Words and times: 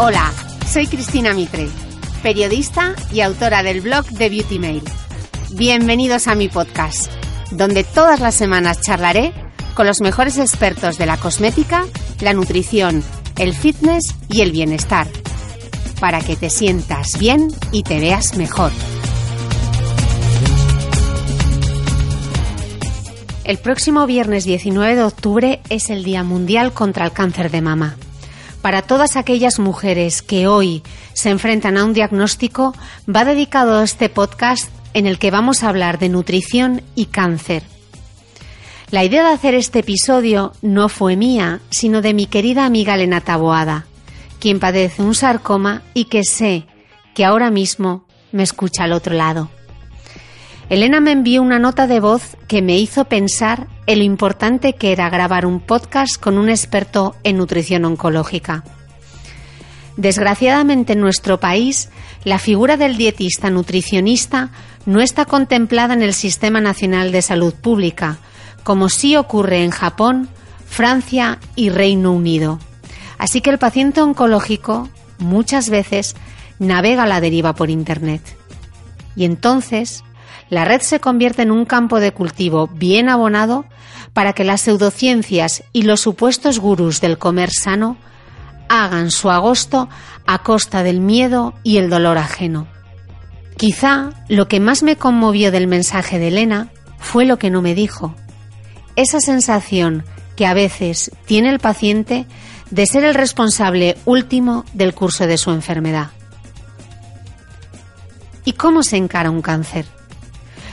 Hola, 0.00 0.32
soy 0.64 0.86
Cristina 0.86 1.34
Mitre, 1.34 1.68
periodista 2.22 2.94
y 3.12 3.20
autora 3.20 3.64
del 3.64 3.80
blog 3.80 4.06
de 4.06 4.28
Beauty 4.28 4.60
Mail. 4.60 4.84
Bienvenidos 5.54 6.28
a 6.28 6.36
mi 6.36 6.48
podcast, 6.48 7.10
donde 7.50 7.82
todas 7.82 8.20
las 8.20 8.36
semanas 8.36 8.80
charlaré 8.80 9.32
con 9.74 9.88
los 9.88 10.00
mejores 10.00 10.38
expertos 10.38 10.98
de 10.98 11.06
la 11.06 11.16
cosmética, 11.16 11.84
la 12.20 12.32
nutrición, 12.32 13.02
el 13.38 13.54
fitness 13.54 14.14
y 14.28 14.42
el 14.42 14.52
bienestar, 14.52 15.08
para 15.98 16.20
que 16.20 16.36
te 16.36 16.48
sientas 16.48 17.18
bien 17.18 17.48
y 17.72 17.82
te 17.82 17.98
veas 17.98 18.36
mejor. 18.36 18.70
El 23.42 23.58
próximo 23.58 24.06
viernes 24.06 24.44
19 24.44 24.94
de 24.94 25.02
octubre 25.02 25.60
es 25.70 25.90
el 25.90 26.04
Día 26.04 26.22
Mundial 26.22 26.72
contra 26.72 27.04
el 27.04 27.10
Cáncer 27.10 27.50
de 27.50 27.62
Mama. 27.62 27.96
Para 28.62 28.82
todas 28.82 29.16
aquellas 29.16 29.58
mujeres 29.58 30.20
que 30.20 30.46
hoy 30.46 30.82
se 31.12 31.30
enfrentan 31.30 31.76
a 31.76 31.84
un 31.84 31.92
diagnóstico, 31.92 32.74
va 33.08 33.24
dedicado 33.24 33.82
este 33.82 34.08
podcast 34.08 34.68
en 34.94 35.06
el 35.06 35.18
que 35.18 35.30
vamos 35.30 35.62
a 35.62 35.68
hablar 35.68 35.98
de 35.98 36.08
nutrición 36.08 36.82
y 36.94 37.06
cáncer. 37.06 37.62
La 38.90 39.04
idea 39.04 39.22
de 39.22 39.34
hacer 39.34 39.54
este 39.54 39.80
episodio 39.80 40.52
no 40.62 40.88
fue 40.88 41.14
mía, 41.14 41.60
sino 41.70 42.02
de 42.02 42.14
mi 42.14 42.26
querida 42.26 42.64
amiga 42.64 42.94
Elena 42.94 43.20
Taboada, 43.20 43.86
quien 44.40 44.60
padece 44.60 45.02
un 45.02 45.14
sarcoma 45.14 45.82
y 45.94 46.06
que 46.06 46.24
sé 46.24 46.64
que 47.14 47.24
ahora 47.24 47.50
mismo 47.50 48.04
me 48.32 48.42
escucha 48.42 48.84
al 48.84 48.92
otro 48.92 49.14
lado. 49.14 49.50
Elena 50.68 51.00
me 51.00 51.12
envió 51.12 51.42
una 51.42 51.58
nota 51.58 51.86
de 51.86 52.00
voz 52.00 52.36
que 52.46 52.60
me 52.60 52.78
hizo 52.78 53.04
pensar 53.04 53.68
en 53.88 54.00
lo 54.00 54.04
importante 54.04 54.74
que 54.74 54.92
era 54.92 55.08
grabar 55.08 55.46
un 55.46 55.60
podcast 55.60 56.20
con 56.20 56.36
un 56.36 56.50
experto 56.50 57.16
en 57.24 57.38
nutrición 57.38 57.86
oncológica. 57.86 58.62
Desgraciadamente 59.96 60.92
en 60.92 61.00
nuestro 61.00 61.40
país, 61.40 61.88
la 62.22 62.38
figura 62.38 62.76
del 62.76 62.98
dietista 62.98 63.48
nutricionista 63.48 64.50
no 64.84 65.00
está 65.00 65.24
contemplada 65.24 65.94
en 65.94 66.02
el 66.02 66.12
Sistema 66.12 66.60
Nacional 66.60 67.12
de 67.12 67.22
Salud 67.22 67.54
Pública, 67.54 68.18
como 68.62 68.90
sí 68.90 69.16
ocurre 69.16 69.64
en 69.64 69.70
Japón, 69.70 70.28
Francia 70.66 71.38
y 71.56 71.70
Reino 71.70 72.12
Unido. 72.12 72.58
Así 73.16 73.40
que 73.40 73.48
el 73.48 73.58
paciente 73.58 74.02
oncológico 74.02 74.90
muchas 75.16 75.70
veces 75.70 76.14
navega 76.58 77.06
la 77.06 77.22
deriva 77.22 77.54
por 77.54 77.70
Internet. 77.70 78.20
Y 79.16 79.24
entonces 79.24 80.04
la 80.50 80.66
red 80.66 80.82
se 80.82 81.00
convierte 81.00 81.40
en 81.40 81.50
un 81.50 81.64
campo 81.64 82.00
de 82.00 82.12
cultivo 82.12 82.66
bien 82.66 83.08
abonado 83.08 83.64
para 84.12 84.32
que 84.32 84.44
las 84.44 84.62
pseudociencias 84.62 85.64
y 85.72 85.82
los 85.82 86.00
supuestos 86.00 86.58
gurús 86.58 87.00
del 87.00 87.18
comer 87.18 87.50
sano 87.50 87.96
hagan 88.68 89.10
su 89.10 89.30
agosto 89.30 89.88
a 90.26 90.42
costa 90.42 90.82
del 90.82 91.00
miedo 91.00 91.54
y 91.62 91.78
el 91.78 91.90
dolor 91.90 92.18
ajeno. 92.18 92.66
Quizá 93.56 94.10
lo 94.28 94.46
que 94.46 94.60
más 94.60 94.82
me 94.82 94.96
conmovió 94.96 95.50
del 95.50 95.66
mensaje 95.66 96.18
de 96.18 96.28
Elena 96.28 96.68
fue 96.98 97.24
lo 97.24 97.38
que 97.38 97.50
no 97.50 97.62
me 97.62 97.74
dijo. 97.74 98.14
Esa 98.94 99.20
sensación 99.20 100.04
que 100.36 100.46
a 100.46 100.54
veces 100.54 101.10
tiene 101.26 101.48
el 101.48 101.58
paciente 101.58 102.26
de 102.70 102.86
ser 102.86 103.04
el 103.04 103.14
responsable 103.14 103.96
último 104.04 104.64
del 104.74 104.94
curso 104.94 105.26
de 105.26 105.38
su 105.38 105.50
enfermedad. 105.50 106.10
¿Y 108.44 108.52
cómo 108.52 108.82
se 108.82 108.96
encara 108.96 109.30
un 109.30 109.42
cáncer? 109.42 109.86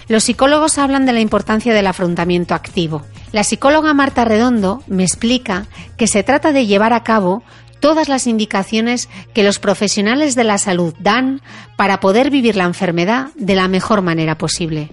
Los 0.08 0.24
psicólogos 0.24 0.78
hablan 0.78 1.06
de 1.06 1.14
la 1.14 1.20
importancia 1.20 1.74
del 1.74 1.88
afrontamiento 1.88 2.54
activo. 2.54 3.02
La 3.32 3.44
psicóloga 3.44 3.94
Marta 3.94 4.24
Redondo 4.24 4.84
me 4.88 5.04
explica 5.04 5.66
que 5.98 6.08
se 6.08 6.24
trata 6.24 6.52
de 6.52 6.68
llevar 6.68 6.94
a 6.94 7.04
cabo 7.04 7.44
todas 7.80 8.08
las 8.08 8.28
indicaciones 8.28 9.10
que 9.34 9.44
los 9.44 9.60
profesionales 9.60 10.36
de 10.36 10.44
la 10.44 10.58
salud 10.58 10.94
dan 11.00 11.42
para 11.76 12.00
poder 12.00 12.30
vivir 12.30 12.56
la 12.56 12.64
enfermedad 12.64 13.28
de 13.36 13.56
la 13.56 13.68
mejor 13.68 14.02
manera 14.02 14.38
posible. 14.38 14.90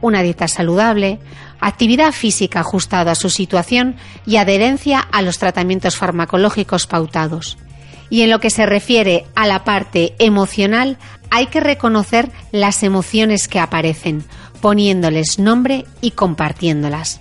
Una 0.00 0.22
dieta 0.22 0.46
saludable, 0.48 1.18
actividad 1.60 2.12
física 2.12 2.60
ajustada 2.60 3.12
a 3.12 3.16
su 3.16 3.30
situación 3.30 3.96
y 4.26 4.36
adherencia 4.36 5.00
a 5.00 5.22
los 5.22 5.38
tratamientos 5.38 5.96
farmacológicos 5.96 6.86
pautados. 6.86 7.58
Y 8.10 8.22
en 8.22 8.30
lo 8.30 8.40
que 8.40 8.50
se 8.50 8.66
refiere 8.66 9.26
a 9.34 9.46
la 9.46 9.64
parte 9.64 10.14
emocional, 10.18 10.96
hay 11.30 11.46
que 11.46 11.60
reconocer 11.60 12.30
las 12.52 12.82
emociones 12.82 13.48
que 13.48 13.60
aparecen, 13.60 14.24
poniéndoles 14.60 15.38
nombre 15.38 15.84
y 16.00 16.12
compartiéndolas. 16.12 17.20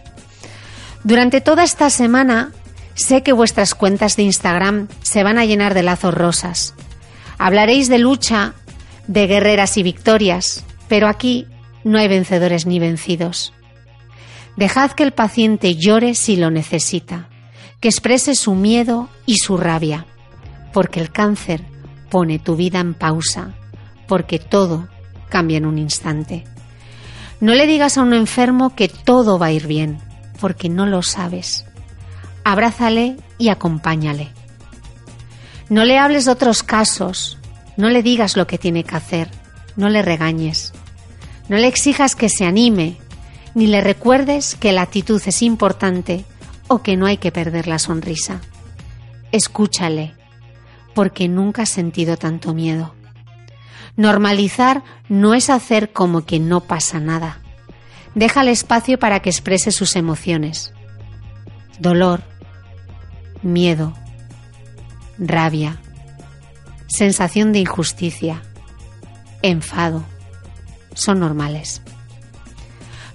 Durante 1.03 1.41
toda 1.41 1.63
esta 1.63 1.89
semana 1.89 2.51
sé 2.95 3.23
que 3.23 3.33
vuestras 3.33 3.75
cuentas 3.75 4.15
de 4.15 4.23
Instagram 4.23 4.87
se 5.01 5.23
van 5.23 5.37
a 5.37 5.45
llenar 5.45 5.73
de 5.73 5.83
lazos 5.83 6.13
rosas. 6.13 6.73
Hablaréis 7.37 7.87
de 7.89 7.99
lucha, 7.99 8.55
de 9.07 9.27
guerreras 9.27 9.77
y 9.77 9.83
victorias, 9.83 10.65
pero 10.87 11.07
aquí 11.07 11.47
no 11.83 11.97
hay 11.97 12.07
vencedores 12.07 12.65
ni 12.65 12.79
vencidos. 12.79 13.53
Dejad 14.55 14.91
que 14.91 15.03
el 15.03 15.11
paciente 15.11 15.75
llore 15.75 16.15
si 16.15 16.35
lo 16.35 16.49
necesita, 16.49 17.29
que 17.79 17.89
exprese 17.89 18.33
su 18.33 18.55
miedo 18.55 19.07
y 19.25 19.37
su 19.37 19.55
rabia, 19.55 20.07
porque 20.73 20.99
el 20.99 21.11
cáncer 21.11 21.63
pone 22.09 22.39
tu 22.39 22.55
vida 22.55 22.79
en 22.79 22.95
pausa, 22.95 23.53
porque 24.07 24.39
todo 24.39 24.87
cambia 25.29 25.57
en 25.57 25.65
un 25.65 25.77
instante. 25.77 26.43
No 27.39 27.53
le 27.53 27.67
digas 27.67 27.97
a 27.97 28.01
un 28.01 28.13
enfermo 28.13 28.75
que 28.75 28.87
todo 28.89 29.37
va 29.37 29.47
a 29.47 29.51
ir 29.51 29.67
bien, 29.67 29.99
porque 30.39 30.69
no 30.69 30.85
lo 30.85 31.03
sabes. 31.03 31.65
Abrázale 32.43 33.17
y 33.37 33.49
acompáñale. 33.49 34.29
No 35.69 35.85
le 35.85 35.99
hables 35.99 36.25
de 36.25 36.31
otros 36.31 36.63
casos, 36.63 37.37
no 37.75 37.89
le 37.89 38.01
digas 38.01 38.37
lo 38.37 38.47
que 38.47 38.57
tiene 38.57 38.83
que 38.83 38.95
hacer, 38.95 39.29
no 39.75 39.89
le 39.89 40.01
regañes. 40.01 40.73
No 41.47 41.57
le 41.57 41.67
exijas 41.67 42.15
que 42.15 42.29
se 42.29 42.45
anime, 42.45 42.97
ni 43.53 43.67
le 43.67 43.81
recuerdes 43.81 44.55
que 44.55 44.71
la 44.71 44.81
actitud 44.81 45.21
es 45.25 45.41
importante 45.41 46.25
o 46.67 46.81
que 46.81 46.97
no 46.97 47.05
hay 47.05 47.17
que 47.17 47.31
perder 47.31 47.67
la 47.67 47.79
sonrisa. 47.79 48.41
Escúchale, 49.31 50.13
porque 50.93 51.27
nunca 51.27 51.63
has 51.63 51.69
sentido 51.69 52.17
tanto 52.17 52.53
miedo. 52.53 52.96
Normalizar 53.97 54.83
no 55.09 55.33
es 55.33 55.49
hacer 55.49 55.91
como 55.91 56.25
que 56.25 56.39
no 56.39 56.61
pasa 56.61 56.99
nada. 56.99 57.39
Deja 58.15 58.41
el 58.41 58.47
espacio 58.47 58.99
para 58.99 59.19
que 59.21 59.29
exprese 59.29 59.71
sus 59.71 59.95
emociones. 59.95 60.71
Dolor, 61.79 62.21
miedo, 63.41 63.93
rabia, 65.17 65.79
sensación 66.87 67.51
de 67.53 67.59
injusticia, 67.59 68.43
enfado, 69.41 70.03
son 70.93 71.19
normales. 71.19 71.81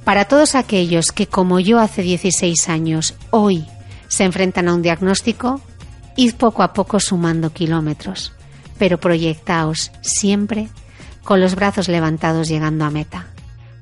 Para 0.05 0.25
todos 0.25 0.56
aquellos 0.56 1.12
que, 1.12 1.29
como 1.29 1.61
yo 1.61 1.79
hace 1.79 2.02
16 2.02 2.69
años, 2.69 3.14
hoy 3.31 3.67
se 4.08 4.25
enfrentan 4.25 4.69
a 4.69 4.75
un 4.75 4.82
diagnóstico, 4.82 5.61
id 6.17 6.34
poco 6.34 6.62
a 6.62 6.73
poco 6.73 6.99
sumando 6.99 7.52
kilómetros, 7.52 8.32
pero 8.82 8.99
proyectaos 8.99 9.93
siempre 10.00 10.67
con 11.23 11.40
los 11.40 11.55
brazos 11.55 11.87
levantados 11.87 12.49
llegando 12.49 12.84
a 12.84 12.90
meta. 12.90 13.29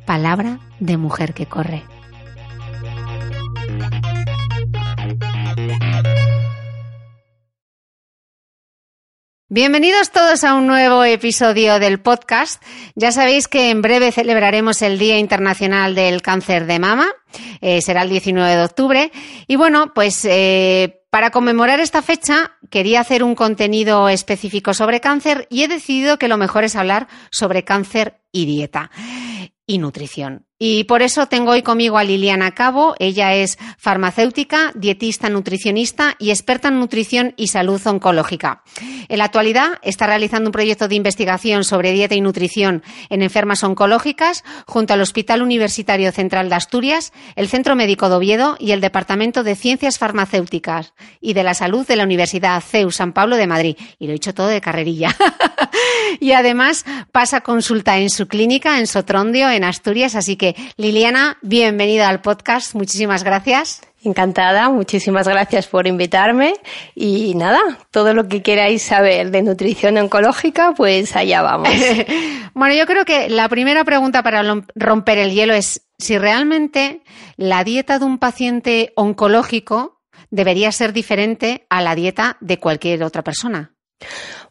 Palabra 0.04 0.58
de 0.78 0.98
mujer 0.98 1.32
que 1.32 1.46
corre. 1.46 1.82
Bienvenidos 9.48 10.10
todos 10.10 10.44
a 10.44 10.52
un 10.52 10.66
nuevo 10.66 11.02
episodio 11.02 11.78
del 11.78 12.00
podcast. 12.00 12.62
Ya 12.94 13.10
sabéis 13.10 13.48
que 13.48 13.70
en 13.70 13.80
breve 13.80 14.12
celebraremos 14.12 14.82
el 14.82 14.98
Día 14.98 15.16
Internacional 15.16 15.94
del 15.94 16.20
Cáncer 16.20 16.66
de 16.66 16.78
Mama. 16.78 17.06
Eh, 17.62 17.80
será 17.80 18.02
el 18.02 18.10
19 18.10 18.54
de 18.54 18.64
octubre. 18.64 19.12
Y 19.46 19.56
bueno, 19.56 19.94
pues 19.94 20.26
eh, 20.26 20.99
para 21.10 21.30
conmemorar 21.30 21.80
esta 21.80 22.02
fecha 22.02 22.52
quería 22.70 23.00
hacer 23.00 23.22
un 23.22 23.34
contenido 23.34 24.08
específico 24.08 24.74
sobre 24.74 25.00
cáncer 25.00 25.46
y 25.50 25.64
he 25.64 25.68
decidido 25.68 26.18
que 26.18 26.28
lo 26.28 26.36
mejor 26.36 26.64
es 26.64 26.76
hablar 26.76 27.08
sobre 27.30 27.64
cáncer 27.64 28.20
y 28.32 28.46
dieta 28.46 28.90
y 29.70 29.78
nutrición. 29.78 30.46
Y 30.62 30.84
por 30.84 31.00
eso 31.00 31.24
tengo 31.24 31.52
hoy 31.52 31.62
conmigo 31.62 31.96
a 31.96 32.04
Liliana 32.04 32.50
Cabo. 32.50 32.94
Ella 32.98 33.32
es 33.34 33.56
farmacéutica, 33.78 34.72
dietista, 34.74 35.30
nutricionista 35.30 36.16
y 36.18 36.28
experta 36.28 36.68
en 36.68 36.78
nutrición 36.78 37.32
y 37.38 37.46
salud 37.46 37.80
oncológica. 37.86 38.62
En 39.08 39.18
la 39.18 39.24
actualidad 39.24 39.78
está 39.80 40.06
realizando 40.06 40.48
un 40.48 40.52
proyecto 40.52 40.86
de 40.86 40.96
investigación 40.96 41.64
sobre 41.64 41.92
dieta 41.92 42.14
y 42.14 42.20
nutrición 42.20 42.82
en 43.08 43.22
enfermas 43.22 43.64
oncológicas 43.64 44.44
junto 44.66 44.92
al 44.92 45.00
Hospital 45.00 45.40
Universitario 45.40 46.12
Central 46.12 46.50
de 46.50 46.56
Asturias, 46.56 47.14
el 47.36 47.48
Centro 47.48 47.74
Médico 47.74 48.10
de 48.10 48.16
Oviedo 48.16 48.56
y 48.58 48.72
el 48.72 48.82
Departamento 48.82 49.42
de 49.42 49.56
Ciencias 49.56 49.98
Farmacéuticas 49.98 50.92
y 51.22 51.32
de 51.32 51.42
la 51.42 51.54
Salud 51.54 51.86
de 51.86 51.96
la 51.96 52.04
Universidad 52.04 52.60
CEU 52.60 52.90
San 52.90 53.14
Pablo 53.14 53.36
de 53.36 53.46
Madrid. 53.46 53.76
Y 53.98 54.06
lo 54.06 54.10
he 54.10 54.14
dicho 54.14 54.34
todo 54.34 54.48
de 54.48 54.60
carrerilla. 54.60 55.16
y 56.20 56.32
además 56.32 56.84
pasa 57.12 57.40
consulta 57.40 57.96
en 57.96 58.10
su 58.10 58.28
clínica 58.28 58.78
en 58.78 58.86
Sotrondio, 58.86 59.48
en 59.48 59.59
Asturias. 59.64 60.14
Así 60.14 60.36
que 60.36 60.54
Liliana, 60.76 61.38
bienvenida 61.42 62.08
al 62.08 62.20
podcast. 62.20 62.74
Muchísimas 62.74 63.24
gracias. 63.24 63.82
Encantada, 64.02 64.70
muchísimas 64.70 65.28
gracias 65.28 65.66
por 65.66 65.86
invitarme 65.86 66.54
y 66.94 67.34
nada, 67.34 67.60
todo 67.90 68.14
lo 68.14 68.28
que 68.28 68.42
queráis 68.42 68.82
saber 68.82 69.30
de 69.30 69.42
nutrición 69.42 69.98
oncológica, 69.98 70.72
pues 70.74 71.14
allá 71.16 71.42
vamos. 71.42 71.68
bueno, 72.54 72.74
yo 72.74 72.86
creo 72.86 73.04
que 73.04 73.28
la 73.28 73.46
primera 73.50 73.84
pregunta 73.84 74.22
para 74.22 74.42
romper 74.74 75.18
el 75.18 75.32
hielo 75.32 75.52
es 75.52 75.82
si 75.98 76.16
realmente 76.16 77.02
la 77.36 77.62
dieta 77.62 77.98
de 77.98 78.06
un 78.06 78.16
paciente 78.18 78.92
oncológico 78.96 80.00
debería 80.30 80.72
ser 80.72 80.94
diferente 80.94 81.66
a 81.68 81.82
la 81.82 81.94
dieta 81.94 82.38
de 82.40 82.58
cualquier 82.58 83.02
otra 83.02 83.22
persona. 83.22 83.74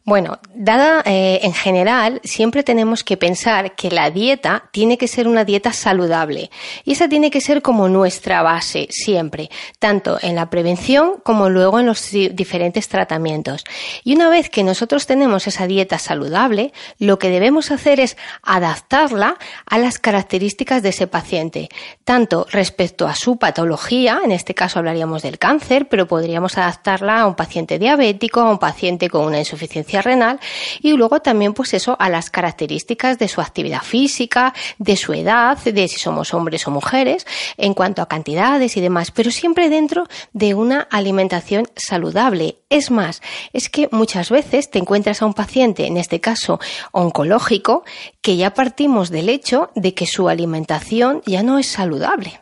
Bueno, 0.06 0.40
dada 0.56 1.04
eh, 1.06 1.42
en 1.44 1.54
general, 1.54 2.22
siempre 2.24 2.64
tenemos 2.64 3.04
que 3.04 3.18
pensar 3.18 3.76
que 3.76 3.92
la 3.92 4.10
dieta 4.10 4.70
tiene 4.72 4.98
que 4.98 5.08
ser 5.08 5.28
una 5.28 5.44
dieta 5.44 5.74
saludable 5.74 6.50
y 6.84 6.94
esa 6.94 7.10
tiene 7.10 7.30
que 7.30 7.42
ser 7.42 7.62
como 7.62 7.90
nuestra 7.90 8.42
base 8.42 8.88
siempre, 8.90 9.50
tanto 9.78 10.18
en 10.22 10.36
la 10.36 10.50
prevención 10.50 11.16
como 11.22 11.50
luego 11.50 11.80
en 11.80 11.86
los 11.86 12.10
diferentes 12.12 12.88
tratamientos. 12.88 13.66
Y 14.04 14.16
una 14.16 14.30
vez 14.30 14.50
que 14.50 14.64
nosotros 14.64 15.06
tenemos 15.06 15.48
esa 15.48 15.68
dieta 15.68 16.00
saludable, 16.00 16.74
lo 16.98 17.20
que 17.20 17.30
debemos 17.30 17.70
hacer 17.70 18.00
es 18.00 18.18
adaptarla 18.42 19.38
a 19.66 19.78
las 19.78 20.00
características 20.00 20.82
de 20.82 20.90
ese 20.90 21.08
paciente, 21.08 21.70
tanto 22.04 22.48
respecto 22.50 23.08
a 23.08 23.16
su 23.16 23.38
patología, 23.38 24.22
en 24.24 24.32
este 24.32 24.56
caso 24.56 24.80
hablaríamos 24.80 25.22
del 25.22 25.38
cáncer, 25.38 25.88
pero 25.88 26.08
podríamos 26.08 26.58
adaptarla 26.58 27.20
a 27.20 27.28
un 27.28 27.36
paciente 27.36 27.78
diabético, 27.78 28.40
a 28.40 28.50
un 28.50 28.60
paciente 28.60 29.10
con 29.10 29.26
una 29.26 29.40
insuficiencia 29.40 29.89
renal 29.98 30.40
y 30.82 30.94
luego 30.94 31.22
también 31.22 31.54
pues 31.54 31.74
eso 31.74 31.96
a 32.00 32.10
las 32.10 32.30
características 32.30 33.18
de 33.18 33.28
su 33.28 33.42
actividad 33.42 33.82
física, 33.82 34.54
de 34.78 34.96
su 34.96 35.14
edad, 35.14 35.58
de 35.58 35.88
si 35.88 36.00
somos 36.00 36.34
hombres 36.34 36.68
o 36.68 36.72
mujeres, 36.72 37.26
en 37.58 37.74
cuanto 37.74 38.02
a 38.02 38.08
cantidades 38.08 38.78
y 38.78 38.82
demás, 38.82 39.12
pero 39.12 39.32
siempre 39.32 39.70
dentro 39.70 40.08
de 40.34 40.54
una 40.54 40.82
alimentación 40.82 41.68
saludable. 41.76 42.58
Es 42.70 42.92
más, 42.92 43.22
es 43.54 43.70
que 43.70 43.90
muchas 43.92 44.30
veces 44.30 44.70
te 44.70 44.80
encuentras 44.80 45.22
a 45.22 45.26
un 45.26 45.34
paciente, 45.34 45.88
en 45.88 45.98
este 45.98 46.22
caso 46.22 46.60
oncológico, 46.92 47.84
que 48.22 48.38
ya 48.38 48.54
partimos 48.54 49.10
del 49.10 49.30
hecho 49.30 49.72
de 49.76 49.94
que 49.94 50.06
su 50.06 50.30
alimentación 50.30 51.22
ya 51.26 51.44
no 51.44 51.58
es 51.58 51.68
saludable. 51.68 52.42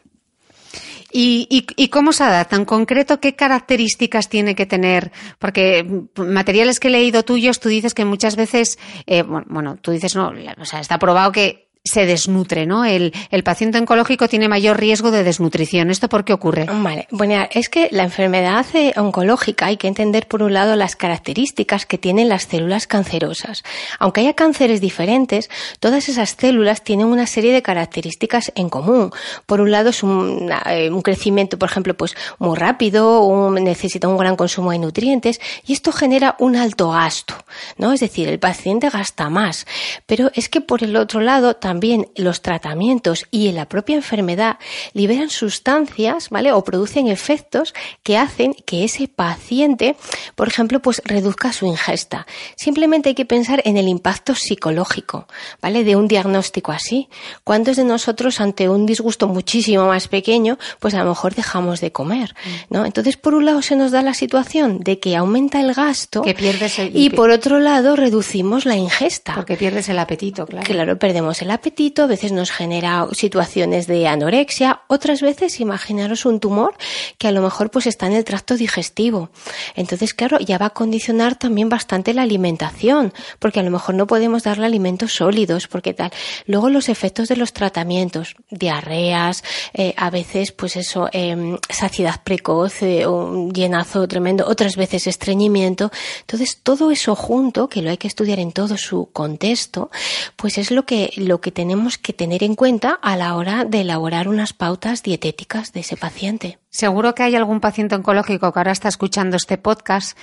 ¿Y, 1.11 1.89
cómo 1.91 2.11
se 2.11 2.23
adapta? 2.23 2.55
En 2.55 2.65
concreto, 2.65 3.19
¿qué 3.19 3.35
características 3.35 4.29
tiene 4.29 4.55
que 4.55 4.65
tener? 4.65 5.11
Porque 5.39 5.85
materiales 6.15 6.79
que 6.79 6.89
he 6.89 6.91
leído 6.91 7.23
tuyos, 7.23 7.59
tú 7.59 7.69
dices 7.69 7.93
que 7.93 8.05
muchas 8.05 8.35
veces, 8.35 8.77
eh, 9.05 9.21
bueno, 9.23 9.45
bueno, 9.49 9.77
tú 9.81 9.91
dices 9.91 10.15
no, 10.15 10.33
o 10.59 10.65
sea, 10.65 10.79
está 10.79 10.99
probado 10.99 11.31
que 11.31 11.66
se 11.87 12.05
desnutre, 12.05 12.65
¿no? 12.65 12.85
El, 12.85 13.13
paciente 13.43 13.77
oncológico 13.77 14.27
tiene 14.27 14.49
mayor 14.49 14.77
riesgo 14.77 15.09
de 15.09 15.23
desnutrición. 15.23 15.89
¿Esto 15.89 16.09
por 16.09 16.25
qué 16.25 16.33
ocurre? 16.33 16.65
Vale, 16.65 17.07
bueno, 17.11 17.47
es 17.51 17.69
que 17.69 17.87
la 17.91 18.03
enfermedad 18.03 18.65
eh, 18.73 18.93
oncológica 18.97 19.67
hay 19.67 19.77
que 19.77 19.87
entender 19.87 20.27
por 20.27 20.43
un 20.43 20.53
lado 20.53 20.75
las 20.75 20.95
características 20.95 21.85
que 21.85 21.97
tienen 21.97 22.27
las 22.27 22.43
células 22.43 22.87
cancerosas. 22.87 23.63
Aunque 23.99 24.21
haya 24.21 24.33
cánceres 24.33 24.81
diferentes, 24.81 25.49
todas 25.79 26.09
esas 26.09 26.35
células 26.37 26.83
tienen 26.83 27.07
una 27.07 27.25
serie 27.25 27.53
de 27.53 27.61
características 27.61 28.51
en 28.55 28.69
común. 28.69 29.11
Por 29.45 29.61
un 29.61 29.71
lado 29.71 29.89
es 29.89 30.03
un, 30.03 30.51
eh, 30.65 30.89
crecimiento, 31.03 31.57
por 31.57 31.69
ejemplo, 31.69 31.95
pues 31.95 32.15
muy 32.39 32.57
rápido, 32.57 33.49
necesita 33.51 34.07
un 34.07 34.17
gran 34.17 34.35
consumo 34.35 34.71
de 34.71 34.79
nutrientes 34.79 35.39
y 35.65 35.73
esto 35.73 35.91
genera 35.91 36.35
un 36.39 36.55
alto 36.55 36.91
gasto, 36.91 37.33
¿no? 37.77 37.93
Es 37.93 38.01
decir, 38.01 38.27
el 38.27 38.39
paciente 38.39 38.89
gasta 38.89 39.29
más. 39.29 39.65
Pero 40.05 40.31
es 40.33 40.49
que 40.49 40.61
por 40.61 40.83
el 40.83 40.95
otro 40.95 41.21
lado 41.21 41.55
también 41.55 41.76
también 41.77 42.09
los 42.15 42.41
tratamientos 42.41 43.27
y 43.29 43.49
en 43.49 43.55
la 43.55 43.69
propia 43.69 43.95
enfermedad 43.97 44.57
liberan 44.93 45.29
sustancias, 45.29 46.31
¿vale? 46.31 46.51
O 46.51 46.63
producen 46.63 47.07
efectos 47.07 47.75
que 48.01 48.17
hacen 48.17 48.55
que 48.65 48.83
ese 48.83 49.07
paciente, 49.07 49.95
por 50.33 50.47
ejemplo, 50.47 50.81
pues 50.81 51.03
reduzca 51.05 51.53
su 51.53 51.67
ingesta. 51.67 52.25
Simplemente 52.55 53.09
hay 53.09 53.15
que 53.15 53.27
pensar 53.27 53.61
en 53.63 53.77
el 53.77 53.87
impacto 53.87 54.33
psicológico, 54.33 55.27
¿vale? 55.61 55.83
De 55.83 55.95
un 55.95 56.07
diagnóstico 56.07 56.71
así. 56.71 57.09
¿Cuántos 57.43 57.77
de 57.77 57.83
nosotros 57.83 58.41
ante 58.41 58.69
un 58.69 58.87
disgusto 58.87 59.27
muchísimo 59.27 59.85
más 59.85 60.07
pequeño, 60.07 60.57
pues 60.79 60.95
a 60.95 61.03
lo 61.03 61.09
mejor 61.09 61.35
dejamos 61.35 61.79
de 61.79 61.91
comer, 61.91 62.33
¿no? 62.71 62.87
Entonces, 62.87 63.17
por 63.17 63.35
un 63.35 63.45
lado 63.45 63.61
se 63.61 63.75
nos 63.75 63.91
da 63.91 64.01
la 64.01 64.15
situación 64.15 64.79
de 64.79 64.97
que 64.97 65.15
aumenta 65.15 65.61
el 65.61 65.75
gasto 65.75 66.23
que 66.23 66.33
pierdes 66.33 66.79
y 66.91 67.11
por 67.11 67.29
otro 67.29 67.59
lado 67.59 67.95
reducimos 67.95 68.65
la 68.65 68.77
ingesta. 68.77 69.35
Porque 69.35 69.57
pierdes 69.57 69.89
el 69.89 69.99
apetito, 69.99 70.47
claro. 70.47 70.65
Claro, 70.65 70.97
perdemos 70.97 71.39
el 71.43 71.51
apetito 71.51 71.56
a 71.57 72.07
veces 72.07 72.31
nos 72.31 72.51
genera 72.51 73.07
situaciones 73.11 73.87
de 73.87 74.07
anorexia, 74.07 74.81
otras 74.87 75.21
veces 75.21 75.59
imaginaros 75.59 76.25
un 76.25 76.39
tumor 76.39 76.75
que 77.17 77.27
a 77.27 77.31
lo 77.31 77.41
mejor 77.41 77.71
pues 77.71 77.87
está 77.87 78.07
en 78.07 78.13
el 78.13 78.23
tracto 78.23 78.55
digestivo. 78.55 79.29
Entonces, 79.75 80.13
claro, 80.13 80.39
ya 80.39 80.57
va 80.57 80.67
a 80.67 80.69
condicionar 80.71 81.35
también 81.35 81.69
bastante 81.69 82.13
la 82.13 82.23
alimentación, 82.23 83.13
porque 83.39 83.59
a 83.59 83.63
lo 83.63 83.71
mejor 83.71 83.95
no 83.95 84.07
podemos 84.07 84.43
darle 84.43 84.65
alimentos 84.65 85.13
sólidos, 85.13 85.67
porque 85.67 85.93
tal. 85.93 86.11
Luego 86.45 86.69
los 86.69 86.89
efectos 86.89 87.27
de 87.27 87.35
los 87.35 87.53
tratamientos, 87.53 88.35
diarreas, 88.49 89.43
eh, 89.73 89.93
a 89.97 90.09
veces 90.09 90.51
pues 90.51 90.75
eso, 90.75 91.09
eh, 91.11 91.57
saciedad 91.69 92.21
precoz, 92.23 92.81
eh, 92.81 93.07
un 93.07 93.51
llenazo 93.53 94.07
tremendo, 94.07 94.45
otras 94.47 94.75
veces 94.75 95.07
estreñimiento. 95.07 95.91
Entonces, 96.21 96.59
todo 96.61 96.91
eso 96.91 97.15
junto, 97.15 97.67
que 97.67 97.81
lo 97.81 97.89
hay 97.89 97.97
que 97.97 98.07
estudiar 98.07 98.39
en 98.39 98.51
todo 98.51 98.77
su 98.77 99.09
contexto, 99.11 99.89
pues 100.35 100.57
es 100.57 100.71
lo 100.71 100.85
que, 100.85 101.11
lo 101.15 101.41
que 101.41 101.46
tenemos 101.51 101.97
que 101.97 102.13
tener 102.13 102.43
en 102.43 102.55
cuenta 102.55 102.91
a 103.01 103.15
la 103.15 103.35
hora 103.35 103.65
de 103.65 103.81
elaborar 103.81 104.27
unas 104.27 104.53
pautas 104.53 105.03
dietéticas 105.03 105.73
de 105.73 105.81
ese 105.81 105.97
paciente. 105.97 106.59
Seguro 106.69 107.15
que 107.15 107.23
hay 107.23 107.35
algún 107.35 107.59
paciente 107.59 107.95
oncológico 107.95 108.51
que 108.51 108.59
ahora 108.59 108.71
está 108.71 108.87
escuchando 108.89 109.37
este 109.37 109.57
podcast. 109.57 110.17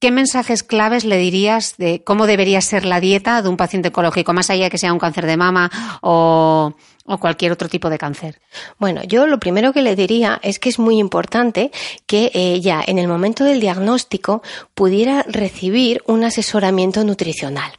¿Qué 0.00 0.12
mensajes 0.12 0.62
claves 0.62 1.04
le 1.04 1.16
dirías 1.18 1.76
de 1.76 2.04
cómo 2.04 2.26
debería 2.26 2.60
ser 2.60 2.84
la 2.84 3.00
dieta 3.00 3.42
de 3.42 3.48
un 3.48 3.56
paciente 3.56 3.88
oncológico, 3.88 4.32
más 4.32 4.48
allá 4.48 4.64
de 4.64 4.70
que 4.70 4.78
sea 4.78 4.92
un 4.92 5.00
cáncer 5.00 5.26
de 5.26 5.36
mama 5.36 5.70
o, 6.02 6.74
o 7.08 7.18
cualquier 7.18 7.52
otro 7.52 7.68
tipo 7.68 7.90
de 7.90 7.98
cáncer? 7.98 8.40
Bueno, 8.78 9.02
yo 9.04 9.26
lo 9.26 9.40
primero 9.40 9.72
que 9.72 9.82
le 9.82 9.96
diría 9.96 10.38
es 10.42 10.58
que 10.58 10.68
es 10.68 10.78
muy 10.78 10.98
importante 10.98 11.70
que 12.06 12.60
ya 12.62 12.82
en 12.86 12.98
el 12.98 13.08
momento 13.08 13.44
del 13.44 13.60
diagnóstico 13.60 14.42
pudiera 14.74 15.24
recibir 15.26 16.02
un 16.06 16.24
asesoramiento 16.24 17.04
nutricional. 17.04 17.72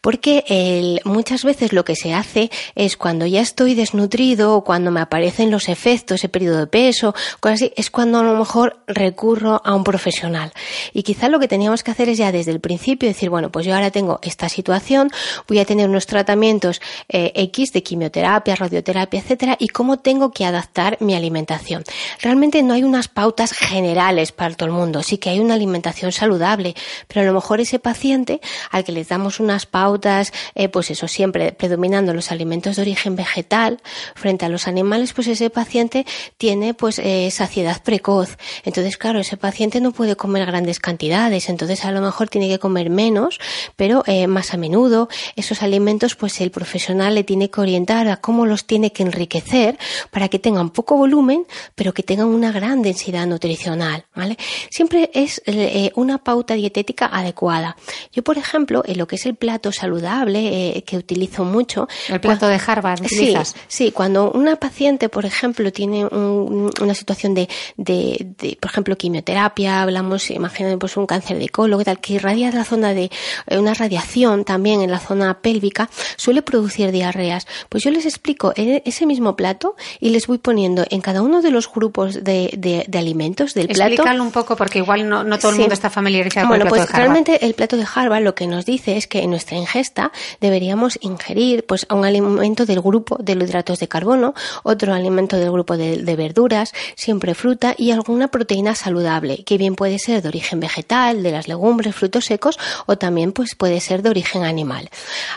Porque 0.00 1.00
muchas 1.04 1.44
veces 1.44 1.72
lo 1.72 1.84
que 1.84 1.96
se 1.96 2.14
hace 2.14 2.50
es 2.74 2.96
cuando 2.96 3.26
ya 3.26 3.40
estoy 3.40 3.74
desnutrido 3.74 4.54
o 4.54 4.64
cuando 4.64 4.90
me 4.90 5.00
aparecen 5.00 5.50
los 5.50 5.68
efectos, 5.68 6.20
ese 6.20 6.28
periodo 6.28 6.58
de 6.58 6.66
peso, 6.66 7.14
cosas 7.40 7.62
así, 7.62 7.72
es 7.76 7.90
cuando 7.90 8.18
a 8.18 8.22
lo 8.22 8.36
mejor 8.36 8.78
recurro 8.86 9.60
a 9.64 9.74
un 9.74 9.84
profesional. 9.84 10.52
Y 10.92 11.02
quizá 11.02 11.28
lo 11.28 11.38
que 11.38 11.48
teníamos 11.48 11.82
que 11.82 11.90
hacer 11.90 12.08
es 12.08 12.18
ya 12.18 12.32
desde 12.32 12.50
el 12.50 12.60
principio 12.60 13.08
decir, 13.08 13.30
bueno, 13.30 13.50
pues 13.50 13.66
yo 13.66 13.74
ahora 13.74 13.90
tengo 13.90 14.18
esta 14.22 14.48
situación, 14.48 15.10
voy 15.48 15.58
a 15.58 15.64
tener 15.64 15.88
unos 15.88 16.06
tratamientos 16.06 16.80
eh, 17.08 17.32
X 17.34 17.72
de 17.72 17.82
quimioterapia, 17.82 18.56
radioterapia, 18.74 19.20
etcétera, 19.20 19.56
y 19.58 19.68
cómo 19.68 19.98
tengo 19.98 20.32
que 20.32 20.44
adaptar 20.44 20.96
mi 21.00 21.14
alimentación. 21.14 21.84
Realmente 22.20 22.62
no 22.62 22.74
hay 22.74 22.82
unas 22.82 23.08
pautas 23.08 23.52
generales 23.52 24.32
para 24.32 24.54
todo 24.54 24.68
el 24.68 24.74
mundo, 24.74 25.02
sí 25.02 25.18
que 25.18 25.30
hay 25.30 25.38
una 25.38 25.54
alimentación 25.54 26.10
saludable, 26.10 26.74
pero 27.06 27.20
a 27.22 27.24
lo 27.24 27.32
mejor 27.32 27.60
ese 27.60 27.78
paciente 27.78 28.40
al 28.70 28.84
que 28.84 28.92
les 28.92 29.08
damos 29.08 29.38
unas 29.38 29.66
pautas, 29.66 30.32
eh, 30.54 30.68
pues 30.68 30.90
eso 30.90 31.06
siempre 31.06 31.52
predominando 31.52 32.12
los 32.14 32.32
alimentos 32.32 32.76
de 32.76 32.82
origen 32.82 33.14
vegetal 33.16 33.80
frente 34.14 34.44
a 34.44 34.48
los 34.48 34.66
animales, 34.66 35.12
pues 35.12 35.28
ese 35.28 35.50
paciente 35.50 36.04
tiene 36.36 36.74
pues 36.74 36.98
eh, 36.98 37.30
saciedad 37.30 37.80
precoz. 37.82 38.36
Entonces, 38.64 38.96
claro, 38.96 39.20
ese 39.20 39.36
paciente 39.36 39.80
no 39.80 39.92
puede 39.92 40.16
comer 40.16 40.46
grandes 40.46 40.80
cantidades, 40.80 41.48
entonces 41.48 41.84
a 41.84 41.92
lo 41.92 42.00
mejor 42.00 42.28
tiene 42.28 42.48
que 42.48 42.58
comer 42.58 42.90
menos, 42.90 43.38
pero 43.76 44.02
eh, 44.06 44.26
más 44.26 44.52
a 44.52 44.56
menudo. 44.56 45.08
Esos 45.36 45.62
alimentos, 45.62 46.16
pues 46.16 46.40
el 46.40 46.50
profesional 46.50 47.14
le 47.14 47.24
tiene 47.24 47.50
que 47.50 47.60
orientar 47.60 48.08
a 48.08 48.16
cómo 48.16 48.46
los 48.46 48.63
tiene 48.66 48.92
que 48.92 49.02
enriquecer 49.02 49.78
para 50.10 50.28
que 50.28 50.38
tengan 50.38 50.70
poco 50.70 50.96
volumen, 50.96 51.46
pero 51.74 51.92
que 51.92 52.02
tengan 52.02 52.26
una 52.26 52.52
gran 52.52 52.82
densidad 52.82 53.26
nutricional, 53.26 54.04
¿vale? 54.14 54.36
Siempre 54.70 55.10
es 55.14 55.42
eh, 55.46 55.90
una 55.94 56.18
pauta 56.18 56.54
dietética 56.54 57.06
adecuada. 57.06 57.76
Yo, 58.12 58.22
por 58.22 58.38
ejemplo, 58.38 58.82
en 58.86 58.98
lo 58.98 59.06
que 59.06 59.16
es 59.16 59.26
el 59.26 59.34
plato 59.34 59.72
saludable, 59.72 60.82
que 60.86 60.96
utilizo 60.96 61.44
mucho. 61.44 61.88
El 62.08 62.20
plato 62.20 62.46
de 62.46 62.60
Harvard, 62.64 63.04
Sí, 63.06 63.34
sí, 63.68 63.92
cuando 63.92 64.30
una 64.32 64.56
paciente, 64.56 65.08
por 65.08 65.24
ejemplo, 65.26 65.72
tiene 65.72 66.04
una 66.06 66.94
situación 66.94 67.34
de, 67.34 67.48
de, 67.76 68.58
por 68.60 68.70
ejemplo, 68.70 68.96
quimioterapia, 68.96 69.82
hablamos, 69.82 70.30
imagínate, 70.30 70.76
pues 70.78 70.96
un 70.96 71.06
cáncer 71.06 71.38
de 71.38 71.48
colon, 71.48 71.82
tal, 71.84 72.00
que 72.00 72.14
irradia 72.14 72.50
la 72.50 72.64
zona 72.64 72.94
de, 72.94 73.10
eh, 73.46 73.58
una 73.58 73.74
radiación 73.74 74.44
también 74.44 74.80
en 74.80 74.90
la 74.90 75.00
zona 75.00 75.40
pélvica, 75.40 75.88
suele 76.16 76.42
producir 76.42 76.90
diarreas. 76.92 77.46
Pues 77.68 77.84
yo 77.84 77.90
les 77.90 78.06
explico 78.06 78.43
en 78.56 78.82
ese 78.84 79.06
mismo 79.06 79.36
plato 79.36 79.76
y 80.00 80.10
les 80.10 80.26
voy 80.26 80.38
poniendo 80.38 80.84
en 80.90 81.00
cada 81.00 81.22
uno 81.22 81.42
de 81.42 81.50
los 81.50 81.72
grupos 81.72 82.22
de, 82.24 82.50
de, 82.56 82.98
alimentos 82.98 83.54
del 83.54 83.68
plato. 83.68 83.92
Explícalo 83.92 84.22
un 84.22 84.32
poco 84.32 84.56
porque 84.56 84.78
igual 84.78 85.08
no, 85.08 85.24
no 85.24 85.38
todo 85.38 85.52
el 85.52 85.58
mundo 85.58 85.74
está 85.74 85.90
familiarizado 85.90 86.48
con 86.48 86.56
el 86.56 86.62
plato 86.62 86.76
pues 86.76 86.88
de 86.88 86.96
realmente 86.96 87.46
el 87.46 87.54
plato 87.54 87.76
de 87.76 87.86
Harvard 87.92 88.22
lo 88.22 88.34
que 88.34 88.46
nos 88.46 88.64
dice 88.64 88.96
es 88.96 89.06
que 89.06 89.20
en 89.20 89.30
nuestra 89.30 89.56
ingesta 89.56 90.12
deberíamos 90.40 90.98
ingerir 91.00 91.64
pues 91.66 91.86
un 91.90 92.04
alimento 92.04 92.66
del 92.66 92.80
grupo 92.80 93.16
de 93.20 93.34
los 93.34 93.48
hidratos 93.48 93.78
de 93.78 93.88
carbono, 93.88 94.34
otro 94.62 94.92
alimento 94.92 95.36
del 95.36 95.50
grupo 95.50 95.76
de, 95.76 96.02
de 96.02 96.16
verduras, 96.16 96.72
siempre 96.96 97.34
fruta 97.34 97.74
y 97.76 97.90
alguna 97.90 98.28
proteína 98.28 98.74
saludable, 98.74 99.44
que 99.44 99.58
bien 99.58 99.74
puede 99.74 99.98
ser 99.98 100.22
de 100.22 100.28
origen 100.28 100.60
vegetal, 100.60 101.22
de 101.22 101.30
las 101.30 101.48
legumbres, 101.48 101.94
frutos 101.94 102.24
secos 102.26 102.58
o 102.86 102.98
también 102.98 103.32
pues 103.32 103.54
puede 103.54 103.80
ser 103.80 104.02
de 104.02 104.10
origen 104.10 104.44
animal. 104.44 104.90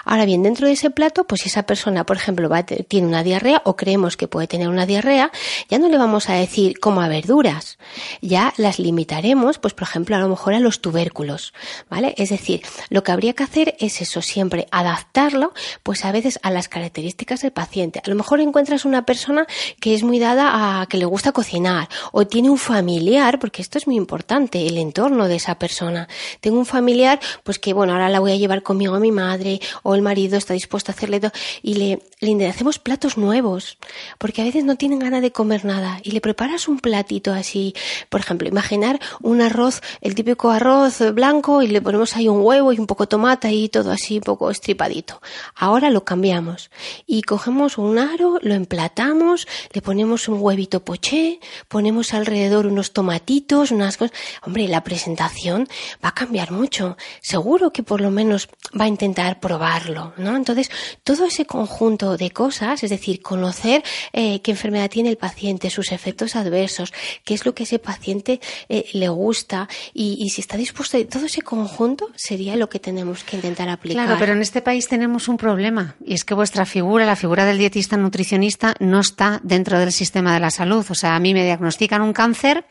Ahora 0.06 0.26
bien, 0.26 0.44
dentro 0.44 0.68
de 0.68 0.74
ese 0.74 0.90
plato, 0.90 1.26
pues 1.26 1.42
si 1.42 1.50
esa 1.50 1.64
persona, 1.64 2.06
por 2.06 2.18
ejemplo, 2.18 2.50
va, 2.50 2.64
tiene 2.64 2.97
una 3.06 3.24
diarrea 3.24 3.62
o 3.66 3.75
creemos 3.75 4.18
que 4.18 4.27
puede 4.27 4.48
tener 4.48 4.70
una 4.70 4.86
diarrea, 4.86 5.32
ya 5.70 5.80
no 5.80 5.89
le 5.89 5.98
vamos 5.98 6.30
a 6.30 6.34
decir 6.34 6.80
coma 6.80 7.08
verduras, 7.08 7.77
ya 8.22 8.54
las 8.58 8.80
limitaremos, 8.80 9.60
pues 9.60 9.74
por 9.74 9.88
ejemplo, 9.88 10.16
a 10.16 10.20
lo 10.20 10.30
mejor 10.30 10.54
a 10.54 10.60
los 10.60 10.82
tubérculos, 10.82 11.54
¿vale? 11.89 12.13
Es 12.18 12.30
decir, 12.30 12.62
lo 12.89 13.04
que 13.04 13.12
habría 13.12 13.34
que 13.34 13.44
hacer 13.44 13.75
es 13.80 14.01
eso, 14.01 14.22
siempre 14.22 14.68
adaptarlo, 14.72 15.54
pues 15.84 16.06
a 16.06 16.12
veces 16.12 16.39
a 16.44 16.51
las 16.51 16.70
características 16.70 17.42
del 17.42 17.51
paciente. 17.51 18.01
A 18.06 18.10
lo 18.10 18.16
mejor 18.16 18.39
encuentras 18.39 18.86
una 18.86 19.06
persona 19.06 19.48
que 19.80 19.94
es 19.94 20.04
muy 20.04 20.20
dada 20.20 20.82
a 20.82 20.86
que 20.88 20.98
le 20.98 21.06
gusta 21.06 21.32
cocinar 21.32 21.89
o 22.12 22.25
tiene 22.27 22.50
un 22.50 22.58
familiar, 22.58 23.39
porque 23.39 23.62
esto 23.62 23.77
es 23.77 23.88
muy 23.88 23.96
importante, 23.96 24.68
el 24.68 24.77
entorno 24.77 25.27
de 25.27 25.36
esa 25.36 25.60
persona. 25.60 26.08
Tengo 26.42 26.58
un 26.58 26.66
familiar, 26.66 27.20
pues 27.44 27.60
que 27.60 27.74
bueno, 27.74 27.94
ahora 27.94 28.10
la 28.10 28.20
voy 28.20 28.32
a 28.32 28.36
llevar 28.36 28.63
conmigo 28.63 28.96
a 28.96 29.00
mi 29.00 29.12
madre 29.12 29.60
o 29.84 29.96
el 29.96 30.01
marido 30.01 30.38
está 30.38 30.54
dispuesto 30.54 30.92
a 30.92 30.96
hacerle 30.96 31.20
todo 31.20 31.32
y 31.62 31.75
le, 31.75 32.00
le 32.20 32.48
hacemos 32.48 32.80
platos 32.88 33.17
nuevos, 33.17 33.77
porque 34.17 34.41
a 34.41 34.46
veces 34.46 34.63
no 34.63 34.77
tienen 34.77 35.00
ganas 35.00 35.22
de 35.22 35.34
comer 35.34 35.65
nada 35.65 36.00
y 36.03 36.12
le 36.12 36.22
preparas 36.22 36.70
un 36.70 36.79
platito 36.79 37.34
así, 37.34 37.75
por 38.08 38.22
ejemplo, 38.22 38.48
imaginar 38.48 39.01
un 39.22 39.41
arroz, 39.41 39.82
el 40.00 40.15
típico 40.15 40.51
arroz 40.51 41.00
blanco 41.13 41.62
y 41.62 41.67
le 41.67 41.82
ponemos 41.82 42.15
ahí 42.15 42.29
un 42.29 42.39
huevo 42.41 42.72
y 42.72 42.79
un 42.79 42.88
poco 42.88 43.06
tomate 43.06 43.51
y 43.51 43.67
todo 43.67 43.91
así 43.91 44.20
un 44.20 44.24
poco 44.24 44.50
estripadito. 44.50 45.22
Ahora 45.53 45.89
lo 45.89 46.06
cambiamos 46.06 46.72
y 47.06 47.24
cogemos 47.24 47.77
un 47.77 48.00
aro, 48.00 48.39
lo 48.41 48.53
emplatamos, 48.53 49.50
le 49.74 49.82
ponemos 49.82 50.29
un 50.29 50.38
huevito 50.39 50.79
poché, 50.79 51.41
ponemos 51.67 52.13
alrededor 52.13 52.67
unos 52.67 52.94
tomatitos, 52.94 53.72
unas 53.72 53.98
cosas. 53.98 54.17
Hombre, 54.44 54.70
la 54.70 54.86
presentación 54.86 55.67
va 56.01 56.10
a 56.10 56.13
cambiar 56.13 56.51
mucho. 56.51 56.96
Seguro 57.20 57.74
que 57.74 57.84
por 57.84 58.00
lo 58.00 58.12
menos 58.12 58.48
va 58.79 58.86
a 58.86 58.88
intentar 58.88 59.41
probarlo, 59.41 60.13
¿no? 60.15 60.38
Entonces, 60.38 60.72
todo 61.03 61.25
ese 61.25 61.46
conjunto 61.46 62.15
de 62.15 62.32
cosas, 62.32 62.76
es 62.84 62.89
decir, 62.89 63.22
conocer 63.22 63.84
eh, 64.13 64.41
qué 64.41 64.51
enfermedad 64.51 64.89
tiene 64.89 65.10
el 65.10 65.17
paciente, 65.17 65.69
sus 65.69 65.91
efectos 65.91 66.36
adversos, 66.36 66.93
qué 67.24 67.34
es 67.34 67.46
lo 67.46 67.53
que 67.53 67.63
ese 67.63 67.79
paciente 67.79 68.39
eh, 68.69 68.86
le 68.93 69.10
gusta 69.10 69.67
y, 69.93 70.29
si 70.29 70.41
está 70.41 70.57
dispuesto, 70.57 70.98
todo 71.07 71.25
ese 71.25 71.41
conjunto 71.41 72.10
sería 72.15 72.55
lo 72.55 72.69
que 72.69 72.79
tenemos 72.79 73.24
que 73.24 73.36
intentar 73.36 73.69
aplicar. 73.69 74.05
Claro, 74.05 74.19
pero 74.19 74.34
en 74.34 74.41
este 74.41 74.62
país 74.62 74.88
tenemos 74.88 75.27
un 75.27 75.38
problema 75.38 75.96
y 76.05 76.13
es 76.13 76.24
que 76.24 76.34
vuestra 76.34 76.65
figura, 76.65 77.05
la 77.05 77.15
figura 77.15 77.46
del 77.46 77.57
dietista 77.57 77.98
nutricionista, 77.98 78.75
no 78.79 79.00
está 79.00 79.39
dentro 79.43 79.79
del 79.79 79.91
sistema 79.91 80.34
de 80.34 80.39
la 80.39 80.51
salud. 80.51 80.86
O 80.89 80.96
sea, 80.96 81.15
a 81.15 81.19
mí 81.19 81.34
me 81.34 81.43
diagnostican 81.43 82.01
un 82.01 82.13
cáncer 82.13 82.65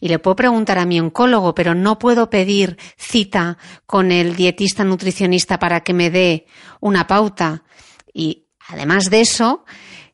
y 0.00 0.08
le 0.08 0.18
puedo 0.18 0.36
preguntar 0.36 0.78
a 0.78 0.86
mi 0.86 1.00
oncólogo, 1.00 1.54
pero 1.54 1.74
no 1.74 1.98
puedo 1.98 2.30
pedir 2.30 2.78
cita 2.96 3.58
con 3.86 4.12
el 4.12 4.36
dietista 4.36 4.84
nutricionista 4.84 5.58
para 5.58 5.80
que 5.80 5.94
me 5.94 6.10
dé 6.10 6.46
una 6.80 7.06
pauta. 7.06 7.64
Y 8.12 8.41
además 8.68 9.10
de 9.10 9.20
eso, 9.20 9.64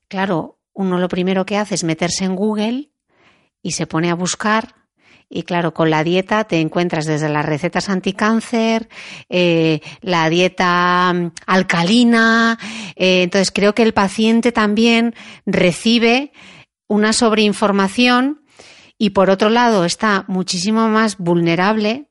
claro, 0.09 0.59
uno 0.73 0.99
lo 0.99 1.09
primero 1.09 1.45
que 1.47 1.57
hace 1.57 1.75
es 1.75 1.85
meterse 1.85 2.25
en 2.25 2.37
Google 2.37 2.90
y 3.62 3.73
se 3.73 3.87
pone 3.87 4.11
a 4.11 4.14
buscar 4.14 4.78
y 5.31 5.43
claro, 5.43 5.75
con 5.75 5.90
la 5.90 6.05
dieta 6.05 6.45
te 6.45 6.61
encuentras 6.61 7.05
desde 7.05 7.28
las 7.28 7.45
recetas 7.45 7.90
anticáncer, 7.90 8.88
eh, 9.28 9.81
la 10.00 10.31
dieta 10.31 11.12
mm, 11.12 11.33
alcalina. 11.47 12.59
Eh, 12.97 13.25
entonces 13.25 13.50
creo 13.50 13.75
que 13.75 13.83
el 13.83 13.93
paciente 13.93 14.52
también 14.52 15.14
recibe 15.45 16.33
una 16.87 17.12
sobreinformación 17.12 18.43
y 18.97 19.11
por 19.11 19.28
otro 19.28 19.50
lado 19.50 19.85
está 19.85 20.25
muchísimo 20.28 20.88
más 20.88 21.19
vulnerable, 21.19 22.09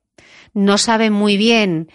no 0.54 0.78
sabe 0.78 1.10
muy 1.10 1.38
bien 1.38 1.90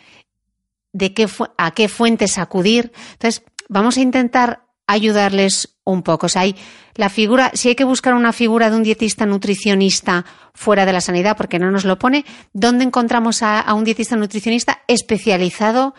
de 0.92 1.14
qué 1.14 1.26
a 1.56 1.70
qué 1.70 1.88
fuentes 1.88 2.37
acudir. 2.37 2.92
Entonces, 3.12 3.44
vamos 3.72 3.96
a 3.96 4.00
intentar 4.00 4.66
ayudarles 4.86 5.76
un 5.84 6.02
poco. 6.02 6.26
O 6.26 6.28
sea, 6.28 6.42
hay 6.42 6.54
la 6.94 7.08
figura, 7.08 7.50
si 7.54 7.68
hay 7.68 7.74
que 7.74 7.84
buscar 7.84 8.14
una 8.14 8.32
figura 8.32 8.70
de 8.70 8.76
un 8.76 8.82
dietista 8.82 9.26
nutricionista 9.26 10.24
fuera 10.54 10.84
de 10.84 10.92
la 10.92 11.00
sanidad, 11.00 11.36
porque 11.36 11.58
no 11.58 11.70
nos 11.70 11.84
lo 11.84 11.98
pone, 11.98 12.24
¿dónde 12.52 12.84
encontramos 12.84 13.42
a, 13.42 13.72
un 13.74 13.84
dietista 13.84 14.16
nutricionista 14.16 14.82
especializado 14.86 15.94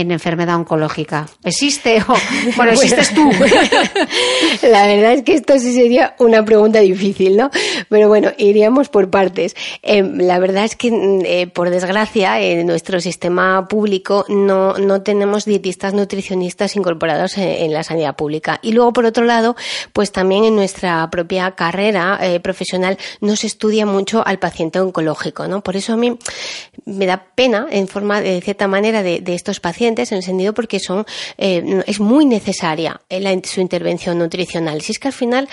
enfermedad 0.00 0.56
oncológica? 0.56 1.26
¿Existe 1.44 2.02
o 2.02 2.14
bueno, 2.56 2.72
existes 2.72 3.14
tú? 3.14 3.30
La 4.62 4.86
verdad 4.86 5.12
es 5.12 5.22
que 5.22 5.34
esto 5.34 5.58
sí 5.58 5.74
sería 5.74 6.14
una 6.18 6.44
pregunta 6.44 6.80
difícil, 6.80 7.36
¿no? 7.36 7.50
Pero 7.88 8.08
bueno, 8.08 8.32
iríamos 8.38 8.88
por 8.88 9.10
partes. 9.10 9.54
Eh, 9.82 10.02
la 10.02 10.38
verdad 10.38 10.64
es 10.64 10.76
que, 10.76 10.90
mm, 10.90 11.20
eh, 11.24 11.46
por 11.46 11.70
desgracia, 11.70 12.40
en 12.40 12.66
nuestro 12.66 13.00
sistema 13.00 13.68
público 13.68 14.24
no, 14.28 14.78
no 14.78 15.02
tenemos 15.02 15.44
dietistas 15.44 15.94
nutricionistas 15.94 16.76
incorporados 16.76 17.38
en, 17.38 17.72
la 17.72 17.82
sanidad 17.82 18.16
pública. 18.16 18.60
Y 18.62 18.72
luego, 18.72 18.92
por 18.92 19.04
otro 19.04 19.24
lado, 19.24 19.56
pues 19.92 20.12
también 20.12 20.44
en 20.44 20.54
nuestra 20.54 21.08
propia 21.10 21.52
carrera 21.52 22.18
eh, 22.20 22.40
profesional 22.40 22.98
no 23.20 23.36
se 23.36 23.46
estudia 23.46 23.86
mucho 23.86 24.26
al 24.26 24.38
paciente 24.38 24.80
oncológico, 24.80 25.48
¿no? 25.48 25.62
Por 25.62 25.76
eso 25.76 25.92
a 25.92 25.96
mí 25.96 26.16
me 26.84 27.06
da 27.06 27.26
pena, 27.34 27.66
en 27.70 27.88
forma, 27.88 28.20
de 28.20 28.40
cierta 28.40 28.68
manera, 28.68 29.02
de, 29.02 29.20
de 29.20 29.34
estos 29.34 29.60
pacientes 29.60 29.83
en 30.12 30.18
el 30.18 30.22
sentido 30.22 30.54
porque 30.54 30.80
son, 30.80 31.06
eh, 31.38 31.82
es 31.86 32.00
muy 32.00 32.24
necesaria 32.24 33.00
su 33.44 33.60
intervención 33.60 34.18
nutricional. 34.18 34.80
Si 34.80 34.92
es 34.92 34.98
que 34.98 35.08
al 35.08 35.14
final 35.14 35.48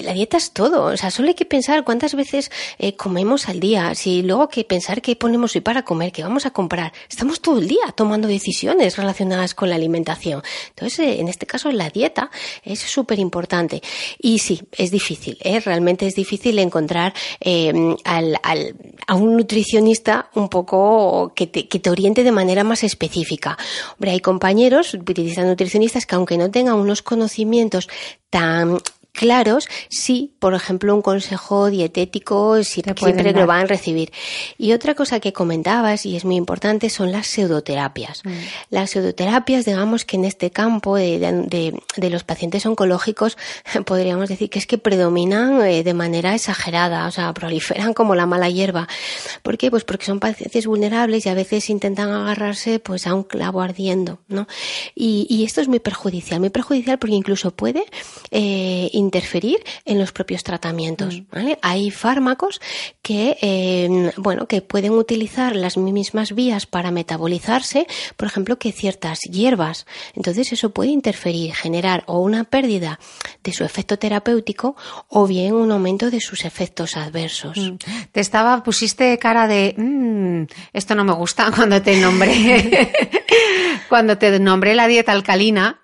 la 0.00 0.12
dieta 0.12 0.36
es 0.36 0.52
todo, 0.52 0.84
o 0.84 0.96
sea, 0.96 1.10
solo 1.10 1.28
hay 1.28 1.34
que 1.34 1.44
pensar 1.44 1.84
cuántas 1.84 2.14
veces 2.14 2.50
comemos 2.96 3.48
al 3.48 3.58
día, 3.58 3.94
si 3.94 4.22
luego 4.22 4.42
hay 4.42 4.48
que 4.48 4.64
pensar 4.64 5.02
qué 5.02 5.16
ponemos 5.16 5.54
hoy 5.56 5.62
para 5.62 5.82
comer, 5.82 6.12
qué 6.12 6.22
vamos 6.22 6.46
a 6.46 6.50
comprar. 6.50 6.92
Estamos 7.08 7.40
todo 7.40 7.58
el 7.58 7.66
día 7.66 7.92
tomando 7.94 8.28
decisiones 8.28 8.96
relacionadas 8.96 9.54
con 9.54 9.68
la 9.68 9.74
alimentación. 9.74 10.42
Entonces, 10.68 11.18
en 11.18 11.28
este 11.28 11.46
caso, 11.46 11.72
la 11.72 11.90
dieta 11.90 12.30
es 12.64 12.78
súper 12.78 13.18
importante. 13.18 13.82
Y 14.18 14.38
sí, 14.38 14.62
es 14.76 14.90
difícil, 14.90 15.38
realmente 15.64 16.06
es 16.06 16.14
difícil 16.14 16.58
encontrar 16.58 17.12
al, 18.04 18.38
al, 18.42 18.74
a 19.06 19.14
un 19.14 19.36
nutricionista 19.36 20.30
un 20.34 20.48
poco 20.48 21.32
que 21.34 21.46
te, 21.46 21.68
que 21.68 21.78
te 21.78 21.90
oriente 21.90 22.22
de 22.22 22.32
manera 22.32 22.64
más 22.64 22.84
específica. 22.84 23.56
Hombre, 23.92 24.12
hay 24.12 24.20
compañeros, 24.20 24.94
utilizan 24.94 25.48
nutricionistas 25.48 26.06
que 26.06 26.14
aunque 26.14 26.38
no 26.38 26.50
tengan 26.50 26.76
unos 26.76 27.02
conocimientos 27.02 27.88
tan 28.30 28.78
claros 29.12 29.68
si, 29.88 30.32
por 30.38 30.54
ejemplo, 30.54 30.94
un 30.94 31.02
consejo 31.02 31.70
dietético 31.70 32.62
si, 32.64 32.82
siempre 32.82 33.32
lo 33.32 33.46
van 33.46 33.62
a 33.62 33.66
recibir. 33.66 34.12
Y 34.58 34.72
otra 34.72 34.94
cosa 34.94 35.20
que 35.20 35.32
comentabas, 35.32 36.06
y 36.06 36.16
es 36.16 36.24
muy 36.24 36.36
importante, 36.36 36.90
son 36.90 37.12
las 37.12 37.26
pseudoterapias. 37.26 38.22
Mm. 38.24 38.30
Las 38.70 38.90
pseudoterapias, 38.90 39.64
digamos 39.64 40.04
que 40.04 40.16
en 40.16 40.24
este 40.24 40.50
campo 40.50 40.96
de, 40.96 41.18
de, 41.18 41.80
de, 41.96 42.10
los 42.10 42.24
pacientes 42.24 42.64
oncológicos, 42.66 43.36
podríamos 43.86 44.28
decir 44.28 44.50
que 44.50 44.58
es 44.58 44.66
que 44.66 44.78
predominan 44.78 45.62
eh, 45.62 45.82
de 45.82 45.94
manera 45.94 46.34
exagerada, 46.34 47.06
o 47.06 47.10
sea, 47.10 47.32
proliferan 47.34 47.94
como 47.94 48.14
la 48.14 48.26
mala 48.26 48.48
hierba. 48.48 48.88
¿Por 49.42 49.58
qué? 49.58 49.70
Pues 49.70 49.84
porque 49.84 50.06
son 50.06 50.20
pacientes 50.20 50.66
vulnerables 50.66 51.26
y 51.26 51.28
a 51.28 51.34
veces 51.34 51.70
intentan 51.70 52.10
agarrarse 52.10 52.78
pues 52.78 53.06
a 53.06 53.14
un 53.14 53.22
clavo 53.22 53.60
ardiendo, 53.60 54.20
¿no? 54.28 54.46
Y, 54.94 55.26
y 55.28 55.44
esto 55.44 55.60
es 55.60 55.68
muy 55.68 55.80
perjudicial, 55.80 56.40
muy 56.40 56.50
perjudicial 56.50 56.98
porque 56.98 57.14
incluso 57.14 57.50
puede 57.50 57.84
eh, 58.30 58.90
interferir 59.00 59.58
en 59.84 59.98
los 59.98 60.12
propios 60.12 60.44
tratamientos. 60.44 61.22
Mm. 61.32 61.52
Hay 61.62 61.90
fármacos 61.90 62.60
que, 63.02 63.36
em, 63.40 64.10
bueno, 64.16 64.46
que 64.46 64.62
pueden 64.62 64.92
utilizar 64.92 65.56
las 65.56 65.76
mismas 65.76 66.34
vías 66.34 66.66
para 66.66 66.90
metabolizarse, 66.90 67.86
por 68.16 68.28
ejemplo, 68.28 68.58
que 68.58 68.72
ciertas 68.72 69.20
hierbas. 69.20 69.86
Entonces 70.14 70.52
eso 70.52 70.70
puede 70.70 70.90
interferir, 70.90 71.54
generar 71.54 72.04
o 72.06 72.20
una 72.20 72.44
pérdida 72.44 73.00
de 73.42 73.52
su 73.52 73.64
efecto 73.64 73.98
terapéutico 73.98 74.76
o 75.08 75.26
bien 75.26 75.54
un 75.54 75.72
aumento 75.72 76.10
de 76.10 76.20
sus 76.20 76.44
efectos 76.44 76.96
adversos. 76.96 77.56
Mm. 77.56 77.76
Te 78.12 78.20
estaba, 78.20 78.62
pusiste 78.62 79.18
cara 79.18 79.46
de, 79.46 79.74
mm, 79.76 80.44
esto 80.72 80.94
no 80.94 81.04
me 81.04 81.12
gusta 81.12 81.50
cuando 81.56 81.82
te 81.82 81.96
nombré, 81.96 82.92
cuando 83.88 84.18
te 84.18 84.38
nombré 84.38 84.74
la 84.74 84.86
dieta 84.86 85.12
alcalina, 85.12 85.80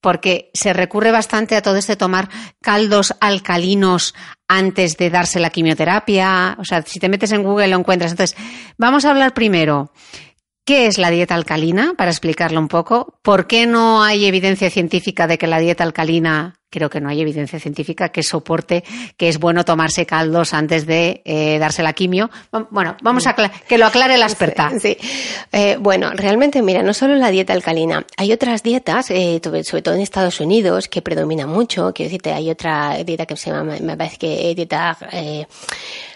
porque 0.00 0.50
se 0.54 0.72
recurre 0.72 1.10
bastante 1.12 1.56
a 1.56 1.62
todo 1.62 1.76
este 1.76 1.96
tomar 1.96 2.28
caldos 2.60 3.14
alcalinos 3.20 4.14
antes 4.48 4.96
de 4.96 5.10
darse 5.10 5.40
la 5.40 5.50
quimioterapia. 5.50 6.56
O 6.58 6.64
sea, 6.64 6.82
si 6.82 6.98
te 6.98 7.08
metes 7.08 7.32
en 7.32 7.42
Google 7.42 7.68
lo 7.68 7.76
encuentras. 7.76 8.12
Entonces, 8.12 8.36
vamos 8.78 9.04
a 9.04 9.10
hablar 9.10 9.34
primero. 9.34 9.92
¿Qué 10.64 10.86
es 10.86 10.98
la 10.98 11.10
dieta 11.10 11.34
alcalina? 11.34 11.94
Para 11.96 12.10
explicarlo 12.10 12.60
un 12.60 12.68
poco. 12.68 13.18
¿Por 13.22 13.46
qué 13.46 13.66
no 13.66 14.02
hay 14.02 14.26
evidencia 14.26 14.70
científica 14.70 15.26
de 15.26 15.38
que 15.38 15.46
la 15.46 15.58
dieta 15.58 15.84
alcalina 15.84 16.60
creo 16.70 16.88
que 16.88 17.00
no 17.00 17.08
hay 17.08 17.20
evidencia 17.20 17.58
científica 17.58 18.10
que 18.10 18.22
soporte 18.22 18.84
que 19.16 19.28
es 19.28 19.38
bueno 19.38 19.64
tomarse 19.64 20.06
caldos 20.06 20.54
antes 20.54 20.86
de 20.86 21.20
eh, 21.24 21.58
darse 21.58 21.82
la 21.82 21.92
quimio. 21.92 22.30
Bueno, 22.70 22.96
vamos 23.02 23.26
a 23.26 23.34
que 23.68 23.76
lo 23.76 23.86
aclare 23.86 24.16
la 24.16 24.26
experta. 24.26 24.70
Sí. 24.80 24.96
Eh, 25.52 25.76
bueno, 25.80 26.10
realmente, 26.14 26.62
mira, 26.62 26.82
no 26.82 26.94
solo 26.94 27.16
la 27.16 27.30
dieta 27.30 27.52
alcalina, 27.52 28.06
hay 28.16 28.32
otras 28.32 28.62
dietas, 28.62 29.10
eh, 29.10 29.40
sobre 29.64 29.82
todo 29.82 29.94
en 29.94 30.00
Estados 30.00 30.40
Unidos, 30.40 30.88
que 30.88 31.02
predominan 31.02 31.48
mucho. 31.48 31.92
Quiero 31.92 32.08
decirte, 32.08 32.32
hay 32.32 32.50
otra 32.50 33.02
dieta 33.04 33.26
que 33.26 33.36
se 33.36 33.50
llama, 33.50 33.76
me 33.80 33.96
parece 33.96 34.16
que 34.16 34.54
dieta 34.54 34.96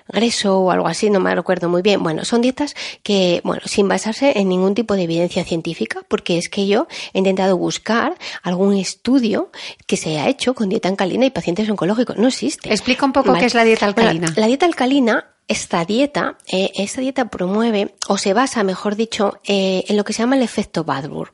Greso 0.08 0.60
o 0.60 0.70
algo 0.70 0.86
así, 0.86 1.10
no 1.10 1.20
me 1.20 1.34
recuerdo 1.34 1.68
muy 1.68 1.82
bien. 1.82 2.02
Bueno, 2.02 2.24
son 2.24 2.42
dietas 2.42 2.74
que, 3.02 3.40
bueno, 3.44 3.62
sin 3.64 3.88
basarse 3.88 4.38
en 4.38 4.48
ningún 4.48 4.74
tipo 4.74 4.94
de 4.94 5.04
evidencia 5.04 5.44
científica, 5.44 6.02
porque 6.08 6.38
es 6.38 6.48
que 6.48 6.66
yo 6.66 6.86
he 7.12 7.18
intentado 7.18 7.56
buscar 7.56 8.14
algún 8.42 8.76
estudio 8.76 9.50
que 9.86 9.96
se 9.96 10.10
haya 10.10 10.28
hecho 10.28 10.54
con 10.54 10.68
dieta 10.68 10.88
alcalina 10.88 11.26
y 11.26 11.30
pacientes 11.30 11.68
oncológicos. 11.68 12.16
No 12.16 12.28
existe. 12.28 12.70
Explica 12.70 13.06
un 13.06 13.12
poco 13.12 13.32
qué 13.34 13.46
es 13.46 13.54
la 13.54 13.64
dieta 13.64 13.86
alcalina. 13.86 14.32
la 14.36 14.46
dieta 14.46 14.66
alcalina 14.66 15.30
esta 15.46 15.84
dieta, 15.84 16.38
eh, 16.50 16.70
esta 16.74 17.00
dieta 17.00 17.28
promueve 17.28 17.94
o 18.08 18.16
se 18.16 18.32
basa, 18.32 18.64
mejor 18.64 18.96
dicho, 18.96 19.40
eh, 19.44 19.84
en 19.88 19.96
lo 19.96 20.04
que 20.04 20.12
se 20.12 20.22
llama 20.22 20.36
el 20.36 20.42
efecto 20.42 20.84
Barbour. 20.84 21.32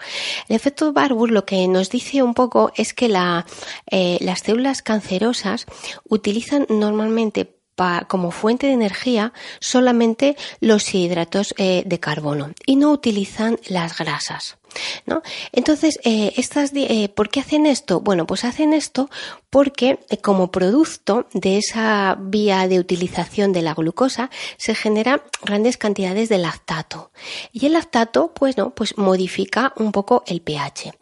El 0.48 0.56
efecto 0.56 0.92
Barbour 0.92 1.30
lo 1.30 1.44
que 1.44 1.68
nos 1.68 1.90
dice 1.90 2.22
un 2.22 2.34
poco 2.34 2.72
es 2.74 2.92
que 2.92 3.08
la, 3.08 3.46
eh, 3.90 4.18
las 4.20 4.40
células 4.40 4.82
cancerosas 4.82 5.66
utilizan 6.08 6.66
normalmente 6.68 7.59
como 8.08 8.30
fuente 8.30 8.66
de 8.66 8.74
energía 8.74 9.32
solamente 9.60 10.36
los 10.60 10.94
hidratos 10.94 11.54
eh, 11.56 11.82
de 11.86 11.98
carbono 11.98 12.52
y 12.66 12.76
no 12.76 12.90
utilizan 12.90 13.58
las 13.68 13.96
grasas. 13.96 14.56
¿No? 15.04 15.22
Entonces, 15.50 15.98
eh, 16.04 16.32
estas, 16.36 16.70
eh, 16.74 17.08
¿por 17.08 17.28
qué 17.28 17.40
hacen 17.40 17.66
esto? 17.66 18.00
Bueno, 18.00 18.24
pues 18.24 18.44
hacen 18.44 18.72
esto 18.72 19.10
porque 19.50 19.98
eh, 20.08 20.18
como 20.18 20.50
producto 20.50 21.26
de 21.32 21.58
esa 21.58 22.16
vía 22.18 22.66
de 22.68 22.78
utilización 22.78 23.52
de 23.52 23.62
la 23.62 23.74
glucosa 23.74 24.30
se 24.56 24.74
generan 24.74 25.22
grandes 25.42 25.76
cantidades 25.76 26.28
de 26.28 26.38
lactato. 26.38 27.10
Y 27.52 27.66
el 27.66 27.74
lactato, 27.74 28.32
pues 28.34 28.56
no, 28.56 28.70
pues 28.70 28.96
modifica 28.96 29.72
un 29.76 29.92
poco 29.92 30.22
el 30.26 30.40
pH. 30.40 30.92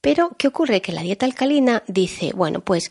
Pero, 0.00 0.30
¿qué 0.38 0.48
ocurre? 0.48 0.82
Que 0.82 0.92
la 0.92 1.02
dieta 1.02 1.26
alcalina 1.26 1.82
dice, 1.86 2.32
bueno, 2.34 2.60
pues 2.60 2.90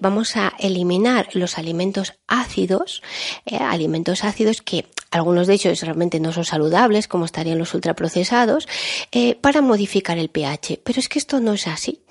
vamos 0.00 0.36
a 0.36 0.52
eliminar 0.58 1.28
los 1.32 1.56
alimentos 1.56 2.14
ácidos, 2.26 3.02
alimentos 3.46 4.24
ácidos 4.24 4.60
que 4.62 4.86
algunos 5.10 5.48
de 5.48 5.54
ellos 5.54 5.80
realmente 5.80 6.20
no 6.20 6.32
son 6.32 6.44
saludables, 6.44 7.08
como 7.08 7.24
estarían 7.24 7.58
los 7.58 7.74
ultraprocesados, 7.74 8.68
eh, 9.10 9.34
para 9.34 9.60
modificar 9.60 10.18
el 10.18 10.30
pH. 10.30 10.80
Pero 10.84 11.00
es 11.00 11.08
que 11.08 11.18
esto 11.18 11.40
no 11.40 11.54
es 11.54 11.66
así. 11.66 12.02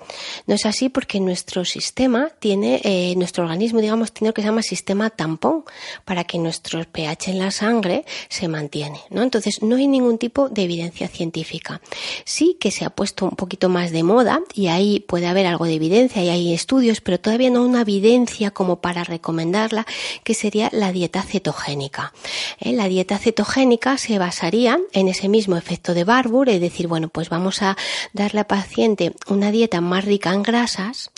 No 0.46 0.54
es 0.54 0.66
así 0.66 0.88
porque 0.88 1.18
nuestro 1.20 1.64
sistema 1.64 2.29
tiene, 2.38 2.80
eh, 2.84 3.14
nuestro 3.16 3.44
organismo, 3.44 3.80
digamos, 3.80 4.12
tiene 4.12 4.30
lo 4.30 4.34
que 4.34 4.42
se 4.42 4.48
llama 4.48 4.62
sistema 4.62 5.10
tampón 5.10 5.64
para 6.04 6.24
que 6.24 6.38
nuestro 6.38 6.82
pH 6.84 7.30
en 7.30 7.38
la 7.38 7.50
sangre 7.50 8.04
se 8.28 8.48
mantiene, 8.48 9.00
¿no? 9.10 9.22
Entonces, 9.22 9.62
no 9.62 9.76
hay 9.76 9.86
ningún 9.86 10.18
tipo 10.18 10.48
de 10.48 10.62
evidencia 10.62 11.08
científica. 11.08 11.80
Sí 12.24 12.56
que 12.60 12.70
se 12.70 12.84
ha 12.84 12.90
puesto 12.90 13.24
un 13.24 13.32
poquito 13.32 13.68
más 13.68 13.90
de 13.90 14.02
moda 14.02 14.40
y 14.54 14.68
ahí 14.68 15.00
puede 15.00 15.26
haber 15.26 15.46
algo 15.46 15.64
de 15.64 15.74
evidencia 15.74 16.22
y 16.22 16.28
hay 16.28 16.54
estudios, 16.54 17.00
pero 17.00 17.18
todavía 17.18 17.50
no 17.50 17.64
una 17.64 17.82
evidencia 17.82 18.50
como 18.50 18.80
para 18.80 19.04
recomendarla, 19.04 19.86
que 20.24 20.34
sería 20.34 20.68
la 20.72 20.92
dieta 20.92 21.22
cetogénica. 21.22 22.12
¿eh? 22.60 22.72
La 22.72 22.86
dieta 22.88 23.18
cetogénica 23.18 23.98
se 23.98 24.18
basaría 24.18 24.78
en 24.92 25.08
ese 25.08 25.28
mismo 25.28 25.56
efecto 25.56 25.94
de 25.94 26.04
Barbour, 26.04 26.48
es 26.48 26.60
decir, 26.60 26.86
bueno, 26.86 27.08
pues 27.08 27.28
vamos 27.28 27.62
a 27.62 27.76
darle 28.12 28.40
al 28.40 28.46
paciente 28.46 29.14
una 29.28 29.50
dieta 29.50 29.80
más 29.80 30.04
rica 30.04 30.32
en 30.32 30.42
grasas 30.42 31.10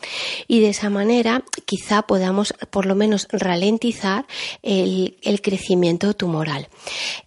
y 0.49 0.61
de 0.61 0.71
esa 0.71 0.91
manera 0.91 1.02
quizá 1.65 2.03
podamos 2.03 2.55
por 2.71 2.87
lo 2.87 2.95
menos 2.95 3.29
ralentizar 3.31 4.27
el, 4.63 5.15
crecimiento 5.43 6.15
tumoral. 6.15 6.69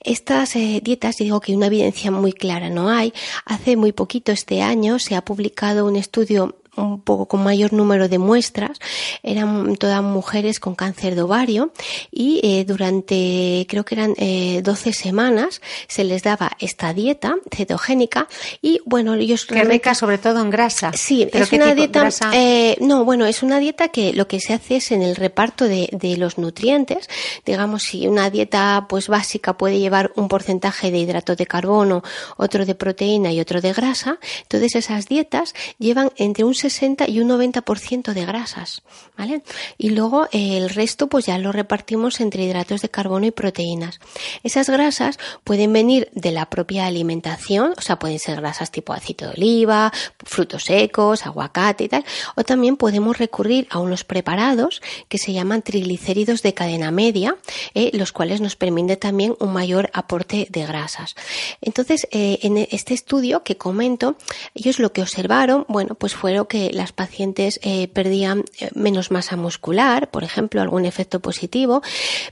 Estas 0.01 0.55
eh, 0.55 0.79
dietas, 0.83 1.17
digo 1.17 1.39
que 1.41 1.55
una 1.55 1.67
evidencia 1.67 2.11
muy 2.11 2.31
clara 2.31 2.69
no 2.69 2.89
hay. 2.89 3.13
Hace 3.45 3.75
muy 3.75 3.91
poquito 3.91 4.31
este 4.31 4.61
año 4.61 4.99
se 4.99 5.15
ha 5.15 5.23
publicado 5.23 5.85
un 5.85 5.95
estudio 5.95 6.55
un 6.77 7.01
poco 7.01 7.27
con 7.27 7.43
mayor 7.43 7.73
número 7.73 8.07
de 8.07 8.17
muestras, 8.17 8.79
eran 9.23 9.75
todas 9.75 10.03
mujeres 10.03 10.59
con 10.59 10.75
cáncer 10.75 11.15
de 11.15 11.21
ovario 11.21 11.71
y 12.11 12.39
eh, 12.43 12.65
durante 12.65 13.65
creo 13.69 13.85
que 13.85 13.95
eran 13.95 14.13
eh, 14.17 14.61
12 14.63 14.93
semanas 14.93 15.61
se 15.87 16.03
les 16.03 16.23
daba 16.23 16.51
esta 16.59 16.93
dieta 16.93 17.35
cetogénica 17.51 18.27
y 18.61 18.81
bueno, 18.85 19.13
ellos 19.15 19.45
que 19.45 19.63
rica 19.63 19.95
sobre 19.95 20.17
todo 20.17 20.41
en 20.41 20.49
grasa. 20.49 20.91
Sí, 20.93 21.27
es 21.31 21.51
una 21.51 21.73
dieta 21.73 22.09
eh, 22.33 22.77
no, 22.81 23.05
bueno, 23.05 23.25
es 23.25 23.43
una 23.43 23.59
dieta 23.59 23.89
que 23.89 24.13
lo 24.13 24.27
que 24.27 24.39
se 24.39 24.53
hace 24.53 24.77
es 24.77 24.91
en 24.91 25.01
el 25.01 25.15
reparto 25.15 25.65
de, 25.65 25.89
de 25.91 26.17
los 26.17 26.37
nutrientes, 26.37 27.09
digamos 27.45 27.83
si 27.83 28.07
una 28.07 28.29
dieta 28.29 28.85
pues 28.89 29.07
básica 29.07 29.57
puede 29.57 29.79
llevar 29.79 30.11
un 30.15 30.27
porcentaje 30.27 30.91
de 30.91 30.99
hidrato 30.99 31.35
de 31.35 31.45
carbono, 31.45 32.03
otro 32.37 32.65
de 32.65 32.75
proteína 32.75 33.31
y 33.31 33.39
otro 33.39 33.61
de 33.61 33.73
grasa, 33.73 34.19
entonces 34.43 34.75
esas 34.75 35.07
dietas 35.07 35.53
llevan 35.77 36.11
entre 36.17 36.43
un 36.43 36.53
60 36.69 37.07
y 37.09 37.19
un 37.19 37.29
90% 37.29 38.13
de 38.13 38.25
grasas, 38.25 38.81
¿vale? 39.17 39.43
Y 39.77 39.89
luego 39.89 40.27
eh, 40.31 40.57
el 40.57 40.69
resto 40.69 41.07
pues 41.07 41.25
ya 41.25 41.37
lo 41.37 41.51
repartimos 41.51 42.19
entre 42.19 42.43
hidratos 42.43 42.81
de 42.81 42.89
carbono 42.89 43.25
y 43.25 43.31
proteínas. 43.31 43.99
Esas 44.43 44.69
grasas 44.69 45.17
pueden 45.43 45.73
venir 45.73 46.09
de 46.13 46.31
la 46.31 46.49
propia 46.49 46.85
alimentación, 46.85 47.73
o 47.77 47.81
sea, 47.81 47.99
pueden 47.99 48.19
ser 48.19 48.41
grasas 48.41 48.71
tipo 48.71 48.93
aceite 48.93 49.25
de 49.25 49.31
oliva, 49.31 49.91
frutos 50.23 50.65
secos, 50.65 51.25
aguacate 51.25 51.85
y 51.85 51.89
tal, 51.89 52.05
o 52.35 52.43
también 52.43 52.77
podemos 52.77 53.17
recurrir 53.17 53.67
a 53.69 53.79
unos 53.79 54.03
preparados 54.03 54.81
que 55.07 55.17
se 55.17 55.33
llaman 55.33 55.61
triglicéridos 55.61 56.41
de 56.41 56.53
cadena 56.53 56.91
media, 56.91 57.37
eh, 57.73 57.91
los 57.93 58.11
cuales 58.11 58.41
nos 58.41 58.55
permiten 58.55 58.97
también 58.99 59.35
un 59.39 59.53
mayor 59.53 59.89
aporte 59.93 60.47
de 60.49 60.65
grasas. 60.65 61.15
Entonces, 61.61 62.07
eh, 62.11 62.39
en 62.41 62.57
este 62.57 62.93
estudio 62.93 63.43
que 63.43 63.57
comento, 63.57 64.15
ellos 64.53 64.79
lo 64.79 64.91
que 64.91 65.01
observaron, 65.01 65.65
bueno, 65.67 65.95
pues 65.95 66.13
fue 66.13 66.35
que 66.45 66.54
las 66.71 66.91
pacientes 66.91 67.59
eh, 67.63 67.87
perdían 67.87 68.45
eh, 68.59 68.69
menos 68.73 69.11
masa 69.11 69.35
muscular, 69.35 70.09
por 70.09 70.23
ejemplo, 70.23 70.61
algún 70.61 70.85
efecto 70.85 71.19
positivo, 71.19 71.81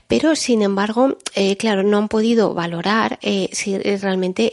pero 0.08 0.34
sin 0.36 0.62
embargo, 0.62 1.18
eh, 1.34 1.56
claro, 1.56 1.82
no 1.82 1.98
han 1.98 2.08
podido 2.08 2.54
valorar 2.54 3.18
si 3.52 3.78
realmente 3.78 4.50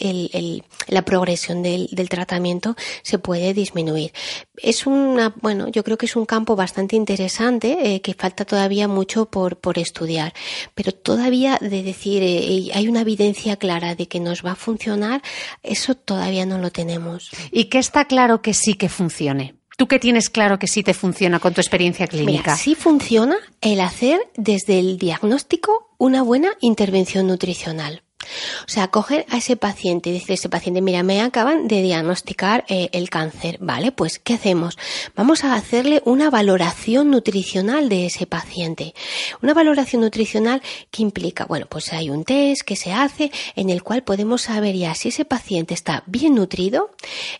la 0.88 1.04
progresión 1.04 1.64
del, 1.64 1.90
tratamiento 2.10 2.76
se 3.04 3.20
puede 3.20 3.54
disminuir. 3.54 4.12
Es 4.58 4.86
una, 4.86 5.34
bueno, 5.42 5.68
yo 5.70 5.84
creo 5.84 5.98
que 5.98 6.06
es 6.06 6.16
un 6.16 6.26
campo 6.26 6.56
bastante 6.56 6.96
interesante 6.96 8.02
que 8.02 8.14
falta 8.14 8.46
todavía 8.46 8.88
mucho 8.88 9.26
por, 9.26 9.58
por 9.58 9.78
estudiar, 9.78 10.34
pero 10.76 10.92
todavía 10.92 11.58
de 11.62 11.84
decir 11.84 12.22
hay 12.74 12.88
una 12.88 13.02
evidencia 13.02 13.56
clara 13.56 13.96
de 13.96 14.08
que 14.08 14.20
nos 14.20 14.46
va 14.46 14.52
a 14.52 14.56
funcionar, 14.56 15.22
eso 15.64 15.96
todavía 15.96 16.46
no 16.46 16.58
lo 16.58 16.72
tenemos. 16.72 17.32
¿Y 17.52 17.66
qué 17.66 17.80
está 17.80 18.06
claro 18.06 18.42
que 18.42 18.54
sí 18.54 18.74
que 18.74 18.90
funcione? 18.90 19.61
¿Tú 19.82 19.88
qué 19.88 19.98
tienes 19.98 20.30
claro 20.30 20.60
que 20.60 20.68
sí 20.68 20.84
te 20.84 20.94
funciona 20.94 21.40
con 21.40 21.56
tu 21.56 21.60
experiencia 21.60 22.06
clínica? 22.06 22.56
sí 22.56 22.76
funciona 22.76 23.36
el 23.62 23.82
hacer 23.82 24.20
desde 24.38 24.78
el 24.78 25.00
diagnóstico 25.00 25.96
una 25.98 26.22
buena 26.22 26.50
intervención 26.60 27.26
nutricional. 27.26 28.04
O 28.68 28.70
sea, 28.70 28.90
coger 28.90 29.26
a 29.30 29.38
ese 29.38 29.56
paciente 29.56 30.10
y 30.10 30.14
decir 30.14 30.32
a 30.32 30.34
ese 30.36 30.50
paciente, 30.50 30.82
mira, 30.82 31.04
me 31.04 31.22
acaban 31.22 31.68
de 31.68 31.82
diagnosticar 31.82 32.66
eh, 32.68 32.90
el 32.94 33.10
cáncer, 33.10 33.58
¿vale? 33.60 33.92
Pues, 33.92 34.20
¿qué 34.20 34.36
hacemos? 34.36 34.78
Vamos 35.16 35.44
a 35.44 35.56
hacerle 35.56 36.02
una 36.06 36.30
valoración 36.30 37.12
nutricional 37.12 37.90
de 37.90 38.06
ese 38.06 38.26
paciente. 38.28 38.94
Una 39.42 39.54
valoración 39.54 40.02
nutricional 40.02 40.62
que 40.90 41.02
implica, 41.02 41.46
bueno, 41.46 41.68
pues 41.70 41.94
hay 41.94 42.10
un 42.10 42.24
test 42.24 42.62
que 42.62 42.76
se 42.76 42.94
hace 42.94 43.32
en 43.56 43.70
el 43.70 43.84
cual 43.84 44.04
podemos 44.04 44.44
saber 44.44 44.76
ya 44.76 44.96
si 44.96 45.10
ese 45.10 45.26
paciente 45.26 45.74
está 45.74 46.04
bien 46.06 46.36
nutrido, 46.36 46.92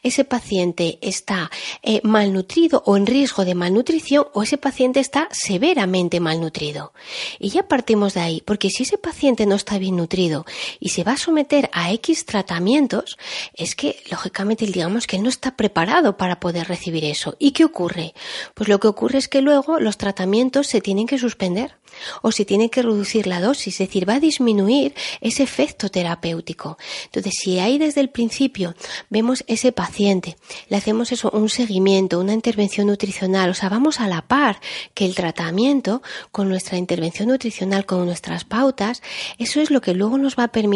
ese 0.04 0.24
paciente 0.24 1.00
está 1.02 1.52
eh, 1.84 2.02
malnutrido 2.04 2.84
o 2.86 2.98
en 2.98 3.06
riesgo 3.06 3.46
de 3.46 3.56
malnutrición 3.56 4.28
o 4.34 4.44
ese 4.44 4.58
paciente 4.58 5.00
está 5.00 5.28
severamente 5.32 6.20
malnutrido. 6.20 6.94
Y 7.40 7.50
ya 7.50 7.68
partimos 7.68 8.14
de 8.14 8.22
ahí, 8.22 8.44
porque 8.46 8.70
si 8.70 8.84
ese 8.84 8.98
paciente 8.98 9.46
no 9.46 9.56
está 9.56 9.78
bien 9.78 9.98
nutrido 9.98 10.46
y 10.82 10.90
se 10.90 11.06
va 11.06 11.14
a 11.14 11.18
someter 11.18 11.70
a 11.72 11.94
X 11.94 12.26
tratamientos, 12.26 13.18
es 13.54 13.76
que 13.76 14.04
lógicamente 14.10 14.66
digamos 14.66 15.08
que 15.08 15.20
no 15.20 15.30
está 15.30 15.56
preparado 15.56 16.18
para 16.18 16.40
poder 16.40 16.68
recibir 16.68 17.06
eso. 17.06 17.36
¿Y 17.40 17.52
qué 17.52 17.64
ocurre? 17.64 18.14
Pues 18.56 18.68
lo 18.68 18.80
que 18.80 18.88
ocurre 18.88 19.20
es 19.20 19.30
que 19.30 19.42
luego 19.42 19.80
los 19.80 19.98
tratamientos 19.98 20.68
se 20.68 20.82
tienen 20.82 21.06
que 21.06 21.20
suspender 21.20 21.76
o 22.22 22.32
se 22.32 22.46
tiene 22.46 22.70
que 22.70 22.82
reducir 22.82 23.28
la 23.28 23.42
dosis, 23.42 23.80
es 23.80 23.88
decir, 23.88 24.08
va 24.08 24.16
a 24.16 24.20
disminuir 24.20 24.96
ese 25.20 25.44
efecto 25.44 25.90
terapéutico. 25.90 26.78
Entonces, 27.06 27.34
si 27.38 27.60
ahí 27.60 27.78
desde 27.78 28.02
el 28.02 28.10
principio 28.10 28.74
vemos 29.10 29.44
ese 29.48 29.72
paciente, 29.72 30.38
le 30.70 30.78
hacemos 30.78 31.12
eso, 31.12 31.30
un 31.32 31.50
seguimiento, 31.50 32.20
una 32.20 32.34
intervención 32.34 32.88
nutricional, 32.88 33.50
o 33.50 33.54
sea, 33.54 33.70
vamos 33.70 34.00
a 34.00 34.08
la 34.08 34.22
par 34.22 34.60
que 34.94 35.06
el 35.06 35.16
tratamiento 35.16 36.02
con 36.32 36.50
nuestra 36.50 36.78
intervención 36.78 37.28
nutricional, 37.28 37.86
con 37.86 38.06
nuestras 38.06 38.46
pautas, 38.46 39.04
eso 39.38 39.62
es 39.62 39.70
lo 39.70 39.82
que 39.82 39.94
luego 39.94 40.18
nos 40.18 40.38
va 40.38 40.46
a 40.46 40.48
permitir 40.48 40.71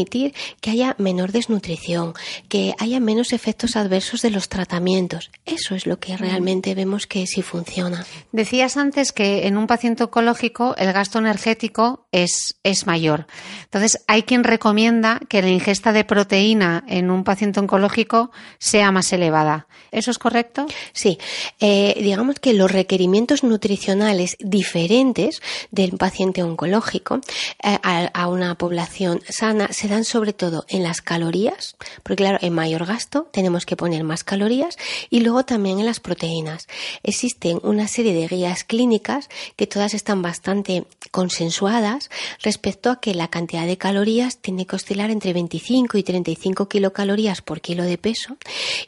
que 0.61 0.71
haya 0.71 0.95
menor 0.97 1.31
desnutrición, 1.31 2.13
que 2.49 2.73
haya 2.79 2.99
menos 2.99 3.33
efectos 3.33 3.75
adversos 3.75 4.21
de 4.21 4.29
los 4.29 4.49
tratamientos. 4.49 5.31
Eso 5.45 5.75
es 5.75 5.85
lo 5.85 5.99
que 5.99 6.17
realmente 6.17 6.75
vemos 6.75 7.07
que 7.07 7.25
sí 7.27 7.41
funciona. 7.41 8.05
Decías 8.31 8.77
antes 8.77 9.11
que 9.11 9.47
en 9.47 9.57
un 9.57 9.67
paciente 9.67 10.03
oncológico 10.03 10.75
el 10.77 10.91
gasto 10.93 11.19
energético 11.19 12.07
es, 12.11 12.57
es 12.63 12.87
mayor. 12.87 13.27
Entonces, 13.63 14.03
hay 14.07 14.23
quien 14.23 14.43
recomienda 14.43 15.19
que 15.29 15.41
la 15.41 15.49
ingesta 15.49 15.91
de 15.93 16.03
proteína 16.03 16.83
en 16.87 17.11
un 17.11 17.23
paciente 17.23 17.59
oncológico 17.59 18.31
sea 18.59 18.91
más 18.91 19.11
elevada. 19.13 19.67
¿Eso 19.91 20.11
es 20.11 20.17
correcto? 20.17 20.65
Sí. 20.93 21.17
Eh, 21.59 21.95
digamos 22.01 22.39
que 22.39 22.53
los 22.53 22.71
requerimientos 22.71 23.43
nutricionales 23.43 24.37
diferentes 24.39 25.41
del 25.71 25.97
paciente 25.97 26.43
oncológico 26.43 27.21
eh, 27.63 27.77
a, 27.81 28.27
una 28.27 28.55
población 28.55 29.21
sana 29.29 29.69
se 29.71 29.84
dan 29.87 30.03
sobre 30.03 30.33
todo 30.33 30.65
en 30.67 30.83
las 30.83 31.01
calorías, 31.01 31.75
porque 32.03 32.23
claro, 32.23 32.37
en 32.41 32.53
mayor 32.53 32.85
gasto 32.85 33.27
tenemos 33.31 33.65
que 33.65 33.75
poner 33.75 34.03
más 34.03 34.23
calorías 34.23 34.77
y 35.09 35.21
luego 35.21 35.45
también 35.45 35.79
en 35.79 35.85
las 35.85 35.99
proteínas. 35.99 36.67
Existen 37.03 37.59
una 37.63 37.87
serie 37.87 38.13
de 38.13 38.27
guías 38.27 38.63
clínicas 38.63 39.29
que 39.55 39.67
todas 39.67 39.93
están 39.93 40.21
bastante 40.21 40.85
consensuadas 41.11 42.09
respecto 42.41 42.89
a 42.89 42.99
que 42.99 43.13
la 43.13 43.29
cantidad 43.29 43.65
de 43.65 43.77
calorías 43.77 44.37
tiene 44.39 44.65
que 44.65 44.75
oscilar 44.75 45.09
entre 45.11 45.33
25 45.33 45.97
y 45.97 46.03
35 46.03 46.67
kilocalorías 46.67 47.41
por 47.41 47.61
kilo 47.61 47.83
de 47.83 47.97
peso 47.97 48.37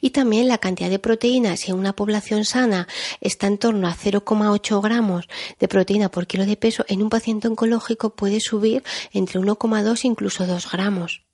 y 0.02 0.12
también 0.12 0.48
la 0.48 0.58
cantidad 0.58 0.90
de 0.90 1.00
proteínas 1.00 1.68
en 1.70 1.76
una 1.76 1.94
población 1.94 2.46
sana 2.46 2.88
está 3.22 3.48
en 3.48 3.58
torno 3.58 3.88
a 3.88 3.96
0,8 3.96 4.82
gramos 4.82 5.28
de 5.60 5.68
proteína 5.68 6.10
por 6.10 6.28
kilo 6.28 6.46
de 6.46 6.58
peso, 6.58 6.86
en 6.88 7.02
un 7.02 7.10
paciente 7.10 7.48
oncológico 7.48 8.12
puede 8.12 8.40
subir 8.40 8.84
entre 9.14 9.40
1,2 9.40 10.06
incluso 10.06 10.46
2 10.46 10.72
gramos 10.72 10.77
gramos. 10.78 11.27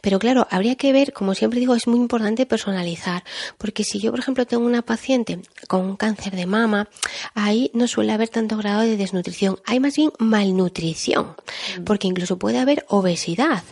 Pero 0.00 0.18
claro, 0.18 0.46
habría 0.50 0.76
que 0.76 0.92
ver, 0.92 1.12
como 1.12 1.34
siempre 1.34 1.60
digo, 1.60 1.74
es 1.74 1.86
muy 1.86 1.98
importante 1.98 2.46
personalizar, 2.46 3.24
porque 3.58 3.84
si 3.84 3.98
yo, 3.98 4.10
por 4.10 4.20
ejemplo, 4.20 4.46
tengo 4.46 4.64
una 4.64 4.82
paciente 4.82 5.40
con 5.68 5.80
un 5.82 5.96
cáncer 5.96 6.36
de 6.36 6.46
mama, 6.46 6.88
ahí 7.34 7.70
no 7.74 7.88
suele 7.88 8.12
haber 8.12 8.28
tanto 8.28 8.56
grado 8.56 8.82
de 8.82 8.96
desnutrición, 8.96 9.58
hay 9.64 9.80
más 9.80 9.96
bien 9.96 10.10
malnutrición, 10.18 11.36
mm. 11.78 11.84
porque 11.84 12.08
incluso 12.08 12.38
puede 12.38 12.58
haber 12.58 12.84
obesidad. 12.88 13.64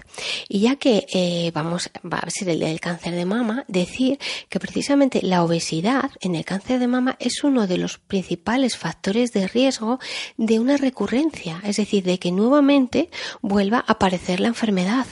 Y 0.48 0.60
ya 0.60 0.76
que 0.76 1.06
eh, 1.12 1.50
vamos, 1.54 1.90
va 2.04 2.18
a 2.18 2.30
ser 2.30 2.48
el 2.48 2.60
del 2.60 2.80
cáncer 2.80 3.14
de 3.14 3.24
mama, 3.24 3.64
decir 3.68 4.18
que 4.48 4.60
precisamente 4.60 5.20
la 5.22 5.44
obesidad 5.44 6.10
en 6.20 6.34
el 6.34 6.44
cáncer 6.44 6.80
de 6.80 6.86
mama 6.86 7.16
es 7.20 7.44
uno 7.44 7.66
de 7.66 7.78
los 7.78 7.98
principales 7.98 8.76
factores 8.76 9.32
de 9.32 9.48
riesgo 9.48 9.98
de 10.36 10.58
una 10.58 10.76
recurrencia, 10.76 11.60
es 11.64 11.76
decir, 11.76 12.04
de 12.04 12.18
que 12.18 12.32
nuevamente 12.32 13.10
vuelva 13.42 13.78
a 13.78 13.92
aparecer 13.92 14.40
la 14.40 14.48
enfermedad. 14.48 15.06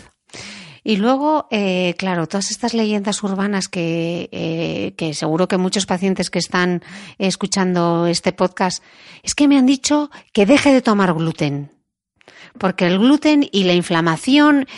Y 0.88 0.98
luego, 0.98 1.48
eh, 1.50 1.96
claro, 1.98 2.28
todas 2.28 2.52
estas 2.52 2.72
leyendas 2.72 3.20
urbanas 3.24 3.68
que, 3.68 4.28
eh, 4.30 4.94
que 4.96 5.14
seguro 5.14 5.48
que 5.48 5.56
muchos 5.56 5.84
pacientes 5.84 6.30
que 6.30 6.38
están 6.38 6.80
escuchando 7.18 8.06
este 8.06 8.30
podcast, 8.30 8.84
es 9.24 9.34
que 9.34 9.48
me 9.48 9.58
han 9.58 9.66
dicho 9.66 10.12
que 10.32 10.46
deje 10.46 10.72
de 10.72 10.82
tomar 10.82 11.12
gluten. 11.12 11.72
Porque 12.56 12.86
el 12.86 13.00
gluten 13.00 13.48
y 13.50 13.64
la 13.64 13.72
inflamación, 13.72 14.68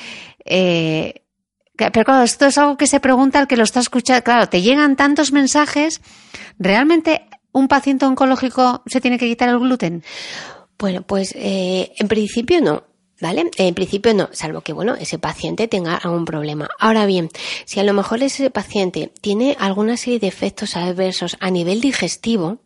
eh, 0.46 1.26
pero 1.76 2.04
claro, 2.06 2.22
esto 2.22 2.46
es 2.46 2.56
algo 2.56 2.78
que 2.78 2.86
se 2.86 3.00
pregunta 3.00 3.38
al 3.38 3.46
que 3.46 3.58
lo 3.58 3.64
está 3.64 3.80
escuchando. 3.80 4.24
Claro, 4.24 4.48
te 4.48 4.62
llegan 4.62 4.96
tantos 4.96 5.30
mensajes. 5.30 6.00
¿Realmente 6.58 7.28
un 7.52 7.68
paciente 7.68 8.06
oncológico 8.06 8.82
se 8.86 9.02
tiene 9.02 9.18
que 9.18 9.26
quitar 9.26 9.50
el 9.50 9.58
gluten? 9.58 10.02
Bueno, 10.78 11.02
pues 11.02 11.34
eh, 11.36 11.92
en 11.98 12.08
principio 12.08 12.62
no. 12.62 12.84
¿Vale? 13.20 13.50
En 13.56 13.74
principio 13.74 14.14
no, 14.14 14.28
salvo 14.32 14.60
que, 14.60 14.72
bueno, 14.72 14.94
ese 14.94 15.18
paciente 15.18 15.66
tenga 15.66 15.96
algún 15.96 16.24
problema. 16.24 16.68
Ahora 16.78 17.04
bien, 17.04 17.30
si 17.64 17.80
a 17.80 17.82
lo 17.82 17.92
mejor 17.92 18.22
ese 18.22 18.48
paciente 18.50 19.12
tiene 19.20 19.56
alguna 19.58 19.96
serie 19.96 20.20
de 20.20 20.28
efectos 20.28 20.76
adversos 20.76 21.36
a 21.40 21.50
nivel 21.50 21.80
digestivo, 21.80 22.58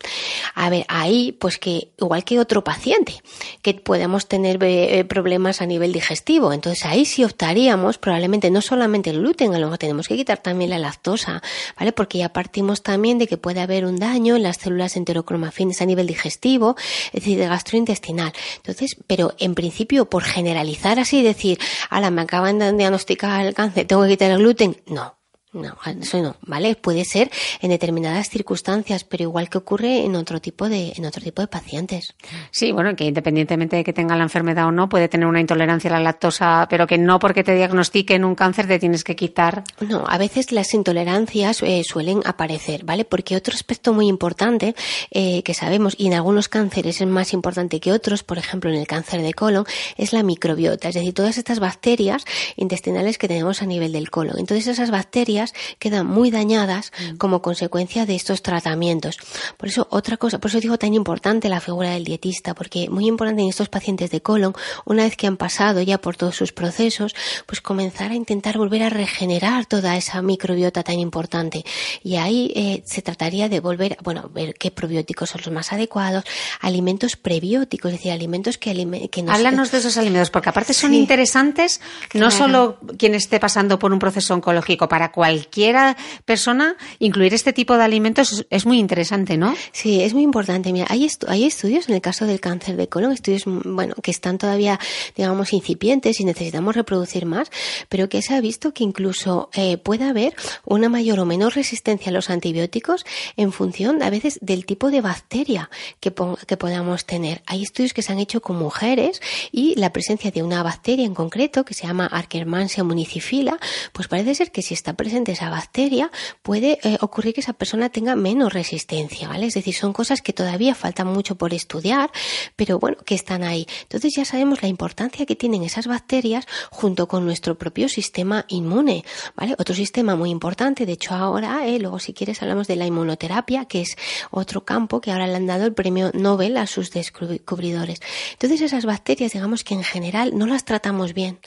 a 0.54 0.68
ver, 0.68 0.84
ahí, 0.88 1.32
pues 1.32 1.58
que, 1.58 1.92
igual 1.98 2.24
que 2.24 2.38
otro 2.38 2.62
paciente, 2.64 3.14
que 3.62 3.72
podemos 3.74 4.28
tener 4.28 4.62
eh, 4.62 4.98
eh, 4.98 5.04
problemas 5.04 5.62
a 5.62 5.66
nivel 5.66 5.92
digestivo, 5.92 6.52
entonces 6.52 6.84
ahí 6.84 7.06
sí 7.06 7.24
optaríamos 7.24 7.96
probablemente 7.96 8.50
no 8.50 8.60
solamente 8.60 9.08
el 9.08 9.20
gluten, 9.20 9.54
a 9.54 9.58
lo 9.58 9.66
mejor 9.66 9.78
tenemos 9.78 10.06
que 10.06 10.16
quitar 10.16 10.38
también 10.38 10.68
la 10.68 10.78
lactosa, 10.78 11.42
¿vale? 11.78 11.92
Porque 11.92 12.18
ya 12.18 12.30
partimos 12.30 12.82
también 12.82 13.16
de 13.16 13.26
que 13.26 13.38
puede 13.38 13.60
haber 13.60 13.86
un 13.86 13.96
daño 13.96 14.36
en 14.36 14.42
las 14.42 14.58
células 14.58 14.96
enterocromafines 14.96 15.80
a 15.80 15.86
nivel 15.86 16.06
digestivo, 16.06 16.76
es 17.06 17.22
decir, 17.22 17.38
de 17.38 17.46
gastrointestinal. 17.46 18.32
Entonces, 18.56 18.96
pero 19.06 19.34
en 19.38 19.54
principio, 19.54 20.10
por 20.10 20.22
generalizar 20.42 20.98
así 20.98 21.20
y 21.20 21.22
decir, 21.22 21.58
ala, 21.88 22.10
me 22.10 22.22
acaban 22.22 22.58
de 22.58 22.72
diagnosticar 22.72 23.46
el 23.46 23.54
cáncer, 23.54 23.86
tengo 23.86 24.02
que 24.02 24.10
quitar 24.10 24.30
el 24.32 24.38
gluten. 24.38 24.76
No, 24.86 25.18
No, 25.52 25.76
eso 26.00 26.22
no, 26.22 26.36
¿vale? 26.46 26.76
Puede 26.76 27.04
ser 27.04 27.30
en 27.60 27.68
determinadas 27.68 28.30
circunstancias, 28.30 29.04
pero 29.04 29.24
igual 29.24 29.50
que 29.50 29.58
ocurre 29.58 30.02
en 30.02 30.16
otro 30.16 30.40
tipo 30.40 30.70
de, 30.70 30.94
en 30.96 31.04
otro 31.04 31.22
tipo 31.22 31.42
de 31.42 31.48
pacientes. 31.48 32.14
Sí, 32.50 32.72
bueno, 32.72 32.96
que 32.96 33.04
independientemente 33.04 33.76
de 33.76 33.84
que 33.84 33.92
tenga 33.92 34.16
la 34.16 34.22
enfermedad 34.22 34.68
o 34.68 34.72
no, 34.72 34.88
puede 34.88 35.08
tener 35.08 35.26
una 35.26 35.40
intolerancia 35.40 35.90
a 35.90 35.98
la 35.98 36.00
lactosa, 36.00 36.66
pero 36.70 36.86
que 36.86 36.96
no 36.96 37.18
porque 37.18 37.44
te 37.44 37.54
diagnostiquen 37.54 38.24
un 38.24 38.34
cáncer 38.34 38.66
te 38.66 38.78
tienes 38.78 39.04
que 39.04 39.14
quitar. 39.14 39.62
No, 39.80 40.06
a 40.08 40.16
veces 40.16 40.52
las 40.52 40.72
intolerancias 40.72 41.62
eh, 41.62 41.82
suelen 41.84 42.22
aparecer, 42.24 42.84
¿vale? 42.84 43.04
Porque 43.04 43.36
otro 43.36 43.52
aspecto 43.52 43.92
muy 43.92 44.08
importante 44.08 44.74
eh, 45.10 45.42
que 45.42 45.52
sabemos, 45.52 45.94
y 45.98 46.06
en 46.06 46.14
algunos 46.14 46.48
cánceres 46.48 47.02
es 47.02 47.06
más 47.06 47.34
importante 47.34 47.78
que 47.78 47.92
otros, 47.92 48.22
por 48.22 48.38
ejemplo 48.38 48.70
en 48.70 48.76
el 48.76 48.86
cáncer 48.86 49.20
de 49.20 49.34
colon, 49.34 49.66
es 49.98 50.14
la 50.14 50.22
microbiota, 50.22 50.88
es 50.88 50.94
decir, 50.94 51.12
todas 51.12 51.36
estas 51.36 51.60
bacterias 51.60 52.24
intestinales 52.56 53.18
que 53.18 53.28
tenemos 53.28 53.60
a 53.60 53.66
nivel 53.66 53.92
del 53.92 54.08
colon. 54.08 54.38
Entonces 54.38 54.66
esas 54.66 54.90
bacterias 54.90 55.41
quedan 55.78 56.06
muy 56.06 56.30
dañadas 56.30 56.92
mm. 57.12 57.16
como 57.16 57.42
consecuencia 57.42 58.06
de 58.06 58.14
estos 58.14 58.42
tratamientos. 58.42 59.18
Por 59.56 59.68
eso, 59.68 59.86
otra 59.90 60.16
cosa, 60.16 60.38
por 60.38 60.50
eso 60.50 60.60
digo 60.60 60.78
tan 60.78 60.94
importante 60.94 61.48
la 61.48 61.60
figura 61.60 61.90
del 61.90 62.04
dietista, 62.04 62.54
porque 62.54 62.88
muy 62.88 63.06
importante 63.06 63.42
en 63.42 63.48
estos 63.48 63.68
pacientes 63.68 64.10
de 64.10 64.20
colon, 64.20 64.54
una 64.84 65.04
vez 65.04 65.16
que 65.16 65.26
han 65.26 65.36
pasado 65.36 65.82
ya 65.82 65.98
por 65.98 66.16
todos 66.16 66.36
sus 66.36 66.52
procesos, 66.52 67.14
pues 67.46 67.60
comenzar 67.60 68.10
a 68.10 68.14
intentar 68.14 68.58
volver 68.58 68.82
a 68.82 68.90
regenerar 68.90 69.66
toda 69.66 69.96
esa 69.96 70.22
microbiota 70.22 70.82
tan 70.82 70.98
importante. 70.98 71.64
Y 72.02 72.16
ahí 72.16 72.52
eh, 72.54 72.82
se 72.84 73.02
trataría 73.02 73.48
de 73.48 73.60
volver, 73.60 73.96
bueno, 74.02 74.30
ver 74.32 74.54
qué 74.54 74.70
probióticos 74.70 75.30
son 75.30 75.42
los 75.44 75.52
más 75.52 75.72
adecuados, 75.72 76.24
alimentos 76.60 77.16
prebióticos, 77.16 77.92
es 77.92 77.98
decir, 77.98 78.12
alimentos 78.12 78.58
que, 78.58 78.72
que 79.10 79.22
nos... 79.22 79.34
Háblanos 79.34 79.70
de 79.70 79.78
esos 79.78 79.96
alimentos, 79.96 80.30
porque 80.30 80.48
aparte 80.48 80.74
son 80.74 80.94
interesantes, 80.94 81.80
no 82.14 82.30
solo 82.30 82.78
quien 82.98 83.14
esté 83.14 83.40
pasando 83.40 83.78
por 83.78 83.92
un 83.92 83.98
proceso 83.98 84.34
oncológico, 84.34 84.88
para 84.88 85.12
cualquier 85.12 85.31
cualquiera 85.32 85.96
persona, 86.26 86.76
incluir 86.98 87.32
este 87.32 87.54
tipo 87.54 87.78
de 87.78 87.84
alimentos 87.84 88.44
es 88.50 88.66
muy 88.66 88.78
interesante, 88.78 89.38
¿no? 89.38 89.54
Sí, 89.72 90.02
es 90.02 90.12
muy 90.12 90.22
importante. 90.22 90.72
Mira, 90.72 90.86
hay, 90.90 91.08
hay 91.26 91.44
estudios 91.44 91.88
en 91.88 91.94
el 91.94 92.02
caso 92.02 92.26
del 92.26 92.38
cáncer 92.38 92.76
de 92.76 92.88
colon, 92.88 93.12
estudios, 93.12 93.44
bueno, 93.46 93.94
que 94.02 94.10
están 94.10 94.36
todavía, 94.36 94.78
digamos, 95.16 95.54
incipientes 95.54 96.20
y 96.20 96.24
necesitamos 96.24 96.76
reproducir 96.76 97.24
más, 97.24 97.50
pero 97.88 98.10
que 98.10 98.20
se 98.20 98.34
ha 98.34 98.40
visto 98.40 98.74
que 98.74 98.84
incluso 98.84 99.48
eh, 99.54 99.78
puede 99.78 100.04
haber 100.04 100.34
una 100.66 100.90
mayor 100.90 101.18
o 101.20 101.24
menor 101.24 101.54
resistencia 101.54 102.10
a 102.10 102.12
los 102.12 102.28
antibióticos 102.28 103.06
en 103.36 103.52
función, 103.52 104.02
a 104.02 104.10
veces, 104.10 104.38
del 104.42 104.66
tipo 104.66 104.90
de 104.90 105.00
bacteria 105.00 105.70
que, 106.00 106.12
que 106.46 106.56
podamos 106.58 107.06
tener. 107.06 107.42
Hay 107.46 107.62
estudios 107.62 107.94
que 107.94 108.02
se 108.02 108.12
han 108.12 108.18
hecho 108.18 108.42
con 108.42 108.56
mujeres 108.56 109.22
y 109.50 109.74
la 109.76 109.92
presencia 109.92 110.30
de 110.30 110.42
una 110.42 110.62
bacteria 110.62 111.06
en 111.06 111.14
concreto 111.14 111.64
que 111.64 111.72
se 111.72 111.86
llama 111.86 112.06
Arkermansia 112.06 112.84
municifila, 112.84 113.58
pues 113.92 114.08
parece 114.08 114.34
ser 114.34 114.52
que 114.52 114.60
si 114.60 114.74
está 114.74 114.92
presente 114.92 115.21
de 115.24 115.32
esa 115.32 115.50
bacteria, 115.50 116.10
puede 116.42 116.78
eh, 116.82 116.98
ocurrir 117.00 117.34
que 117.34 117.40
esa 117.40 117.52
persona 117.52 117.88
tenga 117.88 118.16
menos 118.16 118.52
resistencia, 118.52 119.28
¿vale? 119.28 119.46
Es 119.46 119.54
decir, 119.54 119.74
son 119.74 119.92
cosas 119.92 120.22
que 120.22 120.32
todavía 120.32 120.74
faltan 120.74 121.08
mucho 121.08 121.36
por 121.36 121.54
estudiar, 121.54 122.10
pero 122.56 122.78
bueno, 122.78 122.98
que 123.04 123.14
están 123.14 123.42
ahí. 123.42 123.66
Entonces 123.82 124.14
ya 124.16 124.24
sabemos 124.24 124.62
la 124.62 124.68
importancia 124.68 125.26
que 125.26 125.36
tienen 125.36 125.62
esas 125.62 125.86
bacterias 125.86 126.46
junto 126.70 127.08
con 127.08 127.24
nuestro 127.24 127.56
propio 127.56 127.88
sistema 127.88 128.44
inmune, 128.48 129.04
¿vale? 129.36 129.54
Otro 129.58 129.74
sistema 129.74 130.16
muy 130.16 130.30
importante, 130.30 130.86
de 130.86 130.92
hecho 130.92 131.14
ahora, 131.14 131.66
eh, 131.66 131.78
luego 131.78 131.98
si 131.98 132.12
quieres 132.12 132.42
hablamos 132.42 132.66
de 132.66 132.76
la 132.76 132.86
inmunoterapia, 132.86 133.64
que 133.66 133.82
es 133.82 133.96
otro 134.30 134.64
campo 134.64 135.00
que 135.00 135.12
ahora 135.12 135.26
le 135.26 135.36
han 135.36 135.46
dado 135.46 135.64
el 135.64 135.74
premio 135.74 136.10
Nobel 136.14 136.56
a 136.56 136.66
sus 136.66 136.90
descubridores. 136.90 138.00
Entonces 138.32 138.60
esas 138.60 138.84
bacterias, 138.84 139.32
digamos 139.32 139.64
que 139.64 139.74
en 139.74 139.84
general 139.84 140.36
no 140.36 140.46
las 140.46 140.64
tratamos 140.64 141.14
bien. 141.14 141.38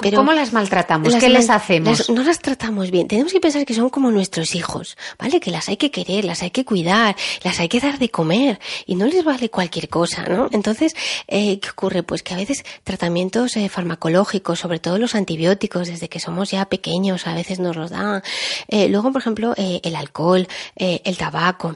Pero 0.00 0.18
¿Cómo 0.18 0.32
las 0.32 0.52
maltratamos? 0.52 1.14
¿Qué 1.16 1.28
les 1.28 1.50
hacemos? 1.50 2.08
no 2.10 2.22
las 2.22 2.38
tratamos 2.40 2.90
bien 2.90 3.08
tenemos 3.16 3.32
que 3.32 3.40
pensar 3.40 3.64
que 3.64 3.72
son 3.72 3.88
como 3.88 4.10
nuestros 4.10 4.54
hijos, 4.54 4.98
¿vale? 5.18 5.40
Que 5.40 5.50
las 5.50 5.70
hay 5.70 5.78
que 5.78 5.90
querer, 5.90 6.26
las 6.26 6.42
hay 6.42 6.50
que 6.50 6.66
cuidar, 6.66 7.16
las 7.42 7.58
hay 7.60 7.68
que 7.70 7.80
dar 7.80 7.98
de 7.98 8.10
comer 8.10 8.60
y 8.84 8.94
no 8.94 9.06
les 9.06 9.24
vale 9.24 9.48
cualquier 9.48 9.88
cosa, 9.88 10.24
¿no? 10.24 10.50
Entonces, 10.52 10.94
eh, 11.26 11.58
¿qué 11.58 11.70
ocurre? 11.70 12.02
Pues 12.02 12.22
que 12.22 12.34
a 12.34 12.36
veces 12.36 12.62
tratamientos 12.84 13.56
eh, 13.56 13.70
farmacológicos, 13.70 14.58
sobre 14.58 14.80
todo 14.80 14.98
los 14.98 15.14
antibióticos, 15.14 15.88
desde 15.88 16.10
que 16.10 16.20
somos 16.20 16.50
ya 16.50 16.66
pequeños, 16.66 17.26
a 17.26 17.32
veces 17.32 17.58
nos 17.58 17.74
los 17.74 17.88
dan. 17.88 18.20
Eh, 18.68 18.90
luego, 18.90 19.10
por 19.12 19.22
ejemplo, 19.22 19.54
el 19.56 19.96
alcohol, 19.96 20.46
el 20.76 21.16
tabaco, 21.16 21.74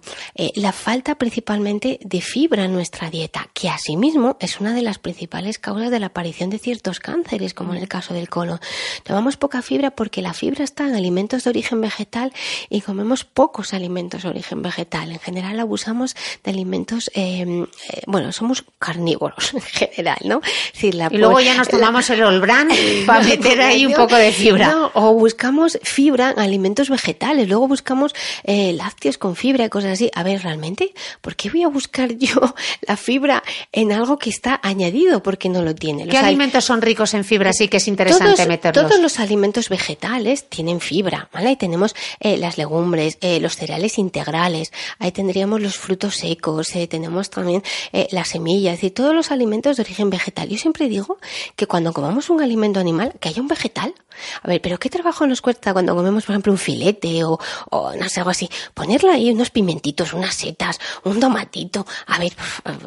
la 0.57 0.73
falta 0.73 1.15
principalmente 1.15 2.01
de 2.03 2.21
fibra 2.21 2.67
en 2.67 2.75
nuestra 2.75 3.09
dieta, 3.09 3.49
que 3.55 3.71
asimismo 3.71 4.37
es 4.41 4.61
una 4.61 4.75
de 4.75 4.83
las 4.83 4.99
principales 4.99 5.59
causas 5.59 5.91
de 5.91 6.01
la 6.01 6.09
aparición 6.09 6.51
de 6.51 6.59
ciertos 6.59 7.01
cánceres, 7.01 7.55
como 7.55 7.73
en 7.73 7.81
el 7.81 7.89
caso 7.89 8.13
del 8.13 8.29
colon. 8.29 8.61
Tomamos 9.05 9.39
poca 9.39 9.63
fibra 9.63 9.93
porque 9.93 10.21
la 10.21 10.35
fibra 10.35 10.65
está 10.65 10.87
en 10.87 10.95
alimentos 10.95 11.20
alimentos 11.21 11.45
de 11.45 11.51
origen 11.51 11.83
vegetal 11.83 12.33
y 12.71 12.81
comemos 12.81 13.25
pocos 13.25 13.75
alimentos 13.75 14.23
de 14.23 14.31
origen 14.31 14.63
vegetal. 14.63 15.13
En 15.13 15.19
general 15.19 15.61
abusamos 15.61 16.17
de 16.43 16.51
alimentos, 16.51 17.11
eh, 17.15 17.67
eh 17.91 18.03
bueno, 18.07 18.33
somos 18.33 18.65
carnívoros 18.79 19.53
en 19.55 19.61
general, 19.61 20.19
¿no? 20.25 20.41
y 20.81 20.93
luego 21.19 21.41
ya 21.41 21.55
nos 21.55 21.69
tomamos 21.69 22.09
el 22.09 22.23
olbrán 22.23 22.69
para 23.07 23.23
meter 23.23 23.61
ahí 23.61 23.85
un 23.85 23.93
poco 23.93 24.17
de 24.17 24.33
fibra. 24.33 24.91
o 24.95 25.13
buscamos 25.13 25.79
fibra 25.83 26.31
en 26.31 26.39
alimentos 26.39 26.89
vegetales, 26.89 27.49
luego 27.49 27.69
buscamos 27.69 28.15
eh, 28.45 28.73
lácteos 28.73 29.19
con 29.19 29.37
fibra 29.37 29.67
y 29.67 29.69
cosas 29.69 29.93
así. 29.93 30.11
A 30.15 30.23
ver, 30.23 30.43
realmente, 30.43 30.95
¿por 31.21 31.37
qué 31.37 31.51
voy 31.51 31.65
a 31.65 31.69
buscar 31.69 32.13
yo 32.17 32.55
la 32.89 32.97
fibra 32.97 33.43
en 33.73 33.93
algo 33.93 34.19
que 34.19 34.31
está 34.31 34.59
añadido 34.63 35.23
porque 35.23 35.51
no 35.51 35.61
lo 35.61 35.75
tiene? 35.75 36.09
¿Qué 36.09 36.17
alimentos 36.17 36.65
son 36.65 36.81
ricos 36.81 37.13
en 37.13 37.25
fibra? 37.25 37.53
Sí 37.53 37.69
que 37.69 37.77
es 37.77 37.89
interesante 37.89 38.37
todos, 38.37 38.49
meterlos. 38.49 38.89
Todos 38.89 39.03
los 39.03 39.21
alimentos 39.21 39.69
vegetales 39.69 40.49
tienen 40.49 40.81
fibra 40.81 41.10
¿vale? 41.33 41.49
Ahí 41.49 41.57
tenemos 41.57 41.95
eh, 42.21 42.37
las 42.37 42.59
legumbres, 42.59 43.19
eh, 43.21 43.41
los 43.41 43.57
cereales 43.57 43.99
integrales, 43.99 44.73
ahí 44.99 45.13
tendríamos 45.13 45.61
los 45.61 45.77
frutos 45.77 46.17
secos, 46.17 46.75
eh, 46.77 46.87
tenemos 46.87 47.31
también 47.31 47.63
las 48.11 48.29
semillas, 48.29 48.75
es 48.75 48.79
decir, 48.81 48.95
todos 48.95 49.15
los 49.15 49.31
alimentos 49.31 49.77
de 49.77 49.83
origen 49.83 50.11
vegetal. 50.11 50.49
Yo 50.49 50.59
siempre 50.59 50.89
digo 50.89 51.19
que 51.57 51.67
cuando 51.67 51.93
comamos 51.93 52.31
un 52.31 52.43
alimento 52.43 52.81
animal, 52.81 53.15
que 53.21 53.29
haya 53.29 53.41
un 53.43 53.49
vegetal. 53.49 53.95
A 54.43 54.49
ver, 54.49 54.61
pero 54.61 54.79
¿qué 54.79 54.91
trabajo 54.91 55.27
nos 55.27 55.41
cuesta 55.41 55.73
cuando 55.73 55.95
comemos, 55.95 56.25
por 56.25 56.35
ejemplo, 56.35 56.53
un 56.53 56.59
filete 56.59 57.25
o, 57.25 57.39
o 57.71 57.95
no 57.95 58.09
sé, 58.09 58.21
algo 58.21 58.31
así? 58.31 58.51
Ponerle 58.75 59.13
ahí 59.13 59.31
unos 59.31 59.51
pimentitos, 59.51 60.13
unas 60.13 60.35
setas, 60.35 60.79
un 61.05 61.21
tomatito. 61.21 61.87
A 62.07 62.19
ver, 62.19 62.33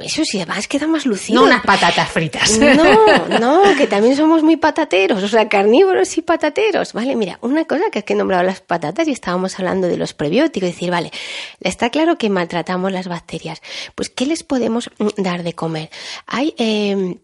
eso 0.04 0.24
sí, 0.26 0.38
además 0.38 0.68
queda 0.68 0.88
más 0.88 1.06
lucido. 1.06 1.42
No 1.42 1.48
unas 1.48 1.64
patatas 1.64 2.10
fritas. 2.10 2.60
No, 2.60 3.40
no, 3.40 3.62
que 3.78 3.88
también 3.88 4.16
somos 4.16 4.44
muy 4.44 4.58
patateros, 4.58 5.24
o 5.24 5.28
sea, 5.28 5.48
carnívoros 5.50 6.18
y 6.18 6.22
patateros, 6.22 6.94
¿vale? 6.94 7.16
Mira, 7.16 7.40
una 7.42 7.66
cosa 7.66 7.86
que 7.92 8.00
es 8.00 8.06
que 8.06 8.13
he 8.14 8.16
nombrado 8.16 8.44
las 8.44 8.62
patatas 8.62 9.08
y 9.08 9.12
estábamos 9.12 9.60
hablando 9.60 9.88
de 9.88 9.98
los 9.98 10.14
prebióticos, 10.14 10.70
decir, 10.70 10.92
vale, 10.92 11.12
está 11.60 11.90
claro 11.90 12.18
que 12.18 12.30
maltratamos 12.30 12.92
las 12.92 13.08
bacterias. 13.08 13.62
Pues, 13.96 14.10
¿qué 14.10 14.26
les 14.26 14.44
podemos 14.44 14.90
mm, 14.98 15.22
dar 15.22 15.44
de 15.44 15.54
comer? 15.54 15.90
Hay 16.26 16.56
eh, 16.58 17.18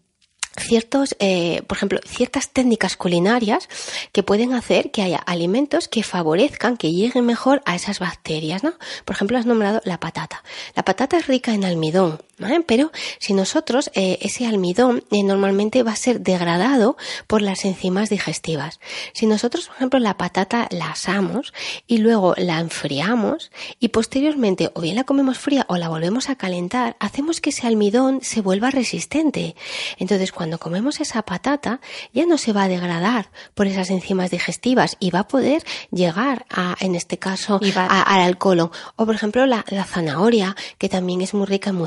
ciertos, 0.57 1.15
eh, 1.19 1.61
por 1.67 1.77
ejemplo, 1.77 1.99
ciertas 2.05 2.49
técnicas 2.49 2.97
culinarias 2.97 3.69
que 4.11 4.23
pueden 4.23 4.53
hacer 4.53 4.91
que 4.91 5.01
haya 5.01 5.17
alimentos 5.17 5.87
que 5.87 6.03
favorezcan, 6.03 6.77
que 6.77 6.91
lleguen 6.91 7.25
mejor 7.25 7.61
a 7.65 7.75
esas 7.75 7.99
bacterias, 7.99 8.63
¿no? 8.63 8.73
Por 9.05 9.15
ejemplo, 9.15 9.37
has 9.37 9.45
nombrado 9.45 9.81
la 9.85 9.99
patata. 9.99 10.43
La 10.75 10.83
patata 10.83 11.17
es 11.17 11.27
rica 11.27 11.53
en 11.53 11.65
almidón, 11.65 12.21
Pero 12.65 12.91
si 13.19 13.33
nosotros, 13.33 13.89
eh, 13.93 14.17
ese 14.21 14.45
almidón 14.45 15.03
eh, 15.11 15.23
normalmente 15.23 15.83
va 15.83 15.91
a 15.91 15.95
ser 15.95 16.21
degradado 16.21 16.97
por 17.27 17.41
las 17.41 17.65
enzimas 17.65 18.09
digestivas. 18.09 18.79
Si 19.13 19.25
nosotros, 19.25 19.67
por 19.67 19.75
ejemplo, 19.75 19.99
la 19.99 20.17
patata 20.17 20.67
la 20.71 20.91
asamos 20.91 21.53
y 21.87 21.97
luego 21.97 22.33
la 22.37 22.59
enfriamos 22.59 23.51
y 23.79 23.89
posteriormente 23.89 24.71
o 24.73 24.81
bien 24.81 24.95
la 24.95 25.03
comemos 25.03 25.37
fría 25.37 25.65
o 25.69 25.77
la 25.77 25.89
volvemos 25.89 26.29
a 26.29 26.35
calentar, 26.35 26.95
hacemos 26.99 27.41
que 27.41 27.49
ese 27.49 27.67
almidón 27.67 28.19
se 28.21 28.41
vuelva 28.41 28.71
resistente. 28.71 29.55
Entonces, 29.97 30.31
cuando 30.31 30.59
comemos 30.59 30.99
esa 30.99 31.21
patata 31.23 31.81
ya 32.13 32.25
no 32.25 32.37
se 32.37 32.53
va 32.53 32.63
a 32.63 32.67
degradar 32.67 33.31
por 33.53 33.67
esas 33.67 33.89
enzimas 33.89 34.31
digestivas 34.31 34.97
y 34.99 35.11
va 35.11 35.19
a 35.19 35.27
poder 35.27 35.63
llegar 35.91 36.45
a, 36.49 36.75
en 36.79 36.95
este 36.95 37.17
caso, 37.17 37.59
al 37.75 38.21
alcohol. 38.21 38.71
O 38.95 39.05
por 39.05 39.15
ejemplo 39.15 39.45
la, 39.45 39.63
zanahoria, 39.85 40.55
que 40.77 40.89
también 40.89 41.21
es 41.21 41.33
muy 41.33 41.45
rica 41.45 41.69
en 41.69 41.77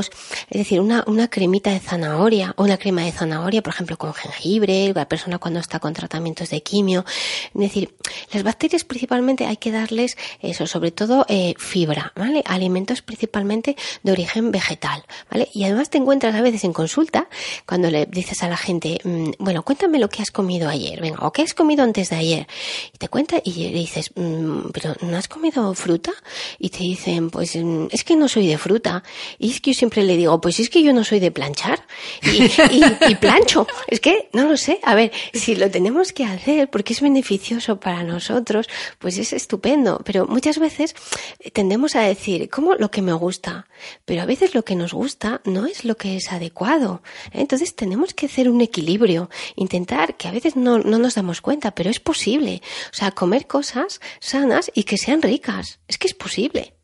es 0.00 0.10
decir, 0.50 0.80
una, 0.80 1.04
una 1.06 1.28
cremita 1.28 1.70
de 1.70 1.80
zanahoria 1.80 2.54
o 2.56 2.64
una 2.64 2.78
crema 2.78 3.02
de 3.02 3.12
zanahoria, 3.12 3.62
por 3.62 3.72
ejemplo, 3.72 3.96
con 3.96 4.14
jengibre, 4.14 4.92
la 4.94 5.08
persona 5.08 5.38
cuando 5.38 5.60
está 5.60 5.78
con 5.78 5.92
tratamientos 5.92 6.50
de 6.50 6.62
quimio. 6.62 7.04
Es 7.54 7.60
decir, 7.60 7.94
las 8.32 8.42
bacterias 8.42 8.84
principalmente 8.84 9.46
hay 9.46 9.56
que 9.56 9.72
darles 9.72 10.16
eso, 10.40 10.66
sobre 10.66 10.90
todo 10.90 11.26
eh, 11.28 11.54
fibra, 11.58 12.12
¿vale? 12.16 12.42
Alimentos 12.46 13.02
principalmente 13.02 13.76
de 14.02 14.12
origen 14.12 14.50
vegetal, 14.50 15.04
¿vale? 15.30 15.48
Y 15.52 15.64
además 15.64 15.90
te 15.90 15.98
encuentras 15.98 16.34
a 16.34 16.40
veces 16.40 16.64
en 16.64 16.72
consulta 16.72 17.28
cuando 17.66 17.90
le 17.90 18.06
dices 18.06 18.42
a 18.42 18.48
la 18.48 18.56
gente, 18.56 19.00
mm, 19.04 19.30
bueno, 19.38 19.62
cuéntame 19.62 19.98
lo 19.98 20.08
que 20.08 20.22
has 20.22 20.30
comido 20.30 20.68
ayer, 20.68 21.00
venga, 21.00 21.26
o 21.26 21.32
qué 21.32 21.42
has 21.42 21.54
comido 21.54 21.82
antes 21.82 22.10
de 22.10 22.16
ayer. 22.16 22.46
Y 22.94 22.98
te 22.98 23.08
cuenta 23.08 23.40
y 23.44 23.52
le 23.52 23.78
dices, 23.78 24.10
mm, 24.14 24.70
pero 24.72 24.94
¿no 25.02 25.16
has 25.16 25.28
comido 25.28 25.74
fruta? 25.74 26.12
Y 26.58 26.70
te 26.70 26.78
dicen, 26.78 27.30
pues 27.30 27.56
mm, 27.56 27.86
es 27.90 28.04
que 28.04 28.16
no 28.16 28.28
soy 28.28 28.46
de 28.46 28.58
fruta. 28.58 29.02
Y 29.38 29.50
es 29.50 29.60
que 29.60 29.74
siempre 29.82 30.04
le 30.04 30.16
digo, 30.16 30.40
pues 30.40 30.60
es 30.60 30.70
que 30.70 30.80
yo 30.80 30.92
no 30.92 31.02
soy 31.02 31.18
de 31.18 31.32
planchar 31.32 31.84
y, 32.22 33.14
plancho. 33.16 33.66
Es 33.88 33.98
que 33.98 34.28
no 34.32 34.44
lo 34.44 34.56
sé. 34.56 34.78
A 34.84 34.94
ver, 34.94 35.10
si 35.34 35.56
lo 35.56 35.68
tenemos 35.72 36.12
que 36.12 36.24
hacer 36.24 36.70
porque 36.70 36.92
es 36.92 37.00
beneficioso 37.00 37.80
para 37.80 38.04
nosotros, 38.04 38.68
pues 39.00 39.18
es 39.18 39.32
estupendo. 39.32 40.00
Pero 40.04 40.28
muchas 40.28 40.60
veces 40.60 40.94
tendemos 41.52 41.96
a 41.96 42.02
decir, 42.02 42.48
¿cómo 42.48 42.76
lo 42.76 42.92
que 42.92 43.02
me 43.02 43.12
gusta? 43.12 43.66
Pero 44.04 44.22
a 44.22 44.24
veces 44.24 44.54
lo 44.54 44.64
que 44.64 44.76
nos 44.76 44.92
gusta 44.92 45.40
no 45.46 45.66
es 45.66 45.84
lo 45.84 45.96
que 45.96 46.16
es 46.16 46.30
adecuado. 46.30 47.02
Entonces 47.32 47.74
tenemos 47.74 48.14
que 48.14 48.26
hacer 48.26 48.48
un 48.48 48.60
equilibrio, 48.60 49.30
intentar 49.56 50.16
que 50.16 50.28
a 50.28 50.30
veces 50.30 50.54
no, 50.54 50.78
no 50.78 51.00
nos 51.00 51.16
damos 51.16 51.40
cuenta, 51.40 51.72
pero 51.72 51.90
es 51.90 51.98
posible. 51.98 52.62
O 52.92 52.94
sea, 52.94 53.10
comer 53.10 53.48
cosas 53.48 54.00
sanas 54.20 54.70
y 54.76 54.84
que 54.84 54.96
sean 54.96 55.22
ricas. 55.22 55.80
Es 55.88 55.98
que 55.98 56.06
es 56.06 56.14
posible. 56.14 56.74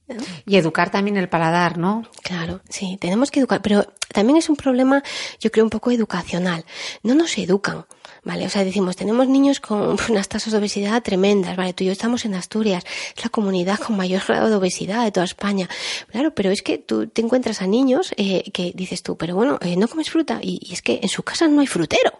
Y 0.47 0.57
educar 0.57 0.91
también 0.91 1.17
el 1.17 1.29
paladar, 1.29 1.77
¿no? 1.77 2.09
Claro, 2.23 2.61
sí, 2.69 2.97
tenemos 3.01 3.31
que 3.31 3.41
educar, 3.41 3.61
pero 3.63 3.87
también 4.13 4.39
es 4.39 4.49
un 4.49 4.57
problema, 4.57 5.03
yo 5.41 5.51
creo, 5.51 5.65
un 5.65 5.71
poco 5.71 5.91
educacional. 5.91 6.65
No 7.03 7.15
nos 7.15 7.37
educan, 7.37 7.85
¿vale? 8.25 8.47
O 8.47 8.49
sea, 8.49 8.65
decimos, 8.65 8.97
tenemos 8.97 9.29
niños 9.29 9.61
con 9.61 9.97
unas 10.09 10.29
tasas 10.29 10.53
de 10.53 10.59
obesidad 10.59 11.03
tremendas, 11.03 11.57
¿vale? 11.57 11.75
Tú 11.75 11.85
y 11.85 11.89
yo 11.89 11.93
estamos 11.93 12.25
en 12.25 12.35
Asturias, 12.35 12.85
es 13.17 13.25
la 13.25 13.31
comunidad 13.31 13.79
con 13.79 13.97
mayor 13.97 14.23
grado 14.27 14.49
de 14.49 14.57
obesidad 14.57 15.05
de 15.05 15.13
toda 15.13 15.25
España. 15.25 15.69
Claro, 16.11 16.35
pero 16.35 16.51
es 16.51 16.63
que 16.63 16.79
tú 16.79 17.07
te 17.07 17.21
encuentras 17.21 17.61
a 17.61 17.67
niños 17.67 18.13
eh, 18.17 18.51
que 18.53 18.73
dices 18.75 19.03
tú, 19.03 19.17
pero 19.17 19.35
bueno, 19.35 19.59
eh, 19.61 19.77
no 19.77 19.89
comes 19.89 20.11
fruta, 20.11 20.39
y, 20.43 20.59
y 20.63 20.73
es 20.73 20.83
que 20.83 21.01
en 21.03 21.09
su 21.09 21.23
casa 21.23 21.49
no 21.49 21.61
hay 21.61 21.67
frutero. 21.67 22.13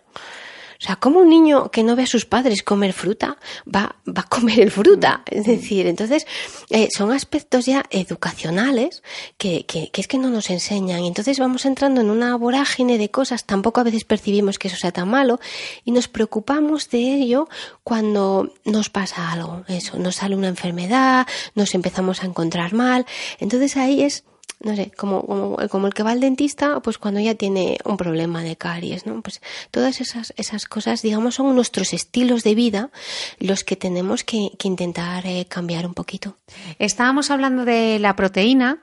O 0.81 0.85
sea, 0.85 0.95
¿cómo 0.95 1.19
un 1.21 1.29
niño 1.29 1.73
que 1.73 1.83
no 1.83 1.97
ve 1.97 2.05
a 2.05 2.07
sus 2.07 2.25
padres 2.25 2.63
comer 2.63 2.93
fruta 2.93 3.37
va, 3.67 3.97
va 4.07 4.23
a 4.23 4.29
comer 4.29 4.61
el 4.61 4.71
fruta? 4.71 5.23
Es 5.27 5.45
decir, 5.45 5.89
entonces 5.89 6.25
eh, 6.71 6.89
son 6.97 7.11
aspectos 7.11 7.67
ya 7.67 7.85
educacionales 7.91 9.03
que, 9.39 9.67
que, 9.67 9.91
que, 9.91 10.01
es 10.01 10.07
que 10.07 10.19
no 10.19 10.31
nos 10.31 10.51
enseñan. 10.51 11.01
Y 11.01 11.09
entonces 11.09 11.41
vamos 11.41 11.67
entrando 11.67 12.01
en 12.01 12.11
una 12.11 12.37
vorágine 12.37 12.97
de 12.97 13.11
cosas, 13.11 13.45
tampoco 13.45 13.81
a 13.81 13.85
veces 13.85 14.05
percibimos 14.05 14.59
que 14.59 14.69
eso 14.69 14.77
sea 14.77 14.93
tan 14.93 15.09
malo 15.09 15.41
y 15.85 15.91
nos 15.91 16.07
preocupamos 16.07 16.89
de 16.91 16.99
ello 16.99 17.49
cuando 17.83 18.53
nos 18.65 18.89
pasa 18.89 19.33
algo. 19.33 19.65
Eso, 19.67 19.99
nos 19.99 20.17
sale 20.17 20.37
una 20.37 20.49
enfermedad, 20.49 21.27
nos 21.57 21.75
empezamos 21.75 22.23
a 22.23 22.27
encontrar 22.27 22.73
mal. 22.73 23.05
Entonces 23.41 23.77
ahí 23.77 24.03
es 24.03 24.23
no 24.61 24.75
sé, 24.75 24.91
como, 24.97 25.57
como, 25.71 25.87
el 25.87 25.95
que 25.95 26.03
va 26.03 26.11
al 26.11 26.21
dentista, 26.21 26.81
pues 26.81 26.99
cuando 26.99 27.21
ya 27.21 27.35
tiene 27.35 27.79
un 27.85 27.97
problema 27.97 28.43
de 28.43 28.57
caries, 28.57 29.07
¿no? 29.07 29.23
Pues 29.23 29.41
todas 29.71 30.01
esas, 30.01 30.35
esas 30.37 30.67
cosas, 30.67 31.01
digamos, 31.03 31.37
son 31.37 31.55
nuestros 31.55 31.93
estilos 31.93 32.43
de 32.43 32.55
vida 32.55 32.91
los 33.39 33.63
que 33.63 33.77
tenemos 33.77 34.25
que, 34.25 34.51
que 34.59 34.67
intentar 34.67 35.27
eh, 35.27 35.47
cambiar 35.49 35.87
un 35.87 35.95
poquito. 35.95 36.37
Estábamos 36.79 37.31
hablando 37.31 37.65
de 37.65 37.99
la 38.01 38.17
proteína. 38.17 38.83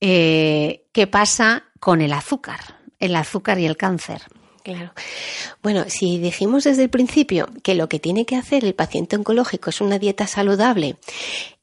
Eh, 0.00 0.86
¿Qué 0.92 1.06
pasa 1.06 1.64
con 1.78 2.00
el 2.00 2.12
azúcar? 2.12 2.60
El 2.98 3.14
azúcar 3.14 3.60
y 3.60 3.66
el 3.66 3.76
cáncer. 3.76 4.22
Claro. 4.64 4.92
Bueno, 5.62 5.84
si 5.88 6.18
dijimos 6.18 6.64
desde 6.64 6.82
el 6.82 6.90
principio 6.90 7.48
que 7.62 7.74
lo 7.74 7.88
que 7.88 8.00
tiene 8.00 8.26
que 8.26 8.36
hacer 8.36 8.64
el 8.64 8.74
paciente 8.74 9.16
oncológico 9.16 9.70
es 9.70 9.80
una 9.80 9.98
dieta 9.98 10.26
saludable 10.26 10.96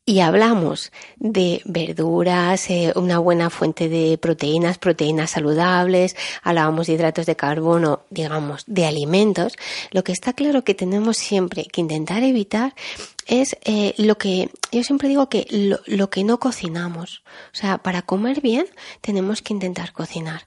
y 0.05 0.19
hablamos 0.19 0.91
de 1.17 1.61
verduras, 1.65 2.69
eh, 2.69 2.93
una 2.95 3.17
buena 3.17 3.49
fuente 3.49 3.89
de 3.89 4.17
proteínas, 4.19 4.77
proteínas 4.77 5.31
saludables, 5.31 6.15
hablábamos 6.43 6.87
de 6.87 6.93
hidratos 6.93 7.25
de 7.25 7.35
carbono, 7.35 8.01
digamos, 8.11 8.63
de 8.67 8.85
alimentos, 8.85 9.57
lo 9.91 10.03
que 10.03 10.11
está 10.11 10.33
claro 10.33 10.63
que 10.63 10.75
tenemos 10.75 11.17
siempre 11.17 11.65
que 11.65 11.81
intentar 11.81 12.21
evitar 12.21 12.75
es 13.25 13.57
eh, 13.63 13.93
lo 13.97 14.17
que 14.17 14.49
yo 14.71 14.83
siempre 14.83 15.07
digo 15.07 15.29
que 15.29 15.47
lo, 15.49 15.79
lo, 15.85 16.09
que 16.09 16.23
no 16.23 16.39
cocinamos. 16.39 17.23
O 17.53 17.55
sea, 17.55 17.77
para 17.77 18.01
comer 18.01 18.41
bien 18.41 18.67
tenemos 19.01 19.41
que 19.41 19.53
intentar 19.53 19.93
cocinar. 19.93 20.43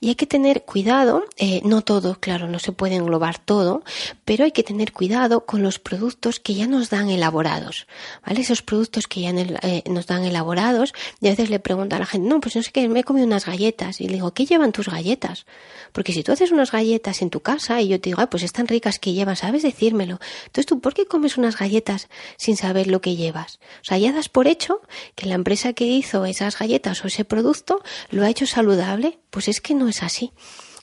Y 0.00 0.08
hay 0.08 0.14
que 0.14 0.26
tener 0.26 0.62
cuidado, 0.62 1.24
eh, 1.36 1.60
no 1.64 1.82
todo, 1.82 2.18
claro, 2.20 2.48
no 2.48 2.58
se 2.58 2.72
puede 2.72 2.94
englobar 2.94 3.38
todo, 3.38 3.82
pero 4.24 4.44
hay 4.44 4.52
que 4.52 4.62
tener 4.62 4.92
cuidado 4.92 5.44
con 5.46 5.62
los 5.62 5.78
productos 5.78 6.38
que 6.38 6.54
ya 6.54 6.66
nos 6.66 6.90
dan 6.90 7.10
elaborados. 7.10 7.86
¿Vale? 8.24 8.40
Esos 8.40 8.62
productos 8.62 9.08
que 9.08 9.22
ya 9.22 9.30
eh, 9.30 9.82
nos 9.86 10.06
dan 10.06 10.24
elaborados, 10.24 10.94
y 11.20 11.26
a 11.26 11.30
veces 11.30 11.50
le 11.50 11.58
pregunto 11.58 11.96
a 11.96 11.98
la 11.98 12.06
gente, 12.06 12.28
no, 12.28 12.40
pues 12.40 12.56
no 12.56 12.62
sé 12.62 12.70
qué, 12.70 12.88
me 12.88 13.00
he 13.00 13.04
comido 13.04 13.26
unas 13.26 13.46
galletas. 13.46 14.00
Y 14.00 14.06
le 14.06 14.14
digo, 14.14 14.32
¿qué 14.32 14.46
llevan 14.46 14.72
tus 14.72 14.88
galletas? 14.88 15.46
Porque 15.92 16.12
si 16.12 16.22
tú 16.22 16.32
haces 16.32 16.52
unas 16.52 16.70
galletas 16.70 17.20
en 17.20 17.30
tu 17.30 17.40
casa 17.40 17.80
y 17.80 17.88
yo 17.88 18.00
te 18.00 18.10
digo, 18.10 18.20
Ay, 18.20 18.28
pues 18.30 18.42
están 18.42 18.68
ricas 18.68 18.98
que 18.98 19.12
llevan, 19.12 19.36
sabes 19.36 19.62
decírmelo. 19.62 20.20
Entonces 20.46 20.66
tú, 20.66 20.80
¿por 20.80 20.94
qué 20.94 21.06
comes 21.06 21.36
unas 21.36 21.58
galletas 21.58 22.08
sin 22.36 22.56
saber 22.56 22.86
lo 22.86 23.00
que 23.00 23.16
llevas? 23.16 23.58
O 23.80 23.84
sea, 23.84 23.98
ya 23.98 24.12
das 24.12 24.28
por 24.28 24.46
hecho 24.46 24.80
que 25.14 25.26
la 25.26 25.34
empresa 25.34 25.72
que 25.72 25.84
hizo 25.84 26.24
esas 26.24 26.58
galletas 26.58 27.04
o 27.04 27.08
ese 27.08 27.24
producto 27.24 27.82
lo 28.10 28.24
ha 28.24 28.30
hecho 28.30 28.46
saludable. 28.46 29.18
Pues 29.30 29.48
es 29.48 29.60
que 29.60 29.74
no 29.74 29.88
es 29.88 30.02
así. 30.02 30.32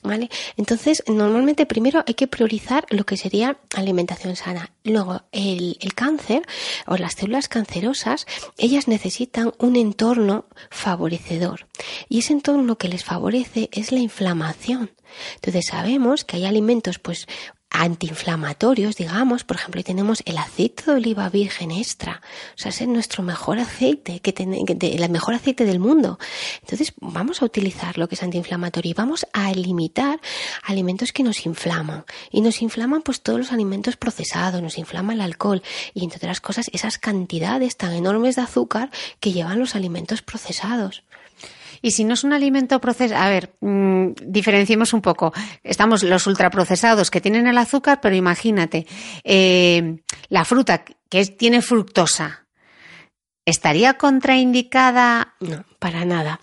¿Vale? 0.02 0.30
Entonces, 0.56 1.02
normalmente 1.08 1.66
primero 1.66 2.02
hay 2.06 2.14
que 2.14 2.26
priorizar 2.26 2.86
lo 2.88 3.04
que 3.04 3.18
sería 3.18 3.58
alimentación 3.76 4.34
sana. 4.34 4.70
Luego, 4.82 5.24
el, 5.30 5.76
el, 5.78 5.92
cáncer 5.92 6.40
o 6.86 6.96
las 6.96 7.16
células 7.16 7.48
cancerosas, 7.48 8.26
ellas 8.56 8.88
necesitan 8.88 9.52
un 9.58 9.76
entorno 9.76 10.46
favorecedor. 10.70 11.66
Y 12.08 12.20
ese 12.20 12.32
entorno 12.32 12.78
que 12.78 12.88
les 12.88 13.04
favorece 13.04 13.68
es 13.72 13.92
la 13.92 13.98
inflamación. 13.98 14.90
Entonces 15.34 15.66
sabemos 15.66 16.24
que 16.24 16.36
hay 16.36 16.46
alimentos 16.46 16.98
pues 16.98 17.26
antiinflamatorios, 17.70 18.96
digamos, 18.96 19.44
por 19.44 19.56
ejemplo, 19.56 19.82
tenemos 19.82 20.22
el 20.26 20.38
aceite 20.38 20.84
de 20.86 20.92
oliva 20.92 21.28
virgen 21.28 21.70
extra, 21.70 22.20
o 22.56 22.58
sea, 22.58 22.70
es 22.70 22.86
nuestro 22.86 23.22
mejor 23.22 23.58
aceite, 23.58 24.20
que, 24.20 24.34
el 24.36 25.10
mejor 25.10 25.34
aceite 25.34 25.64
del 25.64 25.78
mundo. 25.78 26.18
Entonces, 26.60 26.92
vamos 27.00 27.42
a 27.42 27.44
utilizar 27.44 27.96
lo 27.96 28.08
que 28.08 28.16
es 28.16 28.22
antiinflamatorio 28.22 28.90
y 28.90 28.94
vamos 28.94 29.26
a 29.32 29.52
limitar 29.52 30.20
alimentos 30.64 31.12
que 31.12 31.22
nos 31.22 31.46
inflaman. 31.46 32.04
Y 32.30 32.40
nos 32.40 32.60
inflaman 32.60 33.02
pues 33.02 33.22
todos 33.22 33.38
los 33.38 33.52
alimentos 33.52 33.96
procesados, 33.96 34.62
nos 34.62 34.78
inflama 34.78 35.14
el 35.14 35.20
alcohol 35.20 35.62
y 35.94 36.04
entre 36.04 36.18
otras 36.18 36.40
cosas 36.40 36.70
esas 36.72 36.98
cantidades 36.98 37.76
tan 37.76 37.92
enormes 37.92 38.36
de 38.36 38.42
azúcar 38.42 38.90
que 39.20 39.32
llevan 39.32 39.60
los 39.60 39.74
alimentos 39.74 40.22
procesados. 40.22 41.04
Y 41.82 41.92
si 41.92 42.04
no 42.04 42.14
es 42.14 42.24
un 42.24 42.32
alimento 42.32 42.80
procesado, 42.80 43.22
a 43.22 43.28
ver, 43.28 43.54
mmm, 43.60 44.12
diferenciemos 44.22 44.92
un 44.92 45.00
poco. 45.00 45.32
Estamos 45.62 46.02
los 46.02 46.26
ultraprocesados 46.26 47.10
que 47.10 47.20
tienen 47.20 47.46
el 47.46 47.58
azúcar, 47.58 48.00
pero 48.00 48.14
imagínate, 48.14 48.86
eh, 49.24 50.02
la 50.28 50.44
fruta 50.44 50.84
que 51.08 51.26
tiene 51.26 51.62
fructosa, 51.62 52.46
¿estaría 53.44 53.94
contraindicada? 53.94 55.34
No 55.40 55.64
para 55.80 56.04
nada, 56.04 56.40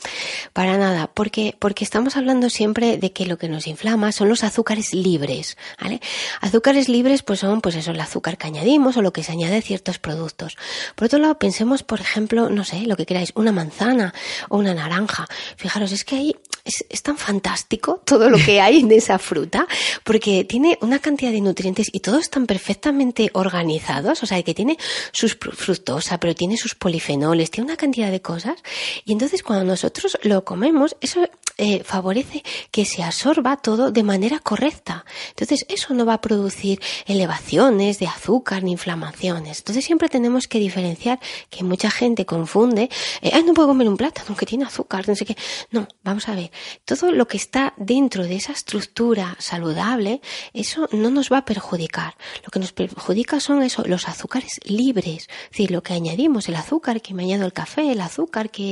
para 0.52 0.78
nada, 0.78 1.12
porque, 1.14 1.56
porque 1.58 1.84
estamos 1.84 2.18
hablando 2.18 2.50
siempre 2.50 2.98
de 2.98 3.14
que 3.14 3.28
lo 3.28 3.38
que 3.38 3.48
nos 3.48 3.68
inflama 3.68 4.12
son 4.12 4.30
los 4.30 4.44
azúcares 4.44 4.96
libres, 4.96 5.58
¿vale? 5.80 6.02
Azúcares 6.42 6.90
libres 6.90 7.22
pues 7.22 7.40
son 7.40 7.62
pues 7.62 7.76
eso, 7.76 7.92
el 7.92 8.00
azúcar 8.02 8.38
que 8.38 8.48
añadimos 8.48 8.98
o 8.98 9.04
lo 9.04 9.14
que 9.14 9.24
se 9.24 9.32
añade 9.32 9.58
a 9.58 9.62
ciertos 9.62 10.00
productos. 10.00 10.58
Por 10.96 11.06
otro 11.06 11.20
lado, 11.20 11.38
pensemos, 11.38 11.84
por 11.84 12.02
ejemplo, 12.02 12.50
no 12.50 12.66
sé, 12.66 12.82
lo 12.88 12.98
que 12.98 13.06
queráis, 13.06 13.32
una 13.36 13.52
manzana 13.52 14.14
o 14.50 14.58
una 14.58 14.74
naranja. 14.74 15.28
Fijaros, 15.56 15.92
es 15.92 16.04
que 16.04 16.16
ahí 16.16 16.36
es, 16.68 17.02
tan 17.02 17.18
fantástico 17.18 18.02
todo 18.06 18.30
lo 18.30 18.38
que 18.38 18.60
hay 18.62 18.80
en 18.80 18.92
esa 18.92 19.18
fruta, 19.20 19.68
porque 20.04 20.44
tiene 20.44 20.78
una 20.82 21.00
cantidad 21.00 21.32
de 21.32 21.42
nutrientes 21.42 21.88
y 21.92 22.02
todos 22.02 22.22
están 22.22 22.46
perfectamente 22.46 23.30
organizados, 23.34 24.24
o 24.24 24.26
sea, 24.26 24.42
que 24.44 24.54
tiene 24.54 24.78
sus 25.12 25.36
fructosa, 25.36 26.20
pero 26.20 26.36
tiene 26.36 26.58
sus 26.58 26.76
polifenoles, 26.76 27.52
tiene 27.52 27.70
una 27.70 27.78
cantidad 27.78 28.12
de 28.12 28.22
cosas, 28.22 28.58
y 29.06 29.14
entonces, 29.14 29.44
cuando 29.44 29.66
nosotros 29.66 30.18
lo 30.24 30.44
comemos, 30.44 30.96
eso 31.02 31.28
eh, 31.58 31.84
favorece 31.84 32.44
que 32.72 32.86
se 32.86 33.04
absorba 33.04 33.58
todo 33.58 33.92
de 33.92 34.04
manera 34.04 34.40
correcta. 34.40 35.06
Entonces, 35.30 35.66
eso 35.70 35.94
no 35.94 36.06
va 36.06 36.14
a 36.14 36.22
producir 36.22 36.80
elevaciones 37.06 38.00
de 38.00 38.08
azúcar 38.08 38.64
ni 38.64 38.72
inflamaciones. 38.74 39.60
Entonces, 39.60 39.86
siempre 39.86 40.10
tenemos 40.10 40.48
que 40.48 40.60
diferenciar 40.60 41.20
que 41.50 41.64
mucha 41.64 41.90
gente 41.90 42.26
confunde, 42.26 42.90
eh, 43.22 43.32
ay, 43.34 43.44
no 43.44 43.54
puedo 43.54 43.70
comer 43.70 43.88
un 43.88 43.98
plátano 43.98 44.36
que 44.36 44.46
tiene 44.46 44.66
azúcar, 44.66 45.08
no 45.08 45.16
sé 45.16 45.26
qué. 45.26 45.38
No, 45.72 45.88
vamos 46.04 46.28
a 46.30 46.36
ver, 46.36 46.52
todo 46.86 47.12
lo 47.12 47.28
que 47.28 47.38
está 47.38 47.74
dentro 47.78 48.24
de 48.24 48.36
esa 48.36 48.52
estructura 48.52 49.36
saludable, 49.40 50.22
eso 50.54 50.88
no 50.92 51.10
nos 51.10 51.32
va 51.32 51.40
a 51.40 51.46
perjudicar. 51.46 52.16
Lo 52.44 52.52
que 52.52 52.60
nos 52.60 52.74
perjudica 52.74 53.40
son 53.40 53.64
eso, 53.64 53.84
los 53.86 54.08
azúcares 54.08 54.60
libres, 54.66 55.28
es 55.46 55.50
decir, 55.52 55.72
lo 55.72 55.82
que 55.82 55.94
añadimos, 55.94 56.50
el 56.50 56.56
azúcar 56.56 57.02
que 57.02 57.14
me 57.14 57.24
añado 57.24 57.46
el 57.46 57.54
café, 57.54 57.92
el 57.92 58.02
azúcar 58.02 58.50
que 58.50 58.68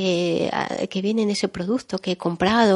que, 0.90 1.02
viene 1.02 1.22
en 1.22 1.30
ese 1.30 1.48
producto 1.48 1.98
que 1.98 2.12
he 2.12 2.16
comprado 2.16 2.75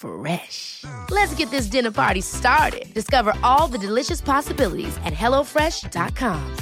Fresh. 0.00 0.84
Let's 1.10 1.34
get 1.34 1.50
this 1.50 1.66
dinner 1.66 1.90
party 1.92 2.22
started. 2.22 2.92
Discover 2.94 3.34
all 3.42 3.68
the 3.70 3.78
delicious 3.78 4.22
possibilities 4.22 4.96
at 5.04 5.12
hellofresh.com. 5.12 6.56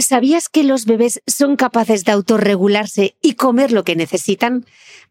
¿Sabías 0.00 0.48
que 0.48 0.64
los 0.64 0.86
bebés 0.86 1.20
son 1.26 1.56
capaces 1.56 2.04
de 2.04 2.12
autorregularse 2.12 3.16
y 3.20 3.34
comer 3.34 3.72
lo 3.72 3.84
que 3.84 3.94
necesitan? 3.94 4.64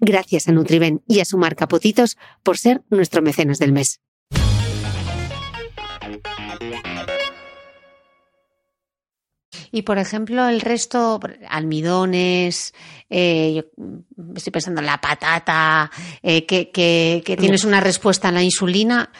Gracias 0.00 0.48
a 0.48 0.52
Nutriben 0.52 1.02
y 1.06 1.20
a 1.20 1.26
su 1.26 1.36
marca 1.36 1.68
Potitos 1.68 2.16
por 2.42 2.56
ser 2.56 2.82
nuestro 2.88 3.20
mecenas 3.20 3.58
del 3.58 3.72
mes. 3.72 4.00
Y 9.72 9.82
por 9.82 9.98
ejemplo, 9.98 10.48
el 10.48 10.62
resto, 10.62 11.20
almidones, 11.48 12.74
eh, 13.08 13.54
yo 13.54 13.84
estoy 14.34 14.50
pensando 14.50 14.80
en 14.80 14.86
la 14.86 15.00
patata, 15.00 15.90
eh, 16.22 16.44
que, 16.44 16.70
que, 16.70 17.22
que 17.24 17.36
tienes 17.36 17.64
una 17.64 17.80
respuesta 17.80 18.28
a 18.28 18.32
la 18.32 18.42
insulina. 18.42 19.12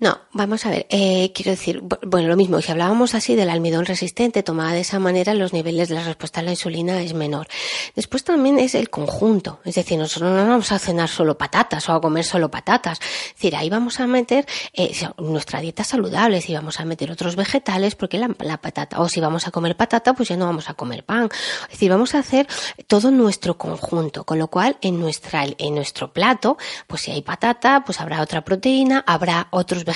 No, 0.00 0.18
vamos 0.32 0.64
a 0.64 0.70
ver, 0.70 0.86
eh, 0.88 1.30
quiero 1.34 1.50
decir, 1.50 1.82
bueno, 1.82 2.26
lo 2.26 2.34
mismo, 2.34 2.62
si 2.62 2.72
hablábamos 2.72 3.14
así 3.14 3.36
del 3.36 3.50
almidón 3.50 3.84
resistente, 3.84 4.42
tomada 4.42 4.72
de 4.72 4.80
esa 4.80 4.98
manera, 4.98 5.34
los 5.34 5.52
niveles 5.52 5.90
de 5.90 5.94
la 5.94 6.02
respuesta 6.02 6.40
a 6.40 6.42
la 6.42 6.52
insulina 6.52 7.02
es 7.02 7.12
menor. 7.12 7.48
Después 7.94 8.24
también 8.24 8.58
es 8.58 8.74
el 8.74 8.88
conjunto, 8.88 9.60
es 9.62 9.74
decir, 9.74 9.98
nosotros 9.98 10.32
no 10.32 10.48
vamos 10.48 10.72
a 10.72 10.78
cenar 10.78 11.10
solo 11.10 11.36
patatas 11.36 11.86
o 11.90 11.92
a 11.92 12.00
comer 12.00 12.24
solo 12.24 12.50
patatas, 12.50 12.98
es 12.98 13.34
decir, 13.34 13.54
ahí 13.54 13.68
vamos 13.68 14.00
a 14.00 14.06
meter 14.06 14.46
eh, 14.72 14.90
nuestra 15.18 15.60
dieta 15.60 15.84
saludable, 15.84 16.40
si 16.40 16.54
vamos 16.54 16.80
a 16.80 16.86
meter 16.86 17.10
otros 17.10 17.36
vegetales, 17.36 17.94
porque 17.94 18.18
la, 18.18 18.56
patata, 18.56 19.02
o 19.02 19.08
si 19.10 19.20
vamos 19.20 19.48
a 19.48 19.50
comer 19.50 19.76
patata, 19.76 20.14
pues 20.14 20.30
ya 20.30 20.36
no 20.38 20.46
vamos 20.46 20.70
a 20.70 20.74
comer 20.74 21.04
pan, 21.04 21.28
es 21.64 21.72
decir, 21.72 21.90
vamos 21.90 22.14
a 22.14 22.20
hacer 22.20 22.46
todo 22.86 23.10
nuestro 23.10 23.58
conjunto, 23.58 24.24
con 24.24 24.38
lo 24.38 24.48
cual 24.48 24.78
en 24.80 24.98
nuestra, 24.98 25.44
en 25.58 25.74
nuestro 25.74 26.10
plato, 26.10 26.56
pues 26.86 27.02
si 27.02 27.10
hay 27.10 27.20
patata, 27.20 27.82
pues 27.84 28.00
habrá 28.00 28.22
otra 28.22 28.42
proteína, 28.42 29.04
habrá 29.06 29.48
otros 29.50 29.84
vegetales 29.84 29.89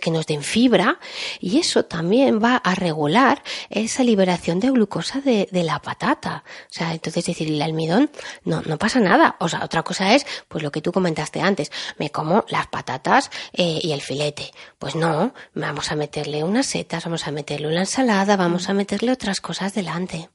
que 0.00 0.10
nos 0.10 0.26
den 0.26 0.42
fibra 0.42 0.98
y 1.40 1.58
eso 1.58 1.84
también 1.84 2.40
va 2.42 2.56
a 2.56 2.74
regular 2.74 3.42
esa 3.70 4.02
liberación 4.02 4.60
de 4.60 4.70
glucosa 4.70 5.20
de, 5.20 5.48
de 5.50 5.64
la 5.64 5.80
patata. 5.80 6.44
O 6.46 6.72
sea, 6.72 6.92
entonces 6.92 7.24
decir, 7.24 7.48
el 7.48 7.62
almidón 7.62 8.10
no, 8.44 8.62
no 8.62 8.78
pasa 8.78 9.00
nada. 9.00 9.36
O 9.40 9.48
sea, 9.48 9.64
otra 9.64 9.82
cosa 9.82 10.14
es, 10.14 10.26
pues 10.48 10.62
lo 10.62 10.70
que 10.70 10.80
tú 10.80 10.92
comentaste 10.92 11.40
antes, 11.40 11.70
me 11.98 12.10
como 12.10 12.44
las 12.48 12.66
patatas 12.66 13.30
eh, 13.52 13.80
y 13.82 13.92
el 13.92 14.00
filete. 14.00 14.50
Pues 14.78 14.94
no, 14.94 15.34
vamos 15.54 15.90
a 15.92 15.96
meterle 15.96 16.44
unas 16.44 16.66
setas, 16.66 17.04
vamos 17.04 17.26
a 17.26 17.30
meterle 17.30 17.68
una 17.68 17.80
ensalada, 17.80 18.36
vamos 18.36 18.68
a 18.68 18.74
meterle 18.74 19.12
otras 19.12 19.40
cosas 19.40 19.74
delante. 19.74 20.28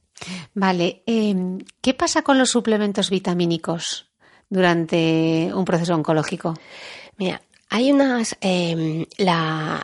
Vale, 0.54 1.02
eh, 1.06 1.58
¿qué 1.80 1.94
pasa 1.94 2.22
con 2.22 2.38
los 2.38 2.50
suplementos 2.50 3.10
vitamínicos 3.10 4.10
durante 4.48 5.50
un 5.54 5.64
proceso 5.64 5.94
oncológico? 5.94 6.54
Mira, 7.16 7.40
hay 7.70 7.92
unas, 7.92 8.36
eh, 8.40 9.06
la, 9.16 9.82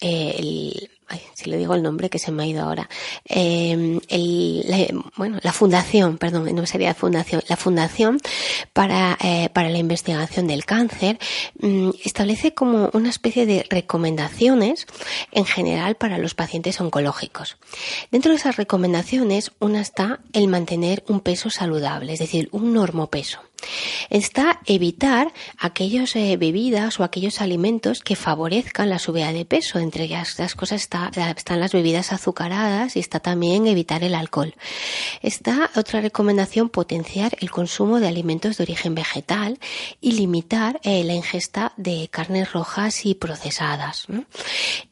ay, 0.00 1.20
si 1.34 1.50
le 1.50 1.58
digo 1.58 1.74
el 1.74 1.82
nombre 1.82 2.08
que 2.08 2.18
se 2.18 2.30
me 2.30 2.44
ha 2.44 2.46
ido 2.46 2.62
ahora, 2.62 2.88
eh, 3.28 4.00
el, 4.08 4.64
la, 4.66 4.86
bueno, 5.16 5.38
la 5.42 5.52
fundación, 5.52 6.18
perdón, 6.18 6.54
no 6.54 6.66
sería 6.66 6.94
fundación, 6.94 7.42
la 7.48 7.56
fundación 7.56 8.20
para, 8.72 9.18
eh, 9.22 9.48
para 9.52 9.68
la 9.68 9.78
investigación 9.78 10.46
del 10.46 10.64
cáncer 10.64 11.18
mmm, 11.58 11.90
establece 12.04 12.54
como 12.54 12.90
una 12.92 13.10
especie 13.10 13.46
de 13.46 13.66
recomendaciones 13.68 14.86
en 15.32 15.44
general 15.44 15.96
para 15.96 16.18
los 16.18 16.34
pacientes 16.34 16.80
oncológicos. 16.80 17.56
Dentro 18.10 18.30
de 18.30 18.38
esas 18.38 18.56
recomendaciones, 18.56 19.52
una 19.58 19.80
está 19.80 20.20
el 20.32 20.48
mantener 20.48 21.04
un 21.08 21.20
peso 21.20 21.50
saludable, 21.50 22.12
es 22.12 22.20
decir, 22.20 22.48
un 22.52 22.72
normopeso 22.72 23.40
está 24.10 24.60
evitar 24.66 25.32
aquellas 25.58 26.16
eh, 26.16 26.36
bebidas 26.36 27.00
o 27.00 27.04
aquellos 27.04 27.40
alimentos 27.40 28.00
que 28.00 28.16
favorezcan 28.16 28.90
la 28.90 28.98
subida 28.98 29.32
de 29.32 29.44
peso. 29.44 29.78
Entre 29.78 30.12
estas 30.12 30.54
cosas 30.54 30.82
está, 30.82 31.10
están 31.36 31.60
las 31.60 31.72
bebidas 31.72 32.12
azucaradas 32.12 32.96
y 32.96 33.00
está 33.00 33.20
también 33.20 33.66
evitar 33.66 34.04
el 34.04 34.14
alcohol. 34.14 34.54
Está 35.22 35.70
otra 35.76 36.00
recomendación 36.00 36.68
potenciar 36.68 37.36
el 37.40 37.50
consumo 37.50 38.00
de 38.00 38.08
alimentos 38.08 38.56
de 38.56 38.64
origen 38.64 38.94
vegetal 38.94 39.58
y 40.00 40.12
limitar 40.12 40.80
eh, 40.82 41.04
la 41.04 41.14
ingesta 41.14 41.72
de 41.76 42.08
carnes 42.10 42.52
rojas 42.52 43.06
y 43.06 43.14
procesadas. 43.14 44.06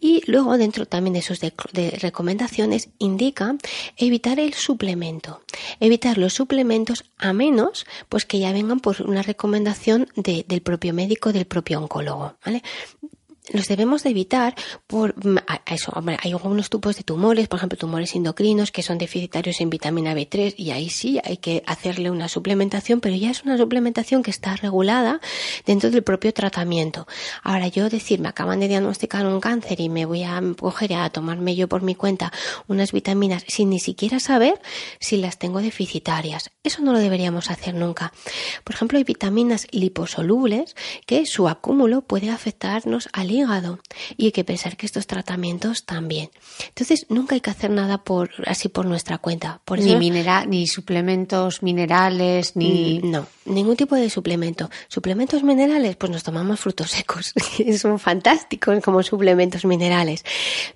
Y 0.01 0.23
luego 0.31 0.59
dentro 0.59 0.87
también 0.87 1.15
de 1.15 1.23
sus 1.23 1.41
de 1.41 1.53
recomendaciones 2.01 2.89
indica 2.99 3.55
evitar 3.97 4.41
el 4.41 4.55
suplemento, 4.55 5.43
evitar 5.81 6.19
los 6.19 6.33
suplementos 6.35 7.05
a 7.19 7.33
menos 7.33 7.87
pues 8.09 8.25
que 8.25 8.39
ya 8.39 8.53
vengan 8.63 8.81
por 8.81 9.03
una 9.03 9.23
recomendación 9.23 10.09
de, 10.17 10.45
del 10.49 10.63
propio 10.63 10.95
médico, 10.95 11.33
del 11.33 11.47
propio 11.47 11.79
oncólogo, 11.81 12.37
¿vale? 12.45 12.63
Los 13.51 13.67
debemos 13.67 14.05
de 14.05 14.11
evitar 14.11 14.55
por 14.87 15.17
eso, 15.67 15.93
hombre, 15.97 16.17
hay 16.23 16.31
algunos 16.31 16.71
tipos 16.71 16.97
de 16.97 17.03
tumores, 17.03 17.49
por 17.49 17.59
ejemplo, 17.59 17.77
tumores 17.77 18.15
endocrinos 18.15 18.71
que 18.71 18.83
son 18.83 18.99
deficitarios 18.99 19.61
en 19.61 19.69
vitamina 19.69 20.15
B3 20.15 20.55
y 20.57 20.71
ahí 20.71 20.89
sí 20.89 21.19
hay 21.25 21.39
que 21.39 21.65
hacerle 21.67 22.11
una 22.11 22.29
suplementación, 22.29 23.01
pero 23.01 23.17
ya 23.17 23.31
es 23.31 23.43
una 23.43 23.59
suplementación 23.59 24.23
que 24.23 24.31
está 24.31 24.55
regulada 24.55 25.21
dentro 25.67 25.91
del 25.91 26.05
propio 26.05 26.33
tratamiento. 26.33 27.09
Ahora 27.43 27.67
yo 27.67 27.89
decir, 27.89 28.21
me 28.21 28.29
acaban 28.29 28.61
de 28.61 28.69
diagnosticar 28.69 29.27
un 29.27 29.41
cáncer 29.41 29.81
y 29.81 29.89
me 29.89 30.05
voy 30.05 30.23
a 30.23 30.41
coger 30.59 30.95
a 30.95 31.11
tomarme 31.11 31.57
yo 31.57 31.69
por 31.69 31.83
mi 31.83 31.97
cuenta 31.97 32.33
unas 32.69 32.93
vitaminas 32.93 33.45
sin 33.49 33.71
ni 33.71 33.81
siquiera 33.81 34.21
saber 34.21 34.61
si 35.01 35.17
las 35.17 35.39
tengo 35.39 35.61
deficitarias. 35.61 36.51
Eso 36.63 36.81
no 36.83 36.93
lo 36.93 37.01
deberíamos 37.01 37.51
hacer 37.51 37.75
nunca. 37.75 38.13
Por 38.63 38.77
ejemplo, 38.77 38.99
hay 38.99 39.05
vitaminas 39.05 39.67
liposolubles 39.73 40.77
que 41.07 41.27
su 41.27 41.49
acúmulo 41.49 42.03
puede 42.03 42.31
afectarnos 42.31 43.09
al 43.13 43.32
hígado 43.33 43.81
y 44.17 44.27
hay 44.27 44.33
que 44.33 44.45
pensar 44.45 44.77
que 44.77 44.87
estos 44.87 45.07
tratamientos 45.07 45.85
también. 45.85 46.31
Entonces, 46.69 47.07
nunca 47.09 47.35
hay 47.35 47.41
que 47.41 47.51
hacer 47.51 47.71
nada 47.71 47.99
por 47.99 48.31
así 48.47 48.69
por 48.69 48.87
nuestra 48.87 49.19
cuenta. 49.19 49.61
Por 49.65 49.79
ni, 49.81 49.97
minera, 49.97 50.47
ni 50.47 50.67
suplementos 50.67 51.63
minerales, 51.63 52.57
ni... 52.57 52.99
No, 52.99 53.27
ningún 53.45 53.77
tipo 53.77 53.97
de 53.97 54.11
suplemento. 54.11 54.71
Suplementos 54.89 55.43
minerales, 55.43 55.97
pues 55.97 56.13
nos 56.13 56.23
tomamos 56.23 56.61
frutos 56.61 56.91
secos. 56.91 57.33
Son 57.79 57.99
fantásticos 57.99 58.83
como 58.83 59.03
suplementos 59.03 59.65
minerales. 59.65 60.25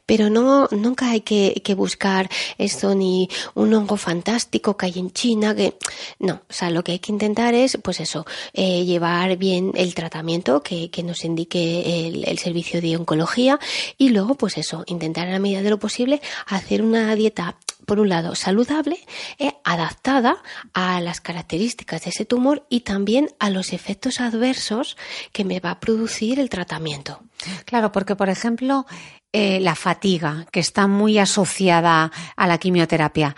Pero 0.04 0.30
no, 0.30 0.68
nunca 0.70 1.10
hay 1.10 1.20
que, 1.20 1.60
que 1.64 1.74
buscar 1.74 2.28
esto 2.58 2.94
ni 2.94 3.28
un 3.54 3.72
hongo 3.74 3.96
fantástico 3.96 4.76
que 4.76 4.86
hay 4.86 4.94
en 4.96 5.10
China, 5.12 5.54
que 5.54 5.76
no, 6.18 6.42
o 6.48 6.52
sea, 6.52 6.70
lo 6.70 6.82
que 6.82 6.92
hay 6.92 6.98
que 6.98 7.12
intentar 7.12 7.54
es, 7.54 7.78
pues 7.82 8.00
eso, 8.00 8.26
eh, 8.52 8.84
llevar 8.84 9.36
bien 9.36 9.72
el 9.74 9.94
tratamiento 9.94 10.62
que, 10.62 10.90
que 10.90 11.02
nos 11.02 11.24
indique 11.24 12.06
el, 12.06 12.24
el 12.28 12.38
servicio 12.46 12.80
de 12.80 12.96
oncología 12.96 13.58
y 13.98 14.10
luego, 14.10 14.36
pues 14.36 14.56
eso, 14.56 14.84
intentar 14.86 15.26
en 15.26 15.32
la 15.32 15.38
medida 15.40 15.62
de 15.62 15.70
lo 15.70 15.78
posible 15.78 16.20
hacer 16.46 16.82
una 16.82 17.14
dieta 17.14 17.56
por 17.86 18.00
un 18.00 18.08
lado, 18.08 18.34
saludable, 18.34 18.98
eh, 19.38 19.54
adaptada 19.64 20.36
a 20.74 21.00
las 21.00 21.20
características 21.20 22.04
de 22.04 22.10
ese 22.10 22.24
tumor 22.24 22.66
y 22.68 22.80
también 22.80 23.30
a 23.38 23.48
los 23.48 23.72
efectos 23.72 24.20
adversos 24.20 24.96
que 25.32 25.44
me 25.44 25.60
va 25.60 25.70
a 25.70 25.80
producir 25.80 26.40
el 26.40 26.50
tratamiento. 26.50 27.20
Claro, 27.64 27.92
porque, 27.92 28.16
por 28.16 28.28
ejemplo, 28.28 28.86
eh, 29.32 29.60
la 29.60 29.74
fatiga, 29.74 30.46
que 30.50 30.60
está 30.60 30.86
muy 30.86 31.18
asociada 31.18 32.10
a 32.36 32.46
la 32.46 32.58
quimioterapia, 32.58 33.36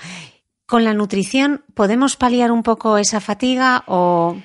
¿con 0.67 0.85
la 0.85 0.95
nutrición 0.95 1.65
podemos 1.75 2.17
paliar 2.17 2.51
un 2.51 2.63
poco 2.63 2.99
esa 2.99 3.21
fatiga 3.21 3.85
o...? 3.87 4.37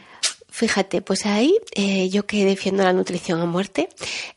Fíjate, 0.56 1.02
pues 1.02 1.26
ahí 1.26 1.58
eh, 1.74 2.10
yo 2.10 2.28
que 2.28 2.46
defiendo 2.46 2.84
la 2.84 2.94
nutrición 2.94 3.42
a 3.42 3.48
muerte, 3.48 3.90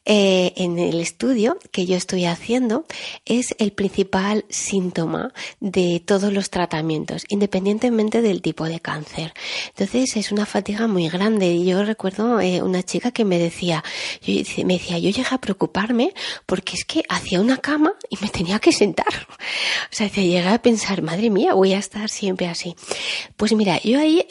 eh, 0.07 0.55
en 0.57 0.79
el 0.79 0.99
estudio 0.99 1.59
que 1.73 1.85
yo 1.85 1.95
estoy 1.95 2.25
haciendo 2.25 2.87
es 3.27 3.55
el 3.59 3.73
principal 3.73 4.47
síntoma 4.49 5.35
de 5.61 6.01
todos 6.03 6.33
los 6.33 6.49
tratamientos, 6.49 7.27
independientemente 7.29 8.23
del 8.23 8.41
tipo 8.41 8.65
de 8.65 8.81
cáncer. 8.81 9.35
Entonces 9.69 10.17
es 10.17 10.33
una 10.33 10.47
fatiga 10.47 10.87
muy 10.87 11.11
grande. 11.11 11.63
Yo 11.63 11.85
recuerdo 11.85 12.41
eh, 12.41 12.63
una 12.63 12.83
chica 12.83 13.11
que 13.11 13.27
me 13.27 13.39
decía, 13.39 13.85
yo, 14.23 14.33
me 14.65 14.79
decía, 14.79 14.99
yo 14.99 15.11
llegué 15.11 15.29
a 15.31 15.39
preocuparme 15.39 16.15
porque 16.47 16.77
es 16.77 16.87
que 16.87 17.03
hacía 17.11 17.43
una 17.43 17.59
cama 17.59 17.93
y 18.09 18.17
me 18.23 18.31
tenía 18.31 18.59
que 18.59 18.73
sentar. 18.73 19.29
O 19.93 19.95
sea, 19.95 20.09
llegué 20.09 20.49
a 20.49 20.63
pensar, 20.63 21.03
madre 21.03 21.29
mía, 21.29 21.53
voy 21.53 21.75
a 21.75 21.79
estar 21.79 22.09
siempre 22.09 22.47
así. 22.49 22.75
Pues 23.37 23.53
mira, 23.53 23.79
yo 23.83 23.99
ahí, 24.01 24.27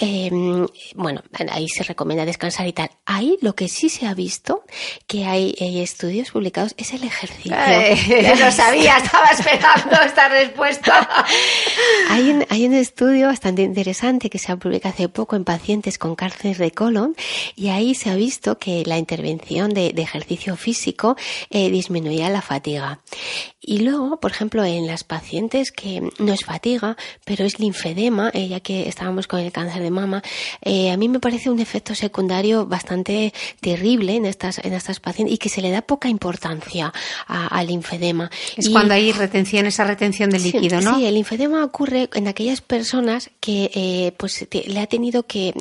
bueno, 0.96 1.22
ahí 1.52 1.68
se 1.76 1.84
recomienda 1.84 2.26
descansar 2.26 2.68
y 2.68 2.74
tal. 2.74 2.90
Ahí 3.06 3.38
lo 3.42 3.54
que 3.54 3.68
sí 3.68 3.90
se 3.90 4.08
ha 4.08 4.14
visto, 4.14 4.64
que 5.08 5.26
hay, 5.26 5.54
estudios 5.60 6.32
publicados, 6.32 6.74
es 6.78 6.94
el 6.94 7.04
ejercicio. 7.04 7.56
lo 8.40 8.52
sabía, 8.52 8.98
estaba 8.98 9.28
esperando 9.28 10.02
esta 10.06 10.30
respuesta. 10.30 11.26
hay, 12.10 12.30
un, 12.30 12.46
hay 12.50 12.66
un 12.66 12.74
estudio 12.74 13.28
bastante 13.28 13.64
interesante 13.64 14.30
que 14.30 14.40
se 14.40 14.52
ha 14.52 14.58
publicado 14.58 14.94
hace 14.94 15.10
poco 15.10 15.36
en 15.36 15.44
pacientes 15.44 15.98
con 15.98 16.16
cáncer 16.16 16.58
de 16.58 16.72
colon 16.72 17.16
y 17.56 17.70
ahí 17.70 17.96
se 17.96 18.10
ha 18.10 18.16
visto 18.16 18.58
que 18.58 18.84
la 18.86 18.98
intervención 18.98 19.74
de, 19.74 19.94
ejercicio 20.06 20.56
físico 20.56 21.16
eh, 21.50 21.72
disminuía 21.72 22.30
la 22.30 22.42
fatiga. 22.42 23.00
Y 23.68 23.80
luego, 23.80 24.20
por 24.20 24.32
ejemplo, 24.32 24.64
en 24.64 24.86
las 24.86 25.04
pacientes 25.04 25.72
que 25.72 26.02
no 26.20 26.34
es 26.34 26.46
fatiga, 26.46 26.98
pero 27.24 27.46
es 27.46 27.60
linfedema, 27.60 28.30
eh, 28.34 28.48
ya 28.48 28.60
que 28.60 28.88
estábamos 28.88 29.26
con 29.26 29.40
el 29.40 29.52
cáncer 29.52 29.82
de 29.82 29.90
mama, 29.90 30.22
eh, 30.62 30.92
a 30.92 30.98
mí 30.98 31.10
me 31.10 31.20
parece 31.20 31.50
un 31.50 31.60
efecto 31.60 31.96
secundario 31.96 32.68
bastante 32.68 33.34
terrible 33.62 34.16
en 34.16 34.28
estas, 34.28 34.60
en 34.60 34.74
estas 34.74 35.00
pacientes 35.00 35.34
y 35.34 35.38
que 35.40 35.50
se 35.50 35.64
le 35.64 35.72
da 35.72 35.82
poca 35.82 36.10
importancia 36.10 36.94
al 37.28 37.68
linfedema. 37.68 38.30
Es 38.56 38.70
cuando 38.70 38.94
hay 38.94 39.12
retención, 39.12 39.66
esa 39.66 39.84
retención 39.84 40.30
de 40.30 40.40
líquido, 40.40 40.80
¿no? 40.82 40.98
Sí, 40.98 41.06
el 41.06 41.16
linfedema 41.16 41.64
ocurre 41.64 42.10
en 42.14 42.28
aquellas 42.28 42.62
personas 42.62 43.32
que 43.40 43.72
eh, 43.74 44.12
pues 44.18 44.48
le 44.52 44.80
ha 44.80 44.88
tenido 44.88 45.24
que, 45.24 45.54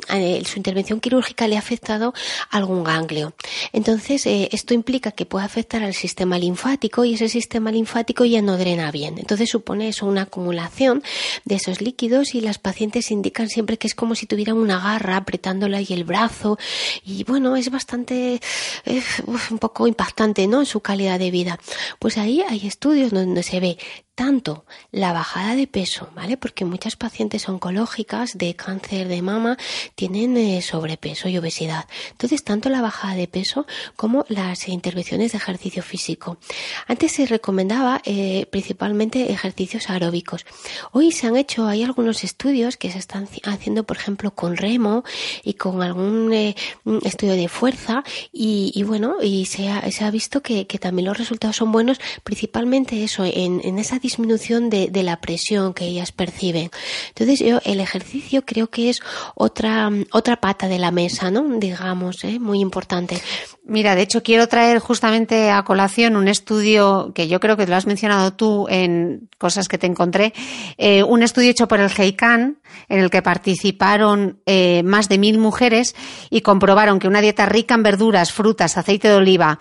su 0.45 0.59
intervención 0.59 1.01
quirúrgica 1.01 1.49
le 1.49 1.57
ha 1.57 1.61
afectado 1.61 2.13
algún 2.51 2.85
ganglio. 2.85 3.35
Entonces, 3.73 4.27
esto 4.27 4.75
implica 4.75 5.13
que 5.13 5.25
puede 5.25 5.47
afectar 5.47 5.83
al 5.83 5.95
sistema 5.95 6.39
linfático 6.39 7.05
y 7.05 7.15
ese 7.15 7.29
sistema 7.29 7.71
linfático 7.71 7.94
ya 8.25 8.43
no 8.43 8.57
drena 8.57 8.91
bien. 8.91 9.19
Entonces 9.19 9.51
supone 9.51 9.89
eso 9.89 10.07
una 10.07 10.23
acumulación 10.23 11.03
de 11.45 11.57
esos 11.57 11.81
líquidos 11.81 12.35
y 12.35 12.41
las 12.41 12.59
pacientes 12.59 13.11
indican 13.11 13.49
siempre 13.49 13.79
que 13.79 13.87
es 13.87 13.95
como 13.95 14.15
si 14.15 14.27
tuvieran 14.27 14.57
una 14.57 14.81
garra 14.81 15.17
apretándola 15.17 15.81
y 15.81 15.87
el 15.91 16.05
brazo 16.05 16.59
y 17.05 17.25
bueno, 17.25 17.57
es 17.57 17.71
bastante 17.71 18.41
eh, 18.85 19.03
un 19.27 19.59
poco 19.59 19.87
impactante, 19.87 20.47
¿no? 20.47 20.61
En 20.61 20.67
su 20.67 20.81
calidad 20.81 21.19
de 21.19 21.31
vida. 21.31 21.59
Pues 21.99 22.19
ahí 22.19 22.43
hay 22.49 22.67
estudios 22.67 23.11
donde 23.11 23.43
se 23.43 23.61
ve 23.61 23.79
tanto 24.15 24.65
la 24.93 25.13
bajada 25.13 25.57
de 25.57 25.67
peso, 25.67 26.09
¿vale? 26.15 26.37
Porque 26.37 26.65
muchas 26.65 26.97
pacientes 26.97 27.49
oncológicas 27.49 28.39
de 28.39 28.55
cáncer 28.55 29.09
de 29.09 29.23
mama 29.23 29.59
tienen 29.95 30.37
eh, 30.37 30.63
sobrepeso 30.63 31.29
y 31.29 31.39
obesidad. 31.39 31.87
Entonces, 32.13 32.45
tanto 32.45 32.69
la 32.69 32.81
bajada 32.81 33.15
de 33.15 33.27
peso 33.27 33.67
como 33.97 34.25
las 34.29 34.69
intervenciones 34.69 35.33
de 35.33 35.39
ejercicio 35.39 35.83
físico. 35.83 36.39
Antes 36.87 37.13
se 37.13 37.27
recomendaba 37.27 38.01
eh, 38.05 38.47
principalmente 38.51 39.33
ejercicios 39.33 39.91
aeróbicos. 39.91 40.47
Hoy 40.93 41.11
se 41.11 41.27
han 41.27 41.37
hecho, 41.37 41.67
hay 41.67 41.83
algunos 41.83 42.25
estudios 42.25 42.77
que 42.77 42.91
se 42.91 42.99
están 42.99 43.29
haciendo, 43.45 43.85
por 43.85 43.97
ejemplo, 43.97 44.35
con 44.35 44.57
remo 44.57 45.05
y 45.43 45.55
con 45.55 45.83
algún 45.83 46.33
eh, 46.33 46.55
estudio 47.03 47.35
de 47.35 47.49
fuerza 47.49 48.05
y, 48.33 48.83
bueno, 48.85 49.17
y 49.23 49.47
se 49.47 49.69
ha, 49.69 50.11
visto 50.11 50.43
que, 50.43 50.65
también 50.81 51.07
los 51.07 51.19
resultados 51.19 51.57
son 51.57 51.73
buenos, 51.73 51.99
principalmente 52.23 53.03
eso, 53.03 53.25
en, 53.25 53.61
en 53.65 53.79
esa 53.79 53.99
disminución 54.05 54.69
de, 54.69 55.03
la 55.03 55.17
presión 55.17 55.73
que 55.73 55.87
ellas 55.87 56.13
perciben. 56.13 56.71
Entonces 57.09 57.41
yo 57.41 57.61
el 57.65 57.81
ejercicio 57.81 58.45
creo 58.45 58.69
que 58.69 58.91
es 58.91 59.01
otra, 59.35 59.91
otra 60.13 60.37
pata 60.37 60.69
de 60.69 60.79
la 60.79 60.91
mesa, 60.91 61.31
¿no? 61.31 61.43
Digamos, 61.59 62.23
¿eh? 62.25 62.39
muy 62.39 62.61
importante. 62.61 63.21
Mira, 63.65 63.95
de 63.95 64.03
hecho 64.03 64.23
quiero 64.23 64.47
traer 64.47 64.79
justamente 64.79 65.51
a 65.51 65.63
colación 65.65 66.17
un 66.17 66.29
estudio 66.29 67.13
que 67.15 67.29
yo 67.29 67.41
creo 67.41 67.57
que 67.57 67.67
lo 67.67 67.77
has 67.77 67.87
mencionado 67.87 68.35
tú 68.35 68.67
en 68.69 69.31
cosas 69.39 69.69
que 69.69 69.79
te 69.79 69.87
encontré, 69.87 70.35
eh, 70.77 71.03
un 71.03 71.23
estudio 71.23 71.51
hecho 71.51 71.67
por 71.67 71.81
el 71.81 71.89
GEICAN 71.89 72.59
en 72.91 73.01
el 73.01 73.09
que 73.09 73.23
participaron 73.23 74.41
eh, 74.45 74.83
más 74.85 75.09
de 75.09 75.17
mil 75.17 75.39
mujeres 75.39 75.97
y 76.29 76.43
comprobaron 76.43 76.99
que 76.99 77.09
una 77.09 77.23
dieta 77.23 77.47
rica 77.47 77.75
en 77.75 77.83
verduras, 77.83 78.33
frutas, 78.33 78.77
aceite 78.77 79.09
de 79.09 79.15
oliva, 79.15 79.59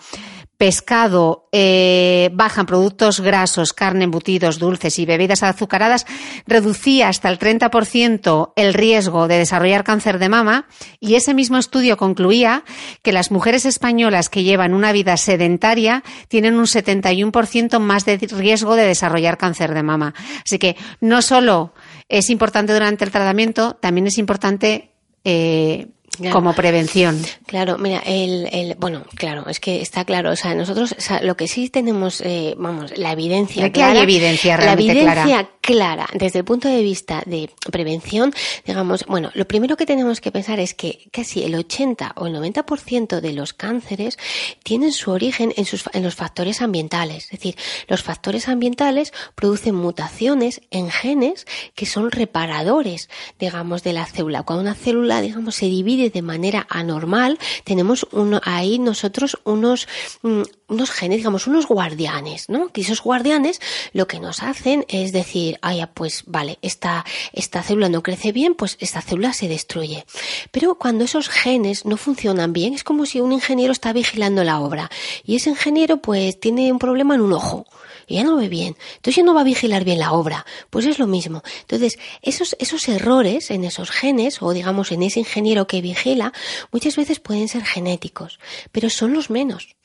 pescado, 0.56 1.48
eh, 1.52 2.30
bajan 2.32 2.66
productos 2.66 3.20
grasos, 3.20 3.72
carne, 3.72 4.04
embutidos, 4.04 4.58
dulces 4.58 4.98
y 4.98 5.06
bebidas 5.06 5.42
azucaradas, 5.42 6.06
reducía 6.46 7.08
hasta 7.08 7.28
el 7.28 7.38
30% 7.38 8.52
el 8.56 8.74
riesgo 8.74 9.26
de 9.28 9.38
desarrollar 9.38 9.84
cáncer 9.84 10.18
de 10.18 10.28
mama 10.28 10.66
y 11.00 11.16
ese 11.16 11.34
mismo 11.34 11.58
estudio 11.58 11.96
concluía 11.96 12.64
que 13.02 13.12
las 13.12 13.30
mujeres 13.30 13.66
españolas 13.66 14.28
que 14.28 14.44
llevan 14.44 14.74
una 14.74 14.92
vida 14.92 15.16
sedentaria 15.16 16.04
tienen 16.28 16.54
un 16.54 16.66
71% 16.66 17.78
más 17.80 18.04
de 18.04 18.16
riesgo 18.16 18.76
de 18.76 18.86
desarrollar 18.86 19.38
cáncer 19.38 19.74
de 19.74 19.82
mama. 19.82 20.14
Así 20.44 20.58
que 20.58 20.76
no 21.00 21.22
solo 21.22 21.74
es 22.08 22.30
importante 22.30 22.72
durante 22.72 23.04
el 23.04 23.10
tratamiento, 23.10 23.74
también 23.74 24.06
es 24.06 24.18
importante 24.18 24.92
eh, 25.24 25.88
como 26.32 26.54
prevención. 26.54 27.20
Claro, 27.46 27.78
mira, 27.78 28.02
el, 28.06 28.48
el, 28.52 28.74
bueno, 28.76 29.04
claro, 29.14 29.48
es 29.48 29.60
que 29.60 29.80
está 29.80 30.04
claro, 30.04 30.30
o 30.30 30.36
sea, 30.36 30.54
nosotros, 30.54 30.94
lo 31.22 31.36
que 31.36 31.48
sí 31.48 31.68
tenemos, 31.68 32.20
eh, 32.20 32.54
vamos, 32.56 32.96
la 32.96 33.12
evidencia. 33.12 33.64
¿De 33.64 33.72
qué 33.72 33.82
hay 33.82 33.98
evidencia 33.98 34.56
realmente 34.56 34.94
La 34.94 35.00
evidencia 35.00 35.50
clara. 35.60 36.06
desde 36.14 36.40
el 36.40 36.44
punto 36.44 36.68
de 36.68 36.82
vista 36.82 37.22
de 37.26 37.50
prevención, 37.70 38.32
digamos, 38.66 39.04
bueno, 39.06 39.30
lo 39.34 39.46
primero 39.46 39.76
que 39.76 39.86
tenemos 39.86 40.20
que 40.20 40.30
pensar 40.30 40.60
es 40.60 40.74
que 40.74 41.08
casi 41.10 41.42
el 41.42 41.54
80 41.54 42.12
o 42.16 42.26
el 42.26 42.34
90% 42.34 43.20
de 43.20 43.32
los 43.32 43.52
cánceres 43.52 44.18
tienen 44.62 44.92
su 44.92 45.10
origen 45.10 45.52
en, 45.56 45.64
sus, 45.64 45.84
en 45.92 46.02
los 46.02 46.14
factores 46.14 46.60
ambientales. 46.60 47.24
Es 47.24 47.30
decir, 47.30 47.56
los 47.88 48.02
factores 48.02 48.48
ambientales 48.48 49.12
producen 49.34 49.74
mutaciones 49.74 50.60
en 50.70 50.90
genes 50.90 51.46
que 51.74 51.86
son 51.86 52.10
reparadores, 52.10 53.08
digamos, 53.38 53.82
de 53.82 53.92
la 53.92 54.06
célula. 54.06 54.42
Cuando 54.42 54.62
una 54.62 54.74
célula, 54.74 55.20
digamos, 55.20 55.54
se 55.54 55.66
divide 55.66 56.03
de 56.10 56.22
manera 56.22 56.66
anormal, 56.68 57.38
tenemos 57.64 58.06
uno, 58.12 58.40
ahí 58.44 58.78
nosotros 58.78 59.38
unos, 59.44 59.88
mm, 60.22 60.42
unos 60.68 60.90
genes, 60.90 61.18
digamos, 61.18 61.46
unos 61.46 61.66
guardianes, 61.66 62.48
¿no? 62.48 62.68
Que 62.68 62.80
esos 62.80 63.02
guardianes 63.02 63.60
lo 63.92 64.06
que 64.06 64.20
nos 64.20 64.42
hacen 64.42 64.84
es 64.88 65.12
decir, 65.12 65.58
ah, 65.62 65.90
pues 65.92 66.24
vale, 66.26 66.58
esta, 66.62 67.04
esta 67.32 67.62
célula 67.62 67.88
no 67.88 68.02
crece 68.02 68.32
bien, 68.32 68.54
pues 68.54 68.76
esta 68.80 69.02
célula 69.02 69.32
se 69.32 69.48
destruye. 69.48 70.06
Pero 70.50 70.76
cuando 70.76 71.04
esos 71.04 71.28
genes 71.28 71.84
no 71.84 71.96
funcionan 71.96 72.52
bien, 72.52 72.74
es 72.74 72.84
como 72.84 73.06
si 73.06 73.20
un 73.20 73.32
ingeniero 73.32 73.72
está 73.72 73.92
vigilando 73.92 74.44
la 74.44 74.60
obra 74.60 74.90
y 75.24 75.36
ese 75.36 75.50
ingeniero 75.50 75.98
pues 75.98 76.40
tiene 76.40 76.72
un 76.72 76.78
problema 76.78 77.14
en 77.14 77.20
un 77.20 77.32
ojo 77.32 77.66
y 78.06 78.16
ya 78.16 78.24
no 78.24 78.36
ve 78.36 78.48
bien, 78.48 78.76
entonces 78.96 79.16
ya 79.16 79.22
no 79.22 79.34
va 79.34 79.42
a 79.42 79.44
vigilar 79.44 79.84
bien 79.84 79.98
la 79.98 80.12
obra. 80.12 80.44
Pues 80.70 80.86
es 80.86 80.98
lo 80.98 81.06
mismo. 81.06 81.42
Entonces, 81.60 81.98
esos, 82.22 82.56
esos 82.58 82.88
errores 82.88 83.50
en 83.50 83.64
esos 83.64 83.90
genes, 83.90 84.42
o 84.42 84.52
digamos 84.52 84.92
en 84.92 85.02
ese 85.02 85.20
ingeniero 85.20 85.66
que 85.66 85.80
vigila, 85.80 86.32
muchas 86.70 86.96
veces 86.96 87.20
pueden 87.20 87.48
ser 87.48 87.64
genéticos, 87.64 88.38
pero 88.72 88.90
son 88.90 89.12
los 89.12 89.30
menos. 89.30 89.76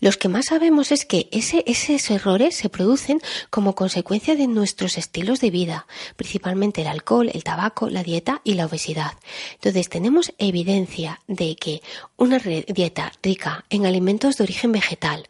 Los 0.00 0.16
que 0.16 0.28
más 0.28 0.46
sabemos 0.46 0.92
es 0.92 1.04
que 1.04 1.28
esos 1.32 2.10
errores 2.10 2.56
se 2.56 2.68
producen 2.68 3.20
como 3.50 3.74
consecuencia 3.74 4.36
de 4.36 4.46
nuestros 4.46 4.98
estilos 4.98 5.40
de 5.40 5.50
vida, 5.50 5.86
principalmente 6.16 6.82
el 6.82 6.88
alcohol, 6.88 7.30
el 7.32 7.44
tabaco, 7.44 7.88
la 7.88 8.02
dieta 8.02 8.40
y 8.44 8.54
la 8.54 8.66
obesidad. 8.66 9.12
Entonces 9.54 9.88
tenemos 9.88 10.32
evidencia 10.38 11.20
de 11.26 11.56
que 11.56 11.82
una 12.16 12.38
dieta 12.38 13.12
rica 13.22 13.64
en 13.70 13.86
alimentos 13.86 14.36
de 14.36 14.44
origen 14.44 14.72
vegetal, 14.72 15.26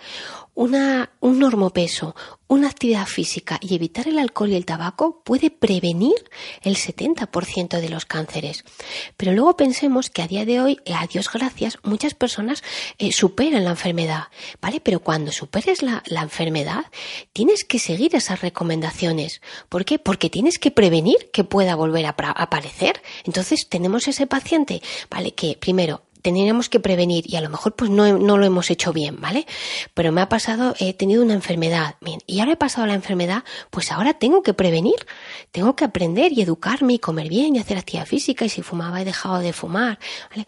una, 0.54 1.10
un 1.20 1.38
normopeso, 1.38 2.14
una 2.46 2.68
actividad 2.68 3.06
física 3.06 3.58
y 3.60 3.74
evitar 3.74 4.06
el 4.06 4.18
alcohol 4.18 4.50
y 4.50 4.54
el 4.54 4.66
tabaco 4.66 5.22
puede 5.24 5.50
prevenir 5.50 6.14
el 6.62 6.76
70% 6.76 7.80
de 7.80 7.88
los 7.88 8.04
cánceres. 8.04 8.64
Pero 9.16 9.32
luego 9.32 9.56
pensemos 9.56 10.10
que 10.10 10.22
a 10.22 10.28
día 10.28 10.44
de 10.44 10.60
hoy, 10.60 10.78
a 10.94 11.06
Dios 11.06 11.30
gracias, 11.32 11.78
muchas 11.82 12.14
personas 12.14 12.62
eh, 12.98 13.12
superan 13.12 13.64
la 13.64 13.70
enfermedad, 13.70 14.24
¿vale? 14.60 14.80
Pero 14.80 15.00
cuando 15.00 15.32
superes 15.32 15.82
la, 15.82 16.02
la 16.06 16.22
enfermedad, 16.22 16.84
tienes 17.32 17.64
que 17.64 17.78
seguir 17.78 18.14
esas 18.14 18.40
recomendaciones. 18.40 19.40
¿Por 19.68 19.84
qué? 19.84 19.98
Porque 19.98 20.30
tienes 20.30 20.58
que 20.58 20.70
prevenir 20.70 21.30
que 21.32 21.44
pueda 21.44 21.74
volver 21.74 22.06
a 22.06 22.10
aparecer. 22.10 23.02
Entonces 23.24 23.68
tenemos 23.68 24.06
ese 24.06 24.26
paciente, 24.26 24.82
¿vale? 25.10 25.34
Que 25.34 25.56
primero 25.58 26.03
tendríamos 26.24 26.70
que 26.70 26.80
prevenir 26.80 27.30
y 27.30 27.36
a 27.36 27.42
lo 27.42 27.50
mejor 27.50 27.74
pues 27.74 27.90
no, 27.90 28.16
no, 28.16 28.38
lo 28.38 28.46
hemos 28.46 28.70
hecho 28.70 28.94
bien, 28.94 29.20
¿vale? 29.20 29.46
Pero 29.92 30.10
me 30.10 30.22
ha 30.22 30.30
pasado, 30.30 30.74
he 30.80 30.94
tenido 30.94 31.22
una 31.22 31.34
enfermedad, 31.34 31.96
bien, 32.00 32.18
y 32.26 32.40
ahora 32.40 32.52
he 32.52 32.56
pasado 32.56 32.86
la 32.86 32.94
enfermedad, 32.94 33.44
pues 33.68 33.92
ahora 33.92 34.14
tengo 34.14 34.42
que 34.42 34.54
prevenir, 34.54 35.06
tengo 35.52 35.76
que 35.76 35.84
aprender 35.84 36.32
y 36.32 36.40
educarme 36.40 36.94
y 36.94 36.98
comer 36.98 37.28
bien 37.28 37.56
y 37.56 37.58
hacer 37.58 37.76
actividad 37.76 38.06
física 38.06 38.46
y 38.46 38.48
si 38.48 38.62
fumaba 38.62 39.02
he 39.02 39.04
dejado 39.04 39.40
de 39.40 39.52
fumar, 39.52 39.98
¿vale? 40.30 40.46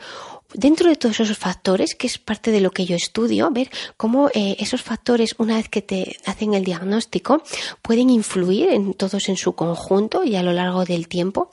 dentro 0.54 0.88
de 0.88 0.96
todos 0.96 1.20
esos 1.20 1.36
factores, 1.36 1.94
que 1.94 2.06
es 2.06 2.16
parte 2.16 2.50
de 2.50 2.60
lo 2.60 2.70
que 2.70 2.86
yo 2.86 2.96
estudio, 2.96 3.50
ver 3.50 3.68
cómo 3.98 4.30
eh, 4.32 4.56
esos 4.58 4.82
factores, 4.82 5.34
una 5.36 5.56
vez 5.56 5.68
que 5.68 5.82
te 5.82 6.16
hacen 6.24 6.54
el 6.54 6.64
diagnóstico, 6.64 7.42
pueden 7.82 8.08
influir 8.08 8.70
en 8.70 8.94
todos 8.94 9.28
en 9.28 9.36
su 9.36 9.54
conjunto 9.54 10.24
y 10.24 10.36
a 10.36 10.42
lo 10.42 10.54
largo 10.54 10.86
del 10.86 11.08
tiempo. 11.08 11.50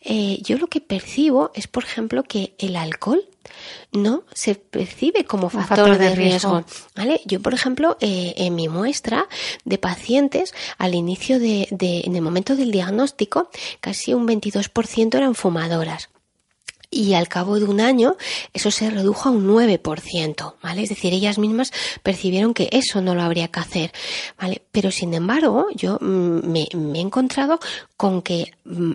Eh, 0.00 0.38
yo 0.42 0.58
lo 0.58 0.68
que 0.68 0.80
percibo 0.80 1.50
es, 1.54 1.66
por 1.66 1.82
ejemplo, 1.82 2.22
que 2.22 2.54
el 2.58 2.76
alcohol 2.76 3.26
no 3.92 4.24
se 4.32 4.54
percibe 4.54 5.24
como 5.24 5.50
factor, 5.50 5.98
de, 5.98 6.14
riesgo. 6.14 6.64
¿vale? 6.94 7.20
Yo, 7.24 7.40
por 7.40 7.54
ejemplo, 7.54 7.96
eh, 8.00 8.34
en 8.36 8.54
mi 8.54 8.68
muestra 8.68 9.28
de 9.64 9.78
pacientes, 9.78 10.54
al 10.78 10.94
inicio 10.94 11.38
de, 11.38 11.68
de, 11.70 12.02
en 12.04 12.16
el 12.16 12.22
momento 12.22 12.56
del 12.56 12.70
diagnóstico, 12.70 13.50
casi 13.80 14.14
un 14.14 14.26
22% 14.26 15.14
eran 15.16 15.34
fumadoras 15.34 16.10
y 16.94 17.14
al 17.14 17.28
cabo 17.28 17.58
de 17.58 17.64
un 17.64 17.80
año 17.80 18.16
eso 18.52 18.70
se 18.70 18.90
redujo 18.90 19.28
a 19.28 19.32
un 19.32 19.46
9%, 19.48 20.54
¿vale? 20.62 20.82
Es 20.82 20.88
decir, 20.88 21.12
ellas 21.12 21.38
mismas 21.38 21.72
percibieron 22.02 22.54
que 22.54 22.68
eso 22.72 23.00
no 23.00 23.14
lo 23.14 23.22
habría 23.22 23.48
que 23.48 23.60
hacer, 23.60 23.92
¿vale? 24.38 24.62
Pero 24.70 24.90
sin 24.90 25.12
embargo, 25.14 25.66
yo 25.74 25.98
mm, 26.00 26.46
me, 26.46 26.68
he 26.72 27.00
encontrado 27.00 27.58
con 27.96 28.22
que 28.22 28.52
mm, 28.64 28.92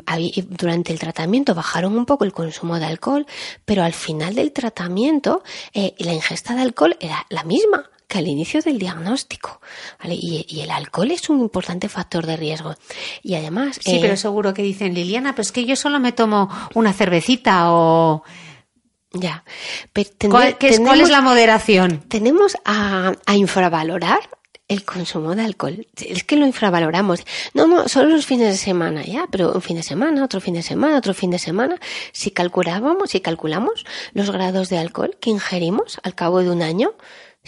durante 0.50 0.94
el 0.94 1.00
tratamiento 1.00 1.54
bajaron 1.54 1.98
un 1.98 2.06
poco 2.06 2.24
el 2.24 2.34
consumo 2.34 2.80
de 2.80 2.86
alcohol, 2.86 3.28
pero 3.66 3.84
al 3.84 3.94
final 3.94 4.36
del 4.36 4.52
tratamiento 4.52 5.44
eh, 5.74 5.94
la 6.00 6.14
ingesta 6.14 6.56
de 6.56 6.62
alcohol 6.62 6.98
era 7.00 7.26
la 7.30 7.44
misma, 7.44 7.90
que 8.10 8.18
al 8.18 8.28
inicio 8.28 8.60
del 8.62 8.80
diagnóstico. 8.80 9.62
¿vale? 10.02 10.16
Y, 10.16 10.60
el 10.60 10.72
alcohol 10.72 11.12
es 11.12 11.30
un 11.30 11.40
importante 11.40 11.88
factor 11.88 12.26
de 12.26 12.36
riesgo. 12.36 12.76
Y 13.22 13.36
además. 13.36 13.78
Sí, 13.80 14.00
pero 14.02 14.16
eh, 14.16 14.18
seguro 14.18 14.54
que 14.54 14.64
dicen, 14.64 14.96
Liliana, 14.96 15.36
pues 15.36 15.54
que 15.54 15.64
yo 15.64 15.78
solo 15.78 16.00
me 16.00 16.12
tomo 16.12 16.50
una 16.74 16.92
cervecita 16.92 17.72
o. 17.72 18.24
Ya. 19.12 19.44
¿Cuál, 20.30 20.58
es, 20.60 21.10
la 21.10 21.22
moderación? 21.22 22.04
Tenemos 22.10 22.58
a, 22.66 23.14
a 23.26 23.36
infravalorar 23.36 24.20
el 24.68 24.86
consumo 24.86 25.36
de 25.36 25.44
alcohol. 25.44 25.88
Es 25.96 26.24
que 26.24 26.36
lo 26.36 26.46
infravaloramos. 26.46 27.26
No, 27.56 27.68
no, 27.68 27.88
solo 27.88 28.10
los 28.10 28.28
fines 28.28 28.50
de 28.50 28.58
semana, 28.58 29.04
ya, 29.04 29.26
pero 29.32 29.52
un 29.52 29.62
fin 29.62 29.78
de 29.78 29.84
semana, 29.84 30.24
otro 30.24 30.40
fin 30.40 30.54
de 30.54 30.62
semana, 30.62 30.98
otro 30.98 31.16
fin 31.16 31.32
de 31.32 31.40
semana. 31.40 31.80
Si 32.12 32.30
calculábamos, 32.30 33.10
si 33.10 33.20
calculamos 33.20 33.86
los 34.14 34.30
grados 34.30 34.70
de 34.70 34.78
alcohol 34.78 35.18
que 35.20 35.32
ingerimos 35.32 36.00
al 36.04 36.14
cabo 36.14 36.42
de 36.42 36.52
un 36.52 36.62
año, 36.62 36.94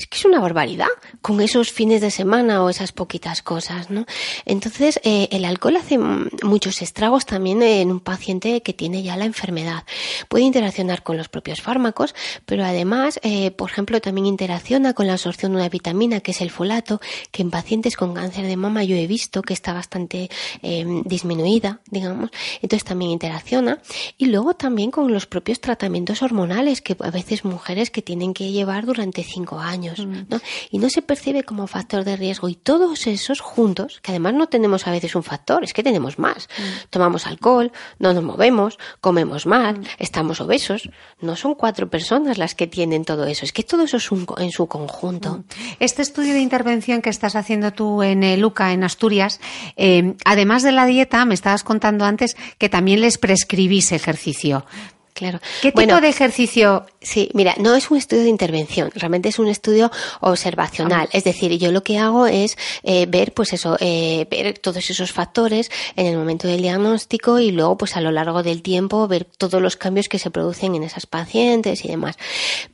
es 0.02 0.08
que 0.08 0.18
es 0.18 0.26
una 0.26 0.40
barbaridad 0.40 0.88
con 1.22 1.42
esos 1.42 1.72
fines 1.72 2.02
de 2.02 2.10
semana 2.10 2.64
o 2.64 2.70
esas 2.70 2.92
poquitas 2.92 3.42
cosas, 3.44 3.90
¿no? 3.90 4.06
Entonces, 4.46 5.00
eh, 5.04 5.28
el 5.32 5.46
alcohol 5.46 5.76
hace 5.76 5.98
muchos 5.98 6.82
estragos 6.82 7.26
también 7.26 7.62
en 7.62 7.92
un 7.92 8.00
paciente 8.00 8.62
que 8.62 8.74
tiene 8.74 9.04
ya 9.04 9.16
la 9.16 9.26
enfermedad. 9.26 9.84
Puede 10.28 10.46
interaccionar 10.46 11.04
con 11.04 11.18
los 11.18 11.30
propios 11.30 11.62
fármacos, 11.62 12.16
pero 12.46 12.66
además, 12.66 13.20
eh, 13.22 13.52
por 13.52 13.70
ejemplo, 13.70 14.02
también 14.02 14.26
interacciona 14.26 14.94
con 14.94 15.06
la 15.06 15.14
absorción 15.14 15.52
de 15.52 15.60
una 15.60 15.70
vitamina 15.70 16.20
que 16.22 16.32
es 16.32 16.42
el 16.42 16.50
folato, 16.50 17.00
que 17.32 17.44
en 17.44 17.52
pacientes 17.52 17.96
con 17.96 18.14
cáncer 18.16 18.46
de 18.48 18.58
mama 18.58 18.84
yo 18.84 18.96
he 18.96 19.06
visto 19.06 19.44
que 19.44 19.54
está 19.54 19.74
bastante 19.74 20.30
eh, 20.64 20.86
disminuida, 21.06 21.82
digamos. 21.92 22.32
Entonces 22.62 22.84
también 22.84 23.12
interacciona. 23.12 23.80
Y 24.18 24.26
luego 24.26 24.56
también 24.56 24.90
con 24.90 25.12
los 25.14 25.28
propios 25.28 25.62
tratamientos 25.62 26.24
hormonales 26.24 26.82
que 26.82 26.98
a 27.00 27.12
veces 27.12 27.46
mujeres 27.46 27.92
que 27.92 28.02
tienen 28.02 28.34
que 28.34 28.52
llevar 28.52 28.86
durante 28.86 29.24
cinco 29.24 29.60
años 29.60 29.91
Mm. 30.00 30.26
¿no? 30.30 30.42
Y 30.70 30.80
no 30.80 30.90
se 30.90 31.02
percibe 31.02 31.44
como 31.44 31.68
factor 31.68 32.04
de 32.04 32.16
riesgo. 32.16 32.50
Y 32.50 32.56
todos 32.56 33.08
esos 33.08 33.40
juntos, 33.40 34.00
que 34.02 34.12
además 34.12 34.34
no 34.34 34.48
tenemos 34.48 34.88
a 34.88 34.92
veces 34.92 35.16
un 35.16 35.24
factor, 35.24 35.64
es 35.64 35.74
que 35.74 35.84
tenemos 35.84 36.20
más. 36.20 36.48
Mm. 36.58 36.62
Tomamos 36.90 37.28
alcohol, 37.28 37.72
no 38.00 38.14
nos 38.14 38.24
movemos, 38.24 38.80
comemos 39.00 39.46
mal, 39.46 39.80
mm. 39.80 39.86
estamos 40.00 40.42
obesos. 40.42 40.90
No 41.20 41.36
son 41.36 41.56
cuatro 41.56 41.90
personas 41.90 42.38
las 42.38 42.56
que 42.56 42.68
tienen 42.68 43.06
todo 43.06 43.26
eso, 43.26 43.46
es 43.46 43.54
que 43.54 43.64
todo 43.64 43.84
eso 43.84 43.98
es 43.98 44.10
en 44.38 44.52
su 44.52 44.68
conjunto. 44.68 45.44
Este 45.80 46.02
estudio 46.02 46.34
de 46.34 46.42
intervención 46.42 47.02
que 47.02 47.10
estás 47.10 47.36
haciendo 47.36 47.72
tú 47.72 48.04
en 48.04 48.24
eh, 48.24 48.38
Luca, 48.38 48.74
en 48.74 48.84
Asturias, 48.84 49.40
eh, 49.76 50.16
además 50.26 50.64
de 50.64 50.72
la 50.72 50.86
dieta, 50.86 51.26
me 51.26 51.34
estabas 51.34 51.64
contando 51.64 52.06
antes 52.06 52.36
que 52.58 52.70
también 52.70 53.02
les 53.02 53.18
prescribís 53.18 53.92
ejercicio. 53.92 54.66
Claro. 55.14 55.40
¿Qué 55.62 55.72
tipo 55.72 56.02
de 56.02 56.10
ejercicio? 56.10 56.86
Sí, 57.04 57.32
mira, 57.34 57.56
no 57.58 57.74
es 57.76 57.90
un 57.90 57.98
estudio 57.98 58.22
de 58.22 58.30
intervención, 58.30 58.92
realmente 58.94 59.30
es 59.30 59.40
un 59.40 59.48
estudio 59.48 59.90
observacional. 60.20 61.10
Es 61.12 61.24
decir, 61.24 61.52
yo 61.58 61.72
lo 61.72 61.82
que 61.82 61.98
hago 61.98 62.28
es 62.28 62.60
eh, 62.84 63.08
ver, 63.08 63.34
pues 63.34 63.54
eso, 63.54 63.76
eh, 63.80 64.28
ver 64.30 64.60
todos 64.60 64.88
esos 64.88 65.12
factores 65.12 65.72
en 65.96 66.06
el 66.06 66.16
momento 66.16 66.48
del 66.48 66.62
diagnóstico 66.62 67.40
y 67.40 67.50
luego, 67.50 67.76
pues 67.76 67.98
a 67.98 68.02
lo 68.02 68.12
largo 68.12 68.44
del 68.44 68.62
tiempo, 68.62 69.08
ver 69.08 69.26
todos 69.26 69.60
los 69.64 69.78
cambios 69.78 70.10
que 70.10 70.20
se 70.20 70.30
producen 70.30 70.76
en 70.76 70.84
esas 70.84 71.08
pacientes 71.08 71.84
y 71.84 71.88
demás. 71.88 72.18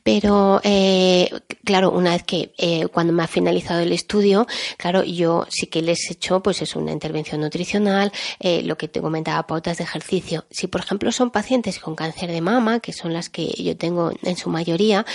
Pero, 0.03 0.59
eh, 0.65 1.29
claro, 1.63 1.91
una 1.91 2.11
vez 2.11 2.23
que 2.23 2.51
cuando 2.91 3.13
me 3.13 3.23
ha 3.23 3.27
finalizado 3.27 3.79
el 3.79 3.93
estudio, 3.93 4.45
claro, 4.75 5.03
yo 5.03 5.45
sí 5.49 5.67
que 5.67 5.81
les 5.81 6.09
he 6.09 6.13
hecho, 6.13 6.43
pues 6.43 6.61
es 6.61 6.75
una 6.75 6.91
intervención 6.91 7.39
nutricional, 7.39 8.11
lo 8.41 8.77
que 8.77 8.89
te 8.89 8.99
comentaba, 8.99 9.47
pautas 9.47 9.77
de 9.77 9.85
ejercicio. 9.85 10.43
Si, 10.51 10.67
por 10.67 10.81
ejemplo, 10.81 11.13
son 11.13 11.31
pacientes 11.31 11.79
con 11.79 11.95
cáncer 11.95 12.29
de 12.29 12.41
mama, 12.41 12.81
que 12.81 12.91
son 12.91 13.13
las 13.13 13.29
que 13.29 13.47
yo 13.57 13.77
tengo 13.77 14.11
en 14.23 14.37
su 14.37 14.49
mayoría, 14.49 15.05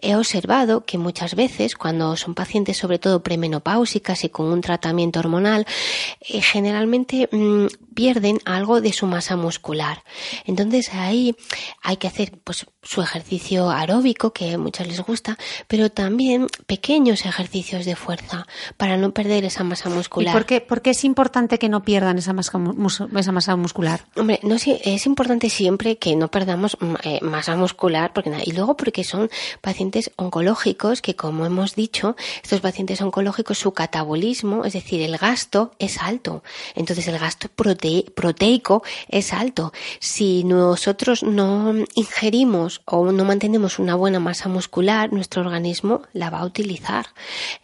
he 0.00 0.16
observado 0.16 0.84
que 0.84 0.98
muchas 0.98 1.34
veces 1.34 1.74
cuando 1.74 2.16
son 2.16 2.34
pacientes 2.34 2.76
sobre 2.76 2.98
todo 2.98 3.22
premenopáusicas 3.22 4.24
y 4.24 4.28
con 4.28 4.46
un 4.46 4.60
tratamiento 4.60 5.20
hormonal, 5.20 5.66
eh, 6.20 6.42
generalmente 6.42 7.28
mm, 7.30 7.66
pierden 7.94 8.38
algo 8.44 8.80
de 8.80 8.92
su 8.92 9.06
masa 9.06 9.36
muscular. 9.36 10.02
Entonces 10.44 10.90
ahí 10.94 11.34
hay 11.82 11.96
que 11.96 12.06
hacer 12.06 12.32
pues 12.42 12.66
su 12.82 13.00
ejercicio 13.00 13.70
aeróbico 13.70 14.32
que 14.32 14.54
a 14.54 14.58
muchos 14.58 14.86
les 14.86 15.00
gusta, 15.00 15.38
pero 15.68 15.90
también 15.90 16.48
pequeños 16.66 17.24
ejercicios 17.26 17.84
de 17.84 17.94
fuerza 17.96 18.46
para 18.76 18.96
no 18.96 19.12
perder 19.12 19.44
esa 19.44 19.62
masa 19.62 19.88
muscular. 19.88 20.34
¿Y 20.34 20.36
por 20.36 20.46
qué, 20.46 20.60
por 20.60 20.82
qué 20.82 20.90
es 20.90 21.04
importante 21.04 21.58
que 21.58 21.68
no 21.68 21.82
pierdan 21.82 22.18
esa 22.18 22.32
masa, 22.32 22.58
esa 23.16 23.32
masa 23.32 23.56
muscular? 23.56 24.06
Hombre, 24.16 24.40
no 24.42 24.56
es 24.56 25.06
importante 25.06 25.48
siempre 25.48 25.98
que 25.98 26.16
no 26.16 26.28
perdamos 26.28 26.76
eh, 27.04 27.20
masa 27.22 27.56
muscular, 27.56 28.12
porque 28.12 28.30
luego 28.52 28.76
porque 28.76 29.04
son 29.04 29.30
pacientes 29.60 30.10
oncológicos 30.16 31.02
que, 31.02 31.16
como 31.16 31.46
hemos 31.46 31.74
dicho, 31.74 32.16
estos 32.42 32.60
pacientes 32.60 33.00
oncológicos, 33.00 33.58
su 33.58 33.72
catabolismo, 33.72 34.64
es 34.64 34.72
decir, 34.72 35.00
el 35.02 35.16
gasto 35.18 35.72
es 35.78 35.98
alto. 35.98 36.42
Entonces, 36.74 37.08
el 37.08 37.18
gasto 37.18 37.48
proteico 37.48 38.82
es 39.08 39.32
alto. 39.32 39.72
Si 40.00 40.44
nosotros 40.44 41.22
no 41.22 41.74
ingerimos 41.94 42.82
o 42.84 43.12
no 43.12 43.24
mantenemos 43.24 43.78
una 43.78 43.94
buena 43.94 44.20
masa 44.20 44.48
muscular, 44.48 45.12
nuestro 45.12 45.42
organismo 45.42 46.02
la 46.12 46.30
va 46.30 46.40
a 46.40 46.44
utilizar. 46.44 47.06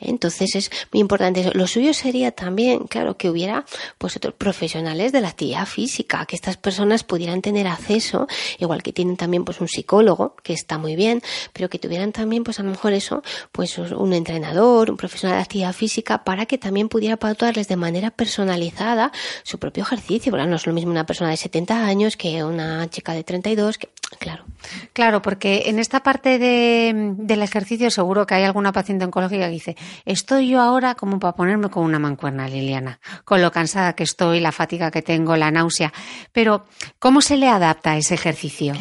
Entonces, 0.01 0.55
es 0.55 0.71
muy 0.93 1.01
importante 1.01 1.51
Lo 1.55 1.67
suyo 1.67 1.95
sería 1.95 2.33
también, 2.33 2.87
claro, 2.87 3.17
que 3.17 3.31
hubiera 3.31 3.65
pues 3.99 4.17
otros 4.17 4.35
profesionales 4.35 5.13
de 5.13 5.21
la 5.21 5.29
actividad 5.29 5.67
física, 5.67 6.27
que 6.27 6.37
estas 6.37 6.57
personas 6.57 7.05
pudieran 7.05 7.43
tener 7.43 7.67
acceso, 7.67 8.27
igual 8.59 8.83
que 8.83 8.93
tienen 8.93 9.17
también 9.17 9.45
pues 9.45 9.61
un 9.61 9.69
psicólogo, 9.69 10.37
que 10.43 10.53
está 10.53 10.78
muy 10.79 10.97
bien, 10.97 11.23
pero 11.53 11.69
que 11.69 11.79
tuvieran 11.79 12.13
también 12.13 12.45
pues 12.45 12.59
a 12.61 12.63
lo 12.63 12.71
mejor 12.71 12.93
eso, 12.93 13.23
pues 13.53 13.77
un 13.79 14.13
entrenador, 14.13 14.91
un 14.91 14.97
profesional 14.97 15.39
de 15.39 15.43
actividad 15.43 15.73
física, 15.73 16.25
para 16.25 16.47
que 16.47 16.59
también 16.59 16.89
pudiera 16.89 17.17
pautarles 17.17 17.69
de 17.69 17.77
manera 17.77 18.11
personalizada 18.11 19.13
su 19.43 19.59
propio 19.59 19.83
ejercicio. 19.83 20.31
Porque 20.31 20.47
no 20.47 20.57
es 20.57 20.67
lo 20.67 20.73
mismo 20.73 20.91
una 20.91 21.07
persona 21.07 21.31
de 21.31 21.37
70 21.37 21.87
años 21.87 22.17
que 22.17 22.43
una 22.45 22.89
chica 22.91 23.13
de 23.13 23.25
32, 23.25 23.79
que, 23.79 23.89
claro. 24.19 24.45
Claro, 24.93 25.23
porque 25.23 25.65
en 25.67 25.79
esta 25.79 26.03
parte 26.03 26.39
de, 26.39 27.15
del 27.17 27.43
ejercicio 27.43 27.91
seguro 27.91 28.27
que 28.27 28.35
hay 28.35 28.45
alguna 28.45 28.73
paciente 28.73 29.05
oncológica 29.05 29.47
que 29.47 29.53
dice, 29.53 29.77
estoy 30.05 30.49
yo 30.49 30.61
ahora 30.61 30.95
como 30.95 31.19
para 31.19 31.35
ponerme 31.35 31.71
con 31.71 31.85
una 31.85 31.99
mancuerna, 31.99 32.49
Liliana, 32.49 32.99
con 33.25 33.41
lo 33.41 33.53
cansada 33.53 33.93
que 33.95 34.03
estoy, 34.03 34.41
la 34.41 34.53
fatiga 34.53 34.91
que 34.91 35.03
tengo, 35.03 35.37
la 35.37 35.51
náusea. 35.51 35.93
Pero, 36.33 36.65
¿cómo 36.99 37.21
se 37.21 37.37
le 37.37 37.49
adapta 37.49 37.97
ese 37.97 38.15
ejercicio? 38.15 38.75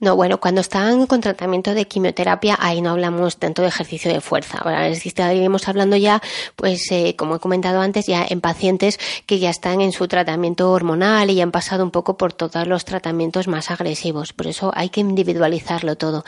No, 0.00 0.16
bueno, 0.16 0.38
cuando 0.38 0.60
están 0.60 1.06
con 1.06 1.20
tratamiento 1.26 1.74
de 1.74 1.88
quimioterapia, 1.88 2.56
ahí 2.60 2.80
no 2.80 2.90
hablamos 2.90 3.36
tanto 3.38 3.62
de 3.62 3.68
ejercicio 3.68 4.12
de 4.12 4.20
fuerza. 4.20 4.58
Ahora 4.58 4.86
estaríamos 4.86 5.66
hablando 5.66 5.96
ya, 5.96 6.22
pues, 6.54 6.92
eh, 6.92 7.16
como 7.16 7.36
he 7.36 7.40
comentado 7.40 7.80
antes, 7.80 8.06
ya 8.06 8.24
en 8.28 8.40
pacientes 8.40 9.00
que 9.26 9.40
ya 9.40 9.50
están 9.50 9.80
en 9.80 9.90
su 9.90 10.06
tratamiento 10.06 10.70
hormonal 10.70 11.28
y 11.30 11.34
ya 11.34 11.42
han 11.42 11.50
pasado 11.50 11.82
un 11.82 11.90
poco 11.90 12.16
por 12.16 12.32
todos 12.32 12.68
los 12.68 12.84
tratamientos 12.84 13.48
más 13.48 13.72
agresivos. 13.72 14.32
Por 14.32 14.46
eso 14.46 14.70
hay 14.74 14.88
que 14.88 15.00
individualizarlo 15.00 15.96
todo. 15.96 16.24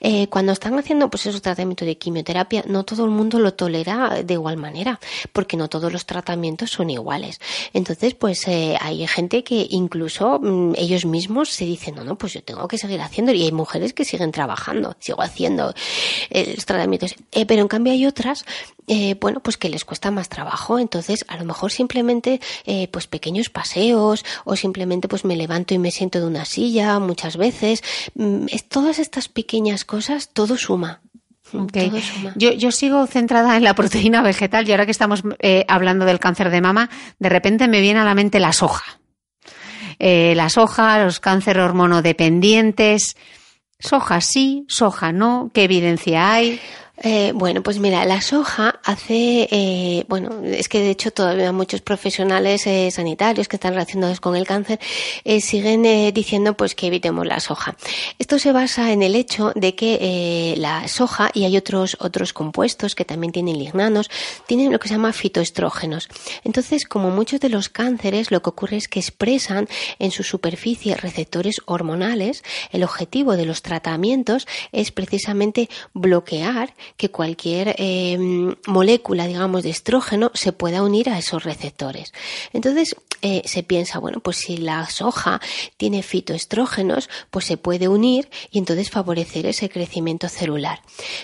Eh, 0.00 0.26
cuando 0.26 0.50
están 0.50 0.76
haciendo, 0.76 1.08
pues, 1.10 1.26
esos 1.26 1.42
tratamientos 1.42 1.86
de 1.86 1.96
quimioterapia, 1.96 2.64
no 2.66 2.84
todo 2.84 3.04
el 3.04 3.10
mundo 3.10 3.38
lo 3.38 3.54
tolera 3.54 4.20
de 4.24 4.34
igual 4.34 4.56
manera, 4.56 4.98
porque 5.32 5.56
no 5.56 5.68
todos 5.68 5.92
los 5.92 6.06
tratamientos 6.06 6.70
son 6.70 6.90
iguales. 6.90 7.40
Entonces, 7.72 8.14
pues, 8.14 8.48
eh, 8.48 8.76
hay 8.80 9.06
gente 9.06 9.44
que 9.44 9.68
incluso 9.70 10.40
mm, 10.40 10.72
ellos 10.76 11.04
mismos 11.04 11.50
se 11.50 11.66
dicen, 11.66 11.94
no, 11.94 12.02
no, 12.02 12.18
pues 12.18 12.32
yo 12.32 12.42
tengo 12.42 12.66
que 12.66 12.78
seguir 12.78 13.00
haciendo 13.00 13.30
y 13.32 13.44
hay 13.44 13.52
mujeres 13.52 13.92
que 13.92 14.04
siguen 14.04 14.32
trabajando, 14.40 14.96
sigo 15.00 15.20
haciendo 15.20 15.74
eh, 16.30 16.54
los 16.56 16.64
tratamientos. 16.64 17.14
Eh, 17.32 17.44
pero 17.44 17.60
en 17.60 17.68
cambio 17.68 17.92
hay 17.92 18.06
otras 18.06 18.46
eh, 18.86 19.16
bueno, 19.20 19.40
pues 19.40 19.56
que 19.56 19.68
les 19.68 19.84
cuesta 19.84 20.10
más 20.10 20.28
trabajo. 20.28 20.78
Entonces, 20.78 21.24
a 21.28 21.36
lo 21.36 21.44
mejor 21.44 21.70
simplemente, 21.70 22.40
eh, 22.64 22.88
pues 22.88 23.06
pequeños 23.06 23.48
paseos 23.48 24.24
o 24.44 24.56
simplemente 24.56 25.06
pues 25.06 25.24
me 25.24 25.36
levanto 25.36 25.74
y 25.74 25.78
me 25.78 25.92
siento 25.92 26.18
de 26.18 26.26
una 26.26 26.44
silla 26.44 26.98
muchas 26.98 27.36
veces. 27.36 27.84
Mm, 28.14 28.46
todas 28.68 28.98
estas 28.98 29.28
pequeñas 29.28 29.84
cosas, 29.84 30.30
todo 30.32 30.56
suma. 30.56 31.02
Okay. 31.52 31.92
Yo, 32.36 32.52
yo, 32.52 32.72
sigo 32.72 33.06
centrada 33.06 33.56
en 33.56 33.64
la 33.64 33.74
proteína 33.74 34.22
vegetal 34.22 34.68
y 34.68 34.72
ahora 34.72 34.86
que 34.86 34.92
estamos 34.92 35.22
eh, 35.40 35.64
hablando 35.68 36.04
del 36.04 36.18
cáncer 36.18 36.50
de 36.50 36.60
mama, 36.60 36.90
de 37.18 37.28
repente 37.28 37.68
me 37.68 37.80
viene 37.80 38.00
a 38.00 38.04
la 38.04 38.14
mente 38.14 38.40
la 38.40 38.52
soja. 38.52 39.00
Eh, 40.00 40.32
la 40.34 40.48
soja, 40.48 41.04
los 41.04 41.20
cánceres 41.20 41.62
hormonodependientes. 41.62 43.16
Soja 43.80 44.20
sí, 44.20 44.64
soja 44.68 45.12
no, 45.12 45.50
¿qué 45.52 45.64
evidencia 45.64 46.32
hay? 46.32 46.60
Eh, 47.02 47.32
bueno, 47.34 47.62
pues 47.62 47.78
mira, 47.78 48.04
la 48.04 48.20
soja 48.20 48.69
hace, 48.84 49.48
eh, 49.50 50.04
bueno, 50.08 50.42
es 50.44 50.68
que 50.68 50.80
de 50.80 50.90
hecho 50.90 51.10
todavía 51.10 51.52
muchos 51.52 51.80
profesionales 51.80 52.66
eh, 52.66 52.90
sanitarios 52.90 53.48
que 53.48 53.56
están 53.56 53.72
relacionados 53.72 54.20
con 54.20 54.36
el 54.36 54.46
cáncer 54.46 54.80
eh, 55.24 55.40
siguen 55.40 55.84
eh, 55.86 56.12
diciendo 56.12 56.56
pues 56.56 56.74
que 56.74 56.86
evitemos 56.86 57.26
la 57.26 57.40
soja. 57.40 57.76
Esto 58.18 58.38
se 58.38 58.52
basa 58.52 58.92
en 58.92 59.02
el 59.02 59.14
hecho 59.14 59.52
de 59.54 59.74
que 59.74 60.54
la 60.56 60.88
soja 60.88 61.30
y 61.34 61.44
hay 61.44 61.56
otros 61.56 61.96
otros 62.00 62.32
compuestos 62.32 62.94
que 62.94 63.04
también 63.04 63.32
tienen 63.32 63.58
lignanos 63.58 64.10
tienen 64.46 64.72
lo 64.72 64.78
que 64.78 64.88
se 64.88 64.94
llama 64.94 65.12
fitoestrógenos. 65.12 66.08
Entonces, 66.44 66.84
como 66.86 67.10
muchos 67.10 67.40
de 67.40 67.48
los 67.48 67.68
cánceres, 67.68 68.30
lo 68.30 68.42
que 68.42 68.50
ocurre 68.50 68.76
es 68.76 68.88
que 68.88 69.00
expresan 69.00 69.68
en 69.98 70.10
su 70.10 70.22
superficie 70.22 70.96
receptores 70.96 71.56
hormonales. 71.66 72.42
El 72.72 72.84
objetivo 72.84 73.36
de 73.36 73.46
los 73.46 73.62
tratamientos 73.62 74.46
es 74.72 74.90
precisamente 74.90 75.68
bloquear 75.94 76.74
que 76.96 77.10
cualquier 77.10 77.74
eh, 77.78 78.18
molécula, 78.70 79.26
digamos, 79.26 79.62
de 79.62 79.70
estrógeno 79.70 80.30
se 80.34 80.52
pueda 80.52 80.82
unir 80.82 81.10
a 81.10 81.18
esos 81.18 81.44
receptores. 81.44 82.12
Entonces, 82.52 82.96
eh, 83.22 83.42
se 83.44 83.62
piensa, 83.62 83.98
bueno, 83.98 84.20
pues 84.20 84.38
si 84.38 84.56
la 84.56 84.88
soja 84.88 85.40
tiene 85.76 86.02
fitoestrógenos, 86.02 87.10
pues 87.30 87.44
se 87.44 87.58
puede 87.58 87.88
unir 87.88 88.30
y 88.50 88.58
entonces 88.58 88.90
favorecer 88.90 89.44
ese 89.44 89.68
crecimiento 89.68 90.28
celular. 90.28 90.80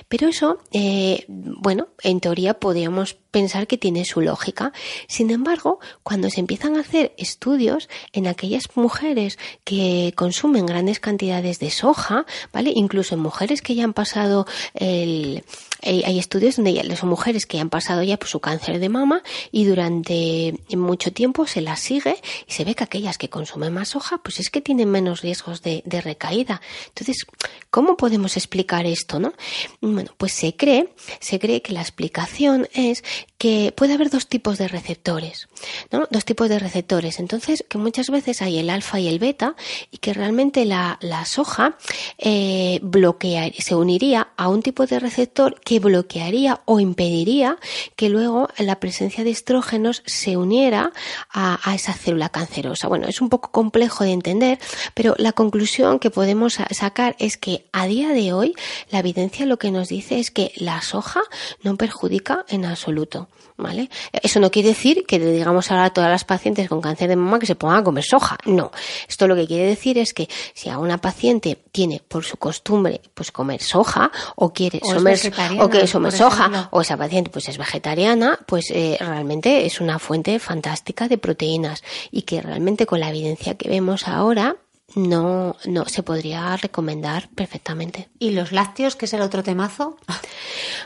Pero 0.08 0.28
eso, 0.28 0.58
eh, 0.72 1.24
bueno, 1.28 1.88
en 2.02 2.20
teoría 2.20 2.54
podríamos 2.54 3.14
pensar 3.14 3.66
que 3.66 3.78
tiene 3.78 4.04
su 4.04 4.20
lógica. 4.20 4.72
Sin 5.08 5.30
embargo, 5.30 5.78
cuando 6.02 6.28
se 6.28 6.40
empiezan 6.40 6.76
a 6.76 6.80
hacer 6.80 7.14
estudios 7.16 7.88
en 8.12 8.26
aquellas 8.26 8.64
mujeres 8.76 9.38
que 9.64 10.12
consumen 10.16 10.66
grandes 10.66 11.00
cantidades 11.00 11.58
de 11.58 11.70
soja, 11.70 12.26
¿vale? 12.52 12.72
Incluso 12.74 13.14
en 13.14 13.20
mujeres 13.20 13.62
que 13.62 13.74
ya 13.74 13.84
han 13.84 13.94
pasado 13.94 14.46
el, 14.74 15.44
hay 15.86 16.18
estudios 16.18 16.56
donde 16.56 16.72
ya 16.72 16.96
son 16.96 17.08
mujeres 17.08 17.46
que 17.46 17.60
han 17.60 17.70
pasado 17.70 18.02
ya 18.02 18.16
por 18.16 18.28
su 18.28 18.40
cáncer 18.40 18.78
de 18.78 18.88
mama 18.88 19.22
y 19.52 19.64
durante 19.64 20.54
mucho 20.76 21.12
tiempo 21.12 21.46
se 21.46 21.60
las 21.60 21.80
sigue 21.80 22.16
y 22.46 22.52
se 22.52 22.64
ve 22.64 22.74
que 22.74 22.84
aquellas 22.84 23.18
que 23.18 23.28
consumen 23.28 23.72
más 23.72 23.90
soja, 23.90 24.18
pues 24.18 24.40
es 24.40 24.50
que 24.50 24.60
tienen 24.60 24.90
menos 24.90 25.22
riesgos 25.22 25.62
de, 25.62 25.82
recaída. 26.04 26.60
Entonces, 26.88 27.26
¿cómo 27.70 27.96
podemos 27.96 28.36
explicar 28.36 28.86
esto, 28.86 29.18
no? 29.18 29.32
Bueno, 29.80 30.10
pues 30.18 30.32
se 30.32 30.56
cree, 30.56 30.92
se 31.20 31.38
cree 31.38 31.62
que 31.62 31.72
la 31.72 31.80
explicación 31.80 32.68
es 32.74 33.02
que 33.38 33.72
puede 33.76 33.94
haber 33.94 34.10
dos 34.10 34.28
tipos 34.28 34.58
de 34.58 34.68
receptores, 34.68 35.48
¿no? 35.90 36.06
Dos 36.10 36.24
tipos 36.24 36.48
de 36.48 36.58
receptores. 36.58 37.18
Entonces, 37.18 37.64
que 37.68 37.78
muchas 37.78 38.08
veces 38.08 38.42
hay 38.42 38.58
el 38.58 38.70
alfa 38.70 39.00
y 39.00 39.08
el 39.08 39.18
beta 39.18 39.56
y 39.90 39.98
que 39.98 40.12
realmente 40.12 40.64
la, 40.64 40.98
la 41.00 41.24
soja 41.24 41.76
eh, 42.18 42.78
bloquea, 42.82 43.50
se 43.58 43.74
uniría 43.74 44.28
a 44.36 44.48
un 44.48 44.62
tipo 44.62 44.86
de 44.86 44.98
receptor 44.98 45.60
que 45.60 45.75
bloquearía 45.78 46.60
o 46.64 46.80
impediría 46.80 47.58
que 47.96 48.08
luego 48.08 48.48
la 48.58 48.80
presencia 48.80 49.24
de 49.24 49.30
estrógenos 49.30 50.02
se 50.06 50.36
uniera 50.36 50.92
a, 51.30 51.58
a 51.68 51.74
esa 51.74 51.92
célula 51.92 52.28
cancerosa. 52.28 52.88
Bueno, 52.88 53.06
es 53.06 53.20
un 53.20 53.28
poco 53.28 53.50
complejo 53.50 54.04
de 54.04 54.12
entender, 54.12 54.58
pero 54.94 55.14
la 55.18 55.32
conclusión 55.32 55.98
que 55.98 56.10
podemos 56.10 56.58
sacar 56.70 57.16
es 57.18 57.36
que 57.36 57.66
a 57.72 57.86
día 57.86 58.10
de 58.10 58.32
hoy 58.32 58.54
la 58.90 59.00
evidencia 59.00 59.46
lo 59.46 59.58
que 59.58 59.70
nos 59.70 59.88
dice 59.88 60.18
es 60.18 60.30
que 60.30 60.52
la 60.56 60.80
soja 60.82 61.22
no 61.62 61.76
perjudica 61.76 62.44
en 62.48 62.64
absoluto. 62.64 63.28
¿vale? 63.56 63.90
Eso 64.12 64.40
no 64.40 64.50
quiere 64.50 64.70
decir 64.70 65.04
que 65.06 65.18
le 65.18 65.32
digamos 65.32 65.70
ahora 65.70 65.86
a 65.86 65.90
todas 65.92 66.10
las 66.10 66.24
pacientes 66.24 66.68
con 66.68 66.80
cáncer 66.80 67.08
de 67.08 67.16
mama 67.16 67.38
que 67.38 67.46
se 67.46 67.54
pongan 67.54 67.78
a 67.78 67.84
comer 67.84 68.04
soja. 68.04 68.38
No. 68.44 68.70
Esto 69.08 69.26
lo 69.26 69.34
que 69.34 69.46
quiere 69.46 69.66
decir 69.66 69.98
es 69.98 70.12
que 70.12 70.28
si 70.54 70.68
a 70.68 70.78
una 70.78 70.98
paciente 70.98 71.58
tiene 71.72 72.02
por 72.06 72.24
su 72.24 72.36
costumbre 72.36 73.00
pues 73.14 73.32
comer 73.32 73.62
soja 73.62 74.10
o 74.36 74.52
quiere 74.52 74.80
O 74.82 74.94
comer, 74.94 75.18
vegetariana, 75.56 75.64
o 75.64 75.70
comer 75.70 75.92
por 75.92 76.12
soja 76.12 76.68
o 76.70 76.80
esa 76.80 76.96
paciente 76.96 77.30
pues 77.30 77.48
es 77.48 77.58
vegetariana, 77.58 78.38
pues 78.46 78.70
eh, 78.70 78.96
realmente 79.00 79.66
es 79.66 79.80
una 79.80 79.98
fuente 79.98 80.38
fantástica 80.38 81.08
de 81.08 81.18
proteínas 81.18 81.82
y 82.10 82.22
que 82.22 82.40
realmente 82.42 82.86
con 82.86 83.00
la 83.00 83.10
evidencia 83.10 83.54
que 83.54 83.68
vemos 83.68 84.08
ahora 84.08 84.56
no, 84.94 85.56
no 85.66 85.84
se 85.86 86.02
podría 86.02 86.56
recomendar 86.56 87.28
perfectamente. 87.34 88.08
¿Y 88.18 88.30
los 88.30 88.52
lácteos, 88.52 88.96
que 88.96 89.06
es 89.06 89.12
el 89.14 89.20
otro 89.20 89.42
temazo? 89.42 89.96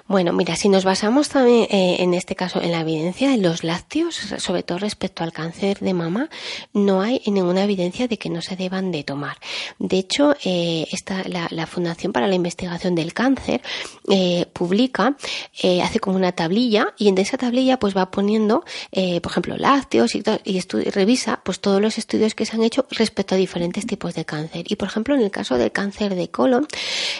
Bueno, 0.06 0.32
mira, 0.32 0.56
si 0.56 0.68
nos 0.68 0.84
basamos 0.84 1.28
también 1.28 1.68
eh, 1.70 1.96
en 2.00 2.14
este 2.14 2.34
caso 2.34 2.60
en 2.60 2.72
la 2.72 2.80
evidencia 2.80 3.30
de 3.30 3.36
los 3.36 3.62
lácteos, 3.62 4.16
sobre 4.38 4.62
todo 4.62 4.78
respecto 4.78 5.22
al 5.22 5.32
cáncer 5.32 5.78
de 5.80 5.94
mama, 5.94 6.30
no 6.72 7.02
hay 7.02 7.22
ninguna 7.26 7.64
evidencia 7.64 8.08
de 8.08 8.18
que 8.18 8.30
no 8.30 8.42
se 8.42 8.56
deban 8.56 8.90
de 8.90 9.04
tomar. 9.04 9.36
De 9.78 9.98
hecho, 9.98 10.34
eh, 10.44 10.86
esta, 10.90 11.22
la, 11.28 11.46
la 11.50 11.66
Fundación 11.66 12.12
para 12.12 12.26
la 12.26 12.34
Investigación 12.34 12.94
del 12.94 13.12
Cáncer 13.12 13.62
eh, 14.08 14.46
publica, 14.52 15.16
eh, 15.62 15.82
hace 15.82 16.00
como 16.00 16.16
una 16.16 16.32
tablilla 16.32 16.94
y 16.98 17.08
en 17.08 17.18
esa 17.18 17.38
tablilla 17.38 17.78
pues 17.78 17.96
va 17.96 18.10
poniendo, 18.10 18.64
por 18.90 19.30
ejemplo, 19.30 19.56
lácteos 19.56 20.14
y, 20.14 20.22
y 20.44 20.60
y 20.60 20.90
revisa 20.90 21.40
pues 21.42 21.60
todos 21.60 21.80
los 21.80 21.98
estudios 21.98 22.34
que 22.34 22.46
se 22.46 22.56
han 22.56 22.62
hecho 22.62 22.86
respecto 22.90 23.34
a 23.34 23.38
diferentes 23.38 23.86
tipos 23.90 24.14
de 24.14 24.24
cáncer. 24.24 24.64
Y 24.68 24.76
por 24.76 24.88
ejemplo, 24.88 25.16
en 25.16 25.22
el 25.22 25.32
caso 25.32 25.58
del 25.58 25.72
cáncer 25.72 26.14
de 26.14 26.30
colon, 26.30 26.66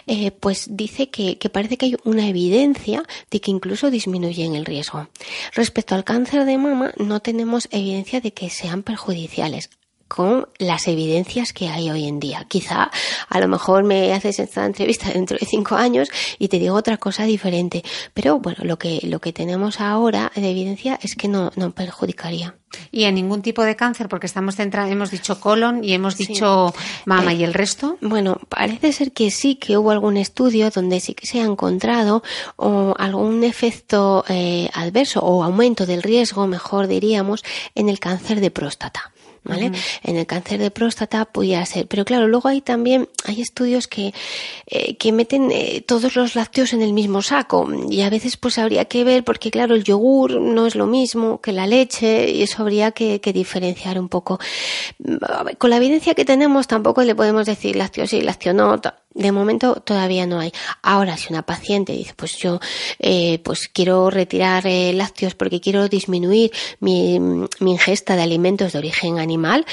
eh, 0.06 0.30
pues 0.30 0.68
dice 0.70 1.10
que, 1.10 1.36
que 1.36 1.50
parece 1.50 1.76
que 1.76 1.86
hay 1.86 1.96
una 2.04 2.28
evidencia 2.28 3.02
de 3.30 3.40
que 3.40 3.50
incluso 3.50 3.90
disminuyen 3.90 4.54
el 4.54 4.64
riesgo. 4.64 5.08
Respecto 5.54 5.96
al 5.96 6.04
cáncer 6.04 6.44
de 6.44 6.56
mama, 6.58 6.92
no 6.96 7.18
tenemos 7.20 7.68
evidencia 7.72 8.20
de 8.20 8.32
que 8.32 8.50
sean 8.50 8.84
perjudiciales 8.84 9.68
con 10.10 10.48
las 10.58 10.88
evidencias 10.88 11.52
que 11.52 11.68
hay 11.68 11.88
hoy 11.88 12.08
en 12.08 12.18
día. 12.18 12.44
Quizá 12.48 12.90
a 13.28 13.40
lo 13.40 13.46
mejor 13.46 13.84
me 13.84 14.12
haces 14.12 14.40
esta 14.40 14.66
entrevista 14.66 15.08
dentro 15.14 15.38
de 15.38 15.46
cinco 15.46 15.76
años 15.76 16.10
y 16.38 16.48
te 16.48 16.58
digo 16.58 16.74
otra 16.74 16.96
cosa 16.96 17.24
diferente. 17.24 17.84
Pero 18.12 18.40
bueno, 18.40 18.58
lo 18.64 18.76
que, 18.76 18.98
lo 19.04 19.20
que 19.20 19.32
tenemos 19.32 19.80
ahora 19.80 20.32
de 20.34 20.50
evidencia 20.50 20.98
es 21.00 21.14
que 21.14 21.28
no, 21.28 21.52
no 21.54 21.70
perjudicaría. 21.70 22.56
Y 22.90 23.04
en 23.04 23.14
ningún 23.14 23.42
tipo 23.42 23.62
de 23.62 23.76
cáncer, 23.76 24.08
porque 24.08 24.26
estamos 24.26 24.56
centrados, 24.56 24.90
hemos 24.90 25.10
dicho 25.10 25.40
colon 25.40 25.82
y 25.84 25.92
hemos 25.92 26.16
dicho 26.16 26.74
mama 27.04 27.32
Eh, 27.32 27.36
y 27.36 27.44
el 27.44 27.54
resto. 27.54 27.96
Bueno, 28.00 28.40
parece 28.48 28.92
ser 28.92 29.12
que 29.12 29.30
sí 29.30 29.54
que 29.56 29.76
hubo 29.76 29.92
algún 29.92 30.16
estudio 30.16 30.70
donde 30.70 30.98
sí 31.00 31.14
que 31.14 31.26
se 31.26 31.40
ha 31.40 31.44
encontrado 31.44 32.22
o 32.56 32.94
algún 32.98 33.44
efecto 33.44 34.24
eh, 34.28 34.70
adverso 34.72 35.20
o 35.20 35.44
aumento 35.44 35.86
del 35.86 36.02
riesgo, 36.02 36.46
mejor 36.46 36.88
diríamos, 36.88 37.44
en 37.74 37.88
el 37.88 37.98
cáncer 38.00 38.40
de 38.40 38.50
próstata. 38.50 39.12
¿Vale? 39.42 39.72
En 40.02 40.16
el 40.16 40.26
cáncer 40.26 40.60
de 40.60 40.70
próstata 40.70 41.24
podía 41.24 41.64
ser, 41.64 41.86
pero 41.86 42.04
claro, 42.04 42.28
luego 42.28 42.48
hay 42.48 42.60
también 42.60 43.08
hay 43.24 43.40
estudios 43.40 43.88
que 43.88 44.12
eh, 44.66 44.96
que 44.96 45.12
meten 45.12 45.50
eh, 45.50 45.82
todos 45.86 46.14
los 46.14 46.34
lácteos 46.34 46.74
en 46.74 46.82
el 46.82 46.92
mismo 46.92 47.22
saco 47.22 47.66
y 47.88 48.02
a 48.02 48.10
veces 48.10 48.36
pues 48.36 48.58
habría 48.58 48.84
que 48.84 49.02
ver 49.02 49.24
porque 49.24 49.50
claro 49.50 49.74
el 49.74 49.84
yogur 49.84 50.40
no 50.40 50.66
es 50.66 50.74
lo 50.74 50.86
mismo 50.86 51.40
que 51.40 51.52
la 51.52 51.66
leche 51.66 52.30
y 52.30 52.42
eso 52.42 52.62
habría 52.62 52.92
que, 52.92 53.20
que 53.22 53.32
diferenciar 53.32 53.98
un 53.98 54.10
poco. 54.10 54.38
Ver, 54.98 55.56
Con 55.56 55.70
la 55.70 55.76
evidencia 55.76 56.14
que 56.14 56.26
tenemos 56.26 56.68
tampoco 56.68 57.02
le 57.02 57.14
podemos 57.14 57.46
decir 57.46 57.76
lácteo 57.76 58.06
sí, 58.06 58.20
lácteo 58.20 58.52
no. 58.52 58.78
De 59.12 59.32
momento 59.32 59.74
todavía 59.76 60.26
no 60.26 60.38
hay. 60.38 60.52
Ahora, 60.82 61.16
si 61.16 61.32
una 61.32 61.42
paciente 61.42 61.92
dice, 61.92 62.14
pues 62.14 62.36
yo, 62.36 62.60
eh, 63.00 63.40
pues 63.42 63.68
quiero 63.68 64.08
retirar 64.08 64.66
eh, 64.66 64.92
lácteos 64.92 65.34
porque 65.34 65.60
quiero 65.60 65.88
disminuir 65.88 66.52
mi, 66.78 67.18
mi 67.18 67.72
ingesta 67.72 68.14
de 68.14 68.22
alimentos 68.22 68.72
de 68.72 68.78
origen 68.78 69.18
animal, 69.18 69.66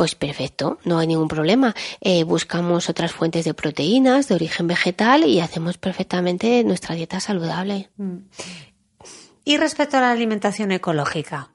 pues 0.00 0.14
perfecto, 0.14 0.78
no 0.84 0.98
hay 0.98 1.06
ningún 1.06 1.28
problema. 1.28 1.74
Eh, 2.00 2.24
buscamos 2.24 2.88
otras 2.88 3.12
fuentes 3.12 3.44
de 3.44 3.52
proteínas 3.52 4.28
de 4.28 4.34
origen 4.34 4.66
vegetal 4.66 5.24
y 5.24 5.40
hacemos 5.40 5.76
perfectamente 5.76 6.64
nuestra 6.64 6.94
dieta 6.94 7.20
saludable. 7.20 7.90
Y 9.44 9.58
respecto 9.58 9.98
a 9.98 10.00
la 10.00 10.10
alimentación 10.10 10.72
ecológica, 10.72 11.50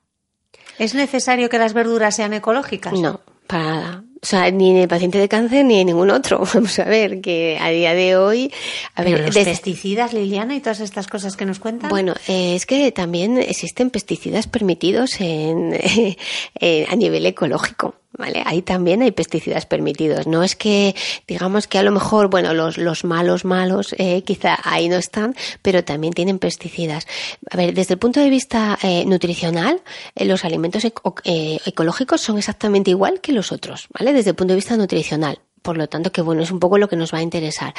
¿es 0.77 0.93
necesario 0.93 1.49
que 1.49 1.57
las 1.57 1.73
verduras 1.73 2.15
sean 2.15 2.33
ecológicas? 2.33 2.93
No, 2.93 3.19
para 3.47 3.63
nada. 3.63 4.04
O 4.25 4.27
sea, 4.27 4.49
ni 4.49 4.71
en 4.71 4.77
el 4.77 4.87
paciente 4.87 5.19
de 5.19 5.29
cáncer 5.29 5.63
ni 5.65 5.79
en 5.81 5.85
ningún 5.85 6.09
otro. 6.09 6.39
Vamos 6.55 6.79
a 6.79 6.85
ver, 6.85 7.21
que 7.21 7.59
a 7.61 7.69
día 7.69 7.93
de 7.93 8.15
hoy... 8.15 8.51
A 8.95 9.03
Pero 9.03 9.17
ver, 9.17 9.25
los 9.27 9.35
des- 9.35 9.45
pesticidas, 9.45 10.13
Liliana, 10.13 10.55
y 10.55 10.61
todas 10.61 10.79
estas 10.79 11.05
cosas 11.05 11.35
que 11.37 11.45
nos 11.45 11.59
cuentan. 11.59 11.91
Bueno, 11.91 12.15
eh, 12.27 12.55
es 12.55 12.65
que 12.65 12.91
también 12.91 13.37
existen 13.37 13.91
pesticidas 13.91 14.47
permitidos 14.47 15.21
en, 15.21 15.77
eh, 16.59 16.87
a 16.89 16.95
nivel 16.95 17.27
ecológico. 17.27 17.93
¿Vale? 18.17 18.43
Ahí 18.45 18.61
también 18.61 19.01
hay 19.01 19.11
pesticidas 19.11 19.65
permitidos. 19.65 20.27
No 20.27 20.43
es 20.43 20.55
que, 20.55 20.95
digamos 21.27 21.67
que 21.67 21.77
a 21.77 21.83
lo 21.83 21.91
mejor, 21.91 22.29
bueno, 22.29 22.53
los, 22.53 22.77
los 22.77 23.03
malos, 23.03 23.45
malos, 23.45 23.95
eh, 23.97 24.23
quizá 24.23 24.57
ahí 24.63 24.89
no 24.89 24.97
están, 24.97 25.35
pero 25.61 25.83
también 25.83 26.13
tienen 26.13 26.39
pesticidas. 26.39 27.07
A 27.49 27.57
ver, 27.57 27.73
desde 27.73 27.93
el 27.93 27.99
punto 27.99 28.19
de 28.19 28.29
vista 28.29 28.77
eh, 28.81 29.05
nutricional, 29.05 29.81
eh, 30.15 30.25
los 30.25 30.45
alimentos 30.45 30.83
ecológicos 30.85 32.21
son 32.21 32.37
exactamente 32.37 32.91
igual 32.91 33.21
que 33.21 33.31
los 33.31 33.51
otros, 33.51 33.87
¿vale? 33.97 34.13
Desde 34.13 34.31
el 34.31 34.35
punto 34.35 34.53
de 34.53 34.57
vista 34.57 34.77
nutricional 34.77 35.39
por 35.65 35.77
lo 35.77 35.89
tanto 35.89 36.11
que 36.11 36.21
bueno, 36.21 36.43
es 36.43 36.51
un 36.51 36.59
poco 36.59 36.77
lo 36.77 36.87
que 36.87 36.95
nos 36.95 37.11
va 37.11 37.17
a 37.17 37.21
interesar. 37.23 37.73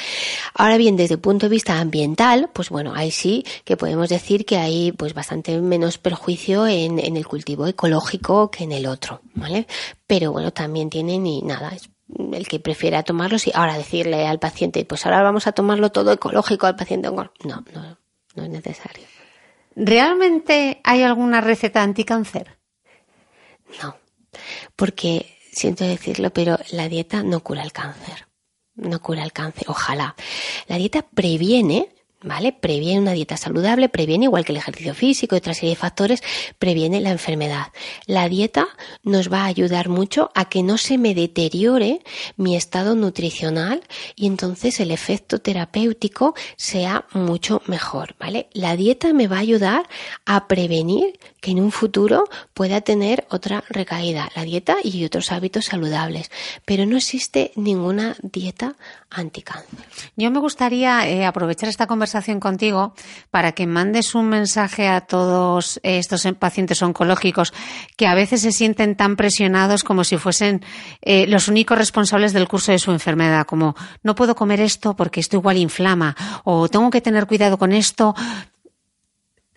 Ahora 0.55 0.76
bien, 0.76 0.97
desde 0.97 1.14
el 1.14 1.20
punto 1.20 1.47
de 1.47 1.51
vista 1.51 1.78
ambiental, 1.78 2.51
pues 2.53 2.68
bueno, 2.68 2.93
ahí 2.95 3.12
sí 3.12 3.47
que 3.64 3.76
podemos 3.76 4.09
decir 4.09 4.45
que 4.45 4.59
hay 4.59 4.91
pues 4.91 5.14
bastante 5.14 5.59
menos 5.61 5.97
perjuicio 5.97 6.66
en, 6.66 6.99
en 6.99 7.16
el 7.16 7.26
cultivo 7.26 7.66
ecológico 7.68 8.51
que 8.51 8.64
en 8.64 8.72
el 8.72 8.87
otro, 8.87 9.20
¿vale? 9.34 9.68
Pero 10.09 10.32
bueno, 10.32 10.53
también 10.53 10.91
tienen 10.91 11.24
y 11.26 11.43
nada, 11.43 11.70
es 11.70 11.89
el 12.32 12.49
que 12.49 12.59
prefiera 12.59 13.05
tomarlos 13.05 13.47
y 13.47 13.53
ahora 13.55 13.78
decirle 13.78 14.26
al 14.26 14.41
paciente, 14.41 14.84
pues 14.84 15.07
ahora 15.07 15.22
vamos 15.22 15.47
a 15.47 15.53
tomarlo 15.53 15.91
todo 15.91 16.12
ecológico 16.12 16.66
al 16.66 16.74
paciente. 16.74 17.09
No, 17.09 17.30
no, 17.45 17.64
no 18.34 18.43
es 18.43 18.51
necesario. 18.51 19.07
¿Realmente 19.76 20.80
hay 20.82 21.03
alguna 21.03 21.41
receta 21.41 21.82
anticáncer? 21.82 22.59
No, 23.80 23.97
porque 24.74 25.36
siento 25.57 25.84
decirlo, 25.84 26.30
pero 26.30 26.59
la 26.70 26.88
dieta 26.88 27.22
no 27.22 27.40
cura 27.40 27.62
el 27.62 27.72
cáncer. 27.72 28.26
No 28.74 29.00
cura 29.00 29.24
el 29.24 29.32
cáncer, 29.32 29.64
ojalá. 29.68 30.14
La 30.68 30.76
dieta 30.76 31.02
previene 31.02 31.88
¿vale? 32.22 32.52
Previene 32.52 33.00
una 33.00 33.12
dieta 33.12 33.36
saludable, 33.36 33.88
previene 33.88 34.24
igual 34.24 34.44
que 34.44 34.52
el 34.52 34.59
ejercicio 34.59 34.94
físico 34.94 35.34
y 35.34 35.38
otra 35.38 35.54
serie 35.54 35.70
de 35.70 35.76
factores, 35.76 36.22
previene 36.59 37.00
la 37.00 37.11
enfermedad. 37.11 37.68
La 38.07 38.28
dieta 38.28 38.68
nos 39.02 39.32
va 39.32 39.42
a 39.42 39.46
ayudar 39.46 39.88
mucho 39.88 40.30
a 40.34 40.46
que 40.46 40.62
no 40.62 40.78
se 40.78 40.98
me 40.98 41.14
deteriore 41.14 42.00
mi 42.36 42.57
estado 42.57 42.94
nutricional 42.94 43.82
y 44.14 44.26
entonces 44.26 44.80
el 44.80 44.90
efecto 44.90 45.40
terapéutico 45.40 46.34
sea 46.57 47.07
mucho 47.12 47.62
mejor, 47.66 48.16
¿vale? 48.18 48.48
La 48.52 48.76
dieta 48.76 49.12
me 49.12 49.28
va 49.28 49.36
a 49.36 49.40
ayudar 49.40 49.88
a 50.24 50.48
prevenir 50.48 51.18
que 51.47 51.53
en 51.53 51.61
un 51.61 51.70
futuro 51.70 52.24
pueda 52.55 52.80
tener 52.80 53.24
otra 53.30 53.62
recaída, 53.68 54.28
la 54.34 54.42
dieta 54.42 54.78
y 54.82 55.05
otros 55.05 55.30
hábitos 55.30 55.66
saludables, 55.66 56.28
pero 56.64 56.86
no 56.86 56.97
existe 56.97 57.53
ninguna 57.55 58.16
dieta 58.20 58.74
anticáncer. 59.11 59.78
Yo 60.16 60.28
me 60.32 60.40
gustaría 60.40 61.09
eh, 61.09 61.24
aprovechar 61.24 61.68
esta 61.68 61.86
conversación 61.86 62.40
contigo 62.40 62.94
para 63.30 63.53
que 63.53 63.68
mandes 63.68 64.16
un 64.16 64.28
mensaje 64.28 64.88
a 64.88 65.03
todos 65.03 65.78
estos 65.84 66.26
pacientes 66.36 66.82
oncológicos 66.82 67.55
que 67.97 68.09
a 68.09 68.16
veces 68.16 68.40
se 68.40 68.51
sienten 68.51 68.97
tan 68.97 69.14
presionados 69.14 69.84
como 69.84 70.03
si 70.03 70.16
fuesen 70.16 70.64
eh, 71.01 71.28
los 71.28 71.47
únicos 71.47 71.78
responsables 71.78 72.32
del 72.32 72.49
curso 72.49 72.72
de 72.72 72.80
su 72.80 72.90
enfermedad, 72.90 73.47
como 73.47 73.76
no 74.03 74.16
puedo 74.16 74.34
comer 74.34 74.61
esto 74.61 74.97
porque 74.97 75.20
esto 75.20 75.36
igual 75.36 75.59
inflama 75.59 76.16
o 76.42 76.68
tengo 76.68 76.90
que 76.90 77.01
tener 77.01 77.28
cuidado 77.28 77.57
con 77.57 77.70
esto. 77.70 78.16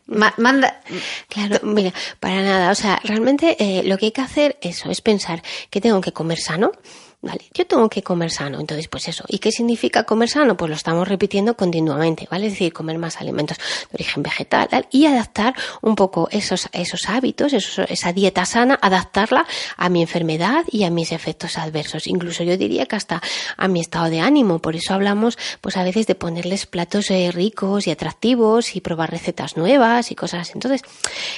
Manda. 0.10 0.82
Claro, 1.28 1.60
mira, 1.64 1.94
para 2.20 2.42
nada. 2.42 2.72
O 2.72 2.76
sea, 2.76 3.00
realmente 3.04 3.56
eh, 3.60 3.84
lo 3.84 3.98
que 3.98 4.08
hay 4.08 4.12
que 4.12 4.22
hacer 4.22 4.58
eso 4.62 4.90
es 4.90 5.02
pensar 5.02 5.42
que 5.70 5.82
tengo 5.82 6.02
que 6.02 6.12
comer 6.12 6.40
sano, 6.40 6.72
Vale, 7.22 7.42
yo 7.54 7.68
tengo 7.68 7.90
que 7.90 8.02
comer 8.02 8.32
sano, 8.32 8.62
entonces 8.62 8.88
pues 8.88 9.10
eso. 9.10 9.26
¿Y 9.28 9.40
qué 9.40 9.52
significa 9.52 10.06
comer 10.06 10.30
sano? 10.30 10.56
Pues 10.56 10.70
lo 10.70 10.76
estamos 10.76 11.06
repitiendo 11.06 11.58
continuamente, 11.58 12.30
¿vale? 12.32 12.48
Es 12.48 12.54
decir, 12.54 12.72
comer 12.72 12.98
más 12.98 13.20
alimentos 13.20 13.58
de 13.58 13.96
origen 13.96 14.24
vegetal 14.24 14.88
y 14.90 15.06
adaptar 15.06 15.54
un 15.82 15.96
poco 15.96 16.30
esos, 16.32 16.70
esos 16.72 17.10
hábitos, 17.10 17.52
esa 17.52 18.14
dieta 18.14 18.46
sana, 18.46 18.80
adaptarla 18.82 19.46
a 19.76 19.90
mi 19.90 20.02
enfermedad 20.02 20.64
y 20.72 20.86
a 20.86 20.90
mis 20.90 21.12
efectos 21.12 21.58
adversos. 21.58 22.08
Incluso 22.08 22.44
yo 22.44 22.56
diría 22.56 22.86
que 22.86 22.96
hasta 22.96 23.22
a 23.58 23.68
mi 23.68 23.82
estado 23.82 24.10
de 24.10 24.22
ánimo. 24.22 24.60
Por 24.60 24.78
eso 24.78 24.94
hablamos 24.94 25.38
pues 25.60 25.76
a 25.76 25.84
veces 25.84 26.08
de 26.08 26.16
ponerles 26.16 26.68
platos 26.68 27.12
eh, 27.12 27.32
ricos 27.34 27.86
y 27.86 27.92
atractivos 27.92 28.78
y 28.78 28.80
probar 28.80 29.12
recetas 29.12 29.58
nuevas 29.58 30.12
y 30.12 30.16
cosas. 30.16 30.52
Entonces, 30.54 30.84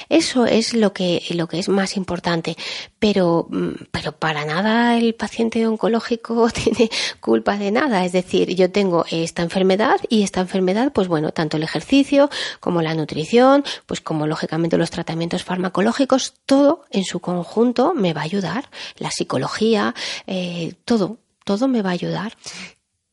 eso 0.08 0.46
es 0.46 0.74
lo 0.74 0.92
que, 0.92 1.24
lo 1.30 1.48
que 1.48 1.58
es 1.58 1.68
más 1.68 1.96
importante. 1.96 2.56
Pero, 3.00 3.48
mm, 3.50 3.86
pero 3.90 4.12
para 4.12 4.44
nada 4.44 4.96
el 4.96 5.16
paciente 5.16 5.71
oncológico 5.72 6.48
tiene 6.52 6.90
culpa 7.20 7.56
de 7.56 7.70
nada. 7.70 8.04
Es 8.04 8.12
decir, 8.12 8.54
yo 8.54 8.70
tengo 8.70 9.04
esta 9.10 9.42
enfermedad 9.42 9.96
y 10.08 10.22
esta 10.22 10.40
enfermedad, 10.40 10.92
pues 10.92 11.08
bueno, 11.08 11.32
tanto 11.32 11.56
el 11.56 11.62
ejercicio 11.62 12.30
como 12.60 12.82
la 12.82 12.94
nutrición, 12.94 13.64
pues 13.86 14.00
como 14.00 14.26
lógicamente 14.26 14.78
los 14.78 14.90
tratamientos 14.90 15.44
farmacológicos, 15.44 16.34
todo 16.46 16.84
en 16.90 17.04
su 17.04 17.20
conjunto 17.20 17.94
me 17.94 18.12
va 18.12 18.22
a 18.22 18.24
ayudar. 18.24 18.70
La 18.96 19.10
psicología, 19.10 19.94
eh, 20.26 20.74
todo, 20.84 21.18
todo 21.44 21.68
me 21.68 21.82
va 21.82 21.90
a 21.90 21.94
ayudar. 21.94 22.32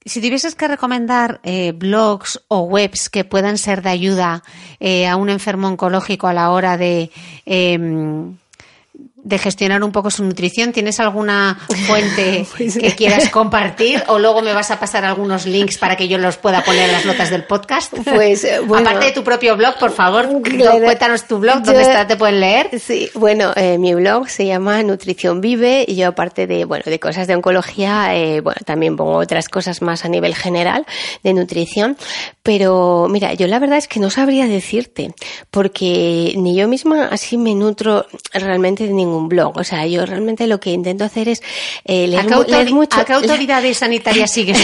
Si 0.06 0.22
tuvieses 0.22 0.56
que 0.56 0.68
recomendar 0.68 1.42
eh, 1.44 1.74
blogs 1.74 2.42
o 2.48 2.62
webs 2.62 3.10
que 3.10 3.26
puedan 3.26 3.58
ser 3.58 3.82
de 3.82 3.90
ayuda 3.90 4.44
eh, 4.80 5.08
a 5.08 5.18
un 5.18 5.30
enfermo 5.30 5.68
oncológico 5.68 6.28
a 6.28 6.34
la 6.34 6.52
hora 6.52 6.78
de 6.78 7.12
em, 7.46 8.38
de 9.24 9.38
gestionar 9.38 9.84
un 9.84 9.92
poco 9.92 10.12
su 10.12 10.24
nutrición. 10.24 10.72
¿Tienes 10.72 11.00
alguna 11.00 11.60
fuente 11.88 12.46
pues 12.58 12.78
que 12.78 12.96
quieras 12.96 13.30
compartir 13.32 14.04
o 14.08 14.20
luego 14.20 14.42
me 14.42 14.54
vas 14.54 14.72
a 14.72 14.80
pasar 14.80 15.06
algunos 15.06 15.46
links 15.46 15.78
para 15.78 15.96
que 15.96 16.08
yo 16.08 16.18
los 16.18 16.38
pueda 16.38 16.64
poner 16.64 16.86
en 16.86 16.92
las 16.92 17.06
notas 17.06 17.30
del 17.30 17.44
podcast? 17.44 17.94
Pues 18.20 18.44
eh, 18.44 18.58
aparte 18.58 19.06
de 19.06 19.12
tu 19.12 19.24
propio 19.24 19.56
blog, 19.56 19.78
por 19.78 19.92
favor, 19.92 20.28
cuéntanos 20.28 21.26
tu 21.26 21.38
blog, 21.38 21.62
¿dónde 21.62 21.84
está? 21.84 22.08
¿Te 22.08 22.18
pueden 22.18 22.40
leer? 22.40 22.80
Sí, 22.80 23.10
bueno, 23.14 23.54
eh, 23.56 23.78
mi 23.78 23.94
blog 23.94 24.28
se 24.30 24.46
llama 24.46 24.82
Nutrición 24.84 25.42
Vive 25.42 25.86
y 25.88 25.96
yo 25.96 26.08
aparte 26.08 26.48
de 26.48 26.66
bueno 26.66 26.84
de 26.86 27.00
cosas 27.00 27.28
de 27.28 27.36
oncología, 27.36 28.16
eh, 28.16 28.42
bueno 28.42 28.60
también 28.66 28.98
pongo 28.98 29.18
otras 29.18 29.48
cosas 29.48 29.82
más 29.82 30.06
a 30.06 30.10
nivel 30.10 30.36
general 30.36 30.86
de 31.24 31.34
nutrición, 31.34 31.98
pero 32.42 33.08
mira, 33.10 33.34
yo 33.34 33.48
la 33.48 33.60
verdad 33.60 33.78
es 33.78 33.88
que 33.88 34.00
no 34.00 34.10
sabría 34.10 34.48
decirte 34.48 35.14
porque 35.52 36.34
ni 36.36 36.58
yo 36.58 36.68
misma 36.68 37.06
así 37.12 37.38
me 37.38 37.54
nutro 37.56 38.08
realmente 38.34 38.88
de 38.88 38.94
ningún 38.94 39.09
blog. 39.28 39.58
O 39.58 39.64
sea, 39.64 39.86
yo 39.88 40.06
realmente 40.06 40.48
lo 40.48 40.60
que 40.60 40.72
intento 40.72 41.04
hacer 41.04 41.30
es 41.30 41.42
eh, 41.86 42.08
leer, 42.08 42.72
mucho. 42.72 43.00
¿A 43.00 43.06
qué 43.06 43.14
autoridades 43.14 43.78
sanitarias 43.78 44.32
sigues? 44.38 44.58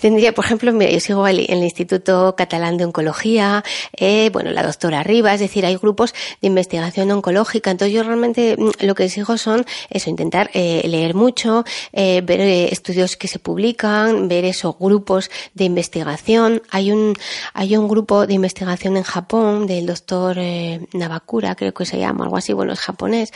tendría, 0.00 0.32
por 0.32 0.44
ejemplo, 0.44 0.72
yo 0.80 1.00
sigo 1.00 1.26
el, 1.26 1.40
el, 1.48 1.62
Instituto 1.62 2.34
Catalán 2.36 2.76
de 2.76 2.84
Oncología, 2.84 3.64
eh, 3.96 4.30
bueno, 4.32 4.50
la 4.50 4.62
doctora 4.62 5.02
Rivas, 5.02 5.34
es 5.34 5.40
decir, 5.40 5.64
hay 5.64 5.76
grupos 5.76 6.14
de 6.40 6.48
investigación 6.48 7.10
oncológica. 7.10 7.70
Entonces 7.70 7.94
yo 7.94 8.02
realmente 8.02 8.56
mm, 8.58 8.86
lo 8.86 8.94
que 8.94 9.08
sigo 9.08 9.36
son 9.38 9.64
eso, 9.90 10.10
intentar 10.10 10.50
eh, 10.54 10.82
leer 10.86 11.14
mucho, 11.14 11.64
eh, 11.92 12.22
ver 12.24 12.40
eh, 12.40 12.68
estudios 12.72 13.16
que 13.16 13.28
se 13.28 13.38
publican, 13.38 14.28
ver 14.28 14.44
esos 14.44 14.76
grupos 14.78 15.30
de 15.54 15.64
investigación. 15.64 16.62
Hay 16.70 16.92
un, 16.92 17.14
hay 17.54 17.76
un 17.76 17.88
grupo 17.88 18.26
de 18.26 18.34
investigación 18.34 18.96
en 18.96 19.02
Japón 19.02 19.66
del 19.66 19.86
doctor 19.86 20.36
eh, 20.38 20.86
Navakura, 20.92 21.54
creo 21.54 21.72
que 21.74 21.84
se 21.84 21.98
llama, 21.98 22.24
algo 22.24 22.36
así, 22.36 22.52
bueno, 22.52 22.72
es 22.72 22.80
japonés 22.80 23.01
japonés 23.02 23.30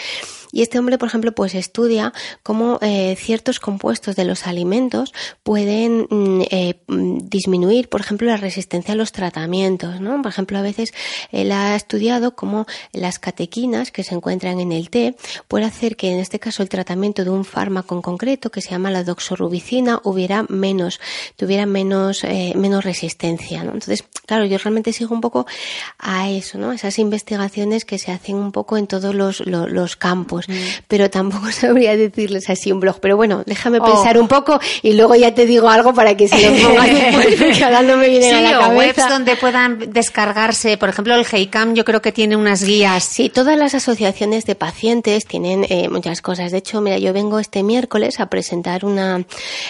y 0.57 0.63
este 0.63 0.79
hombre, 0.79 0.97
por 0.97 1.09
ejemplo, 1.09 1.33
pues 1.33 1.55
estudia 1.55 2.15
cómo 2.43 2.79
eh, 2.81 3.15
ciertos 3.19 3.61
compuestos 3.61 4.17
de 4.17 4.25
los 4.25 4.47
alimentos 4.47 5.13
pueden 5.43 6.07
mm, 6.09 6.43
eh, 6.51 6.81
mm, 6.87 7.19
disminuir, 7.29 7.91
por 7.91 8.01
ejemplo, 8.01 8.27
la 8.27 8.39
resistencia 8.39 8.95
a 8.95 8.97
los 8.97 9.13
tratamientos, 9.13 10.01
¿no? 10.01 10.23
Por 10.23 10.31
ejemplo, 10.31 10.57
a 10.57 10.63
veces 10.63 10.95
él 11.31 11.53
ha 11.53 11.77
estudiado 11.77 12.35
cómo 12.35 12.65
las 12.95 13.19
catequinas 13.19 13.91
que 13.91 14.03
se 14.03 14.15
encuentran 14.15 14.59
en 14.59 14.73
el 14.73 14.89
té 14.89 15.15
puede 15.47 15.67
hacer 15.67 15.95
que, 15.95 16.11
en 16.11 16.21
este 16.21 16.39
caso, 16.39 16.63
el 16.63 16.71
tratamiento 16.71 17.23
de 17.23 17.29
un 17.29 17.45
fármaco 17.45 17.95
en 17.95 18.01
concreto 18.01 18.51
que 18.51 18.63
se 18.63 18.71
llama 18.71 18.91
la 18.91 19.05
doxorubicina 19.05 20.01
hubiera 20.05 20.47
menos, 20.49 21.01
tuviera 21.37 21.67
menos, 21.67 22.25
eh, 22.25 22.55
resistencia, 22.81 23.63
¿no? 23.63 23.73
Entonces, 23.73 24.05
claro, 24.25 24.47
yo 24.47 24.57
realmente 24.57 24.95
sigo 24.95 25.15
un 25.15 25.21
poco 25.21 25.47
a 25.99 26.31
eso, 26.31 26.57
¿no? 26.57 26.73
Esas 26.73 26.99
investigaciones 26.99 27.85
que 27.85 27.99
se 27.99 28.11
hacen 28.11 28.37
un 28.37 28.53
poco 28.53 28.79
en 28.79 28.87
todos 28.87 29.15
los 29.15 29.97
campos, 29.97 30.46
pero 30.89 31.11
tampoco 31.11 31.51
sabría 31.53 31.97
decirles 31.97 32.49
así 32.51 32.73
un 32.73 32.81
blog. 32.81 32.99
Pero 33.01 33.17
bueno, 33.17 33.43
déjame 33.47 33.81
pensar 33.81 34.17
oh. 34.17 34.21
un 34.21 34.29
poco 34.29 34.59
y 34.83 34.93
luego 34.93 35.15
ya 35.15 35.35
te 35.35 35.47
digo 35.47 35.69
algo 35.69 35.95
para 35.95 36.17
que 36.17 36.29
se 36.29 36.41
lo 36.41 36.51
después, 36.83 37.37
porque 37.37 37.65
ahora 37.65 37.83
no 37.83 37.97
me 37.97 38.09
viene 38.09 38.33
a 38.33 38.41
la 38.41 38.59
cabeza. 38.59 38.77
webs 38.77 39.09
donde 39.09 39.37
puedan 39.37 39.93
descargarse, 39.93 40.77
por 40.77 40.89
ejemplo, 40.89 41.15
el 41.15 41.25
GEICAM 41.25 41.75
yo 41.75 41.85
creo 41.85 42.03
que 42.03 42.13
tiene 42.13 42.37
unas 42.37 42.63
guías. 42.63 43.05
Sí, 43.05 43.29
todas 43.29 43.57
las 43.59 43.75
asociaciones 43.75 44.45
de 44.45 44.55
pacientes 44.55 45.27
tienen 45.27 45.67
eh, 45.69 45.89
muchas 45.89 46.23
cosas. 46.23 46.53
De 46.53 46.59
hecho, 46.59 46.81
mira, 46.81 46.99
yo 46.99 47.13
vengo 47.13 47.39
este 47.39 47.63
miércoles 47.63 48.21
a 48.21 48.27
presentar 48.27 48.85
una 48.85 49.25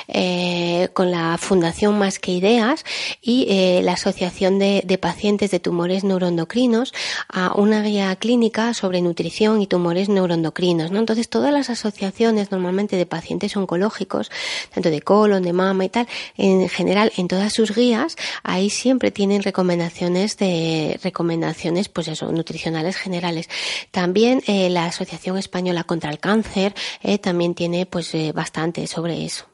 eh, 0.09 0.89
con 0.93 1.11
la 1.11 1.39
Fundación 1.39 1.99
Más 1.99 2.19
que 2.19 2.33
Ideas 2.33 2.85
y 3.23 3.47
eh, 3.49 3.81
la 3.83 3.93
Asociación 3.93 4.59
de, 4.59 4.83
de 4.85 4.99
Pacientes 4.99 5.51
de 5.51 5.61
Tumores 5.61 6.05
Neuroendocrinos 6.05 6.93
a 7.29 7.55
una 7.55 7.83
guía 7.83 8.15
clínica 8.17 8.75
sobre 8.75 9.01
nutrición 9.01 9.61
y 9.61 9.67
tumores 9.67 10.09
neuroendocrinos, 10.09 10.56
¿no? 10.91 10.99
Entonces, 10.99 11.29
todas 11.29 11.53
las 11.53 11.71
asociaciones 11.71 12.51
normalmente 12.51 12.97
de 12.97 13.07
pacientes 13.07 13.57
oncológicos, 13.57 14.31
tanto 14.73 14.91
de 14.91 15.03
colon, 15.03 15.43
de 15.43 15.53
mama 15.53 15.85
y 15.85 15.89
tal, 15.89 16.09
en 16.37 16.69
general, 16.69 17.13
en 17.17 17.29
todas 17.29 17.53
sus 17.53 17.75
guías, 17.75 18.17
ahí 18.43 18.71
siempre 18.71 19.11
tienen 19.11 19.43
recomendaciones 19.43 20.37
de 20.39 20.99
recomendaciones, 21.03 21.89
pues 21.89 22.09
eso, 22.09 22.33
nutricionales 22.33 22.97
generales. 22.97 23.49
También 23.91 24.43
eh, 24.47 24.71
la 24.71 24.87
Asociación 24.87 25.37
Española 25.39 25.85
contra 25.85 26.11
el 26.11 26.19
Cáncer 26.19 26.75
eh, 27.03 27.19
también 27.19 27.55
tiene 27.55 27.87
pues 27.87 28.15
eh, 28.15 28.33
bastante 28.33 28.87
sobre 28.87 29.25
eso. 29.25 29.47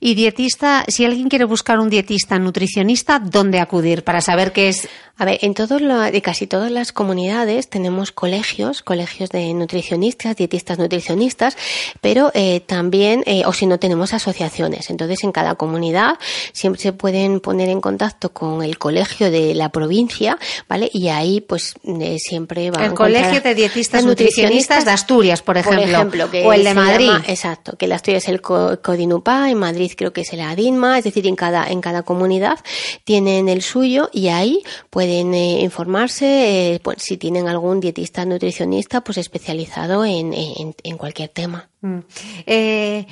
Y 0.00 0.14
dietista, 0.14 0.84
si 0.88 1.04
alguien 1.04 1.28
quiere 1.28 1.44
buscar 1.44 1.78
un 1.78 1.88
dietista 1.88 2.38
nutricionista, 2.38 3.18
¿dónde 3.18 3.60
acudir 3.60 4.04
para 4.04 4.20
saber 4.20 4.52
qué 4.52 4.68
es? 4.68 4.88
A 5.18 5.24
ver, 5.24 5.40
en 5.42 5.54
todos 5.54 5.80
de 5.80 6.22
casi 6.22 6.46
todas 6.46 6.70
las 6.70 6.92
comunidades 6.92 7.68
tenemos 7.68 8.12
colegios, 8.12 8.82
colegios 8.82 9.30
de 9.30 9.52
nutricionistas, 9.52 10.36
dietistas 10.36 10.78
nutricionistas, 10.78 11.56
pero 12.00 12.30
eh, 12.34 12.60
también, 12.60 13.24
eh, 13.26 13.42
o 13.44 13.52
si 13.52 13.66
no, 13.66 13.80
tenemos 13.80 14.14
asociaciones. 14.14 14.90
Entonces, 14.90 15.24
en 15.24 15.32
cada 15.32 15.56
comunidad 15.56 16.18
siempre 16.52 16.80
se 16.80 16.92
pueden 16.92 17.40
poner 17.40 17.68
en 17.68 17.80
contacto 17.80 18.32
con 18.32 18.62
el 18.62 18.78
colegio 18.78 19.28
de 19.30 19.56
la 19.56 19.70
provincia, 19.70 20.38
¿vale? 20.68 20.88
Y 20.92 21.08
ahí, 21.08 21.40
pues, 21.40 21.74
eh, 21.84 22.18
siempre 22.20 22.70
va 22.70 22.84
El 22.84 22.94
colegio 22.94 23.40
de 23.40 23.56
dietistas 23.56 24.04
nutricionistas, 24.04 24.84
de 24.84 24.92
Asturias, 24.92 25.42
por 25.42 25.58
ejemplo, 25.58 26.08
o 26.44 26.52
el 26.52 26.62
de 26.62 26.74
Madrid. 26.74 27.10
exacto, 27.26 27.76
que 27.76 27.86
el 27.86 27.92
Asturias 27.92 28.22
es 28.24 28.28
el 28.28 28.40
Codinupa, 28.40 29.50
en 29.50 29.58
Madrid 29.58 29.90
creo 29.96 30.12
que 30.12 30.20
es 30.20 30.32
el 30.32 30.40
ADINMA, 30.42 30.98
es 30.98 31.04
decir, 31.04 31.26
en 31.26 31.34
cada, 31.34 31.68
en 31.68 31.80
cada 31.80 32.02
comunidad 32.02 32.60
tienen 33.02 33.48
el 33.48 33.62
suyo 33.62 34.10
y 34.12 34.28
ahí, 34.28 34.62
pues 34.90 35.07
pueden 35.08 35.32
eh, 35.32 35.60
informarse 35.62 36.26
eh, 36.74 36.80
pues, 36.80 36.98
si 37.00 37.16
tienen 37.16 37.48
algún 37.48 37.80
dietista 37.80 38.26
nutricionista 38.26 39.00
pues 39.00 39.16
especializado 39.16 40.04
en, 40.04 40.34
en, 40.34 40.98
cualquier 40.98 41.30
tema. 41.30 41.70
Mm. 41.80 42.00
Eh, 42.44 43.06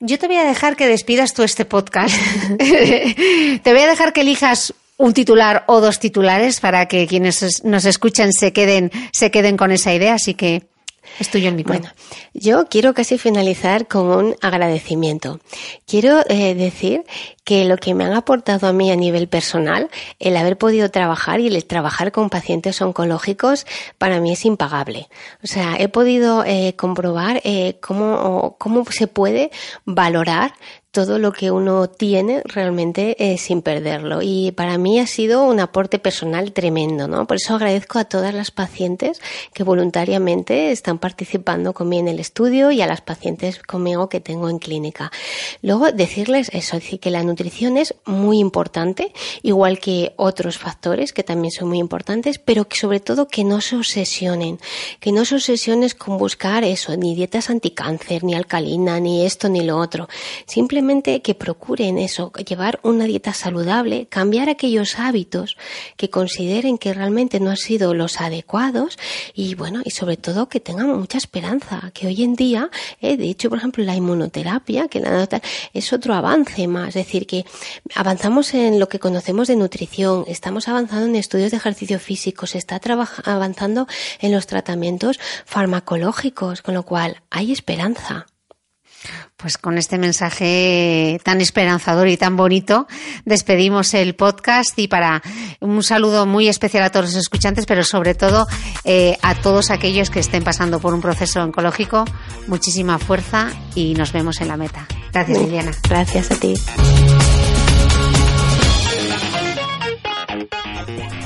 yo 0.00 0.18
te 0.18 0.26
voy 0.26 0.36
a 0.36 0.44
dejar 0.44 0.74
que 0.74 0.88
despidas 0.88 1.34
tú 1.34 1.42
este 1.42 1.66
podcast. 1.66 2.16
te 2.58 3.72
voy 3.72 3.82
a 3.82 3.86
dejar 3.86 4.14
que 4.14 4.22
elijas 4.22 4.72
un 4.96 5.12
titular 5.12 5.64
o 5.66 5.82
dos 5.82 5.98
titulares 5.98 6.60
para 6.60 6.88
que 6.88 7.06
quienes 7.06 7.62
nos 7.62 7.84
escuchan 7.84 8.32
se 8.32 8.54
queden, 8.54 8.90
se 9.12 9.30
queden 9.30 9.58
con 9.58 9.70
esa 9.70 9.92
idea. 9.92 10.14
Así 10.14 10.32
que 10.32 10.62
es 11.18 11.30
tuyo 11.30 11.48
el 11.48 11.54
micrófono. 11.54 11.88
Bueno, 11.88 11.94
yo 12.32 12.66
quiero 12.68 12.94
casi 12.94 13.18
finalizar 13.18 13.86
con 13.86 14.06
un 14.06 14.36
agradecimiento. 14.40 15.40
Quiero 15.86 16.20
eh, 16.28 16.54
decir 16.54 17.04
que 17.44 17.64
lo 17.64 17.76
que 17.76 17.94
me 17.94 18.04
han 18.04 18.14
aportado 18.14 18.66
a 18.66 18.72
mí 18.72 18.90
a 18.90 18.96
nivel 18.96 19.28
personal, 19.28 19.90
el 20.18 20.36
haber 20.36 20.56
podido 20.56 20.90
trabajar 20.90 21.40
y 21.40 21.48
el 21.48 21.64
trabajar 21.64 22.10
con 22.10 22.30
pacientes 22.30 22.80
oncológicos, 22.80 23.66
para 23.98 24.20
mí 24.20 24.32
es 24.32 24.44
impagable. 24.44 25.08
O 25.42 25.46
sea, 25.46 25.76
he 25.78 25.88
podido 25.88 26.44
eh, 26.44 26.74
comprobar 26.76 27.40
eh, 27.44 27.76
cómo, 27.80 28.56
cómo 28.58 28.84
se 28.90 29.06
puede 29.06 29.50
valorar 29.84 30.54
todo 30.94 31.18
lo 31.18 31.32
que 31.32 31.50
uno 31.50 31.88
tiene 31.88 32.40
realmente 32.44 33.16
eh, 33.18 33.36
sin 33.36 33.62
perderlo. 33.62 34.20
Y 34.22 34.52
para 34.52 34.78
mí 34.78 35.00
ha 35.00 35.08
sido 35.08 35.42
un 35.42 35.58
aporte 35.58 35.98
personal 35.98 36.52
tremendo, 36.52 37.08
¿no? 37.08 37.26
Por 37.26 37.38
eso 37.38 37.56
agradezco 37.56 37.98
a 37.98 38.04
todas 38.04 38.32
las 38.32 38.52
pacientes 38.52 39.20
que 39.52 39.64
voluntariamente 39.64 40.70
están 40.70 40.98
participando 40.98 41.74
conmigo 41.74 42.02
en 42.02 42.08
el 42.08 42.20
estudio 42.20 42.70
y 42.70 42.80
a 42.80 42.86
las 42.86 43.00
pacientes 43.00 43.58
conmigo 43.58 44.08
que 44.08 44.20
tengo 44.20 44.48
en 44.48 44.60
clínica. 44.60 45.10
Luego 45.62 45.90
decirles 45.90 46.48
eso, 46.52 46.76
decir 46.76 47.00
que 47.00 47.10
la 47.10 47.24
nutrición 47.24 47.76
es 47.76 47.96
muy 48.04 48.38
importante, 48.38 49.12
igual 49.42 49.80
que 49.80 50.12
otros 50.14 50.58
factores 50.58 51.12
que 51.12 51.24
también 51.24 51.50
son 51.50 51.68
muy 51.70 51.78
importantes, 51.78 52.38
pero 52.38 52.68
que 52.68 52.76
sobre 52.76 53.00
todo 53.00 53.26
que 53.26 53.42
no 53.42 53.60
se 53.60 53.74
obsesionen, 53.74 54.60
que 55.00 55.10
no 55.10 55.24
se 55.24 55.34
obsesionen 55.34 55.90
con 55.98 56.18
buscar 56.18 56.62
eso, 56.62 56.96
ni 56.96 57.16
dietas 57.16 57.50
anticáncer, 57.50 58.22
ni 58.22 58.34
alcalina, 58.34 59.00
ni 59.00 59.26
esto, 59.26 59.48
ni 59.48 59.64
lo 59.64 59.76
otro. 59.78 60.08
Simplemente 60.46 60.83
que 60.84 61.34
procuren 61.34 61.98
eso, 61.98 62.30
llevar 62.46 62.78
una 62.82 63.04
dieta 63.04 63.32
saludable, 63.32 64.06
cambiar 64.06 64.50
aquellos 64.50 64.98
hábitos 64.98 65.56
que 65.96 66.10
consideren 66.10 66.76
que 66.76 66.92
realmente 66.92 67.40
no 67.40 67.50
han 67.50 67.56
sido 67.56 67.94
los 67.94 68.20
adecuados 68.20 68.98
y 69.32 69.54
bueno, 69.54 69.80
y 69.82 69.90
sobre 69.90 70.18
todo 70.18 70.48
que 70.48 70.60
tengan 70.60 70.88
mucha 70.98 71.16
esperanza, 71.16 71.90
que 71.94 72.06
hoy 72.06 72.22
en 72.22 72.34
día, 72.34 72.70
eh, 73.00 73.16
de 73.16 73.30
hecho, 73.30 73.48
por 73.48 73.58
ejemplo, 73.58 73.82
la 73.82 73.96
inmunoterapia, 73.96 74.88
que 74.88 75.00
la 75.00 75.26
es 75.72 75.92
otro 75.92 76.12
avance 76.14 76.68
más, 76.68 76.88
es 76.88 77.06
decir, 77.06 77.26
que 77.26 77.46
avanzamos 77.94 78.52
en 78.52 78.78
lo 78.78 78.88
que 78.88 78.98
conocemos 78.98 79.48
de 79.48 79.56
nutrición, 79.56 80.24
estamos 80.28 80.68
avanzando 80.68 81.06
en 81.06 81.16
estudios 81.16 81.50
de 81.50 81.56
ejercicio 81.56 81.98
físico, 81.98 82.46
se 82.46 82.58
está 82.58 82.78
avanzando 83.24 83.86
en 84.20 84.32
los 84.32 84.46
tratamientos 84.46 85.18
farmacológicos, 85.46 86.60
con 86.60 86.74
lo 86.74 86.82
cual 86.82 87.22
hay 87.30 87.52
esperanza. 87.52 88.26
Pues 89.44 89.58
con 89.58 89.76
este 89.76 89.98
mensaje 89.98 91.20
tan 91.22 91.42
esperanzador 91.42 92.08
y 92.08 92.16
tan 92.16 92.34
bonito 92.34 92.86
despedimos 93.26 93.92
el 93.92 94.14
podcast 94.14 94.70
y 94.78 94.88
para 94.88 95.22
un 95.60 95.82
saludo 95.82 96.24
muy 96.24 96.48
especial 96.48 96.82
a 96.82 96.88
todos 96.88 97.12
los 97.12 97.16
escuchantes, 97.16 97.66
pero 97.66 97.84
sobre 97.84 98.14
todo 98.14 98.46
eh, 98.84 99.18
a 99.20 99.34
todos 99.34 99.70
aquellos 99.70 100.08
que 100.08 100.20
estén 100.20 100.44
pasando 100.44 100.80
por 100.80 100.94
un 100.94 101.02
proceso 101.02 101.42
oncológico, 101.42 102.06
muchísima 102.46 102.98
fuerza 102.98 103.50
y 103.74 103.92
nos 103.92 104.14
vemos 104.14 104.40
en 104.40 104.48
la 104.48 104.56
meta. 104.56 104.86
Gracias, 105.12 105.38
Liliana. 105.38 105.72
Gracias 105.90 106.30
a 106.30 106.36
ti. 106.36 106.54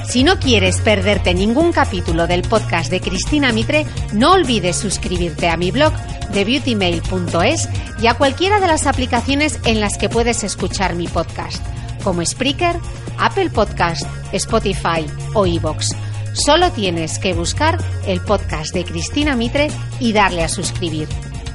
Si 0.09 0.25
no 0.25 0.39
quieres 0.39 0.81
perderte 0.81 1.35
ningún 1.35 1.71
capítulo 1.71 2.27
del 2.27 2.41
podcast 2.41 2.91
de 2.91 2.99
Cristina 2.99 3.53
Mitre, 3.53 3.85
no 4.15 4.33
olvides 4.33 4.77
suscribirte 4.77 5.51
a 5.51 5.59
mi 5.59 5.71
blog 5.71 5.93
de 6.33 6.47
beautymail.es 6.47 7.69
y 8.01 8.07
a 8.07 8.15
cualquiera 8.15 8.59
de 8.59 8.69
las 8.69 8.87
aplicaciones 8.87 9.61
en 9.67 9.81
las 9.81 9.99
que 9.99 10.09
puedes 10.09 10.45
escuchar 10.45 10.95
mi 10.95 11.09
podcast, 11.09 11.63
como 12.03 12.25
Spreaker, 12.25 12.77
Apple 13.19 13.51
Podcast, 13.51 14.05
Spotify 14.33 15.05
o 15.35 15.47
iVoox. 15.47 15.91
Solo 16.33 16.73
tienes 16.73 17.19
que 17.19 17.35
buscar 17.35 17.77
el 18.07 18.23
podcast 18.23 18.73
de 18.73 18.87
Cristina 18.87 19.37
Mitre 19.37 19.69
y 20.01 20.15
darle 20.15 20.43
a 20.43 20.49
suscribir. 20.49 21.07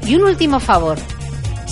Y 0.05 0.13
un 0.15 0.25
último 0.25 0.59
favor, 0.59 0.99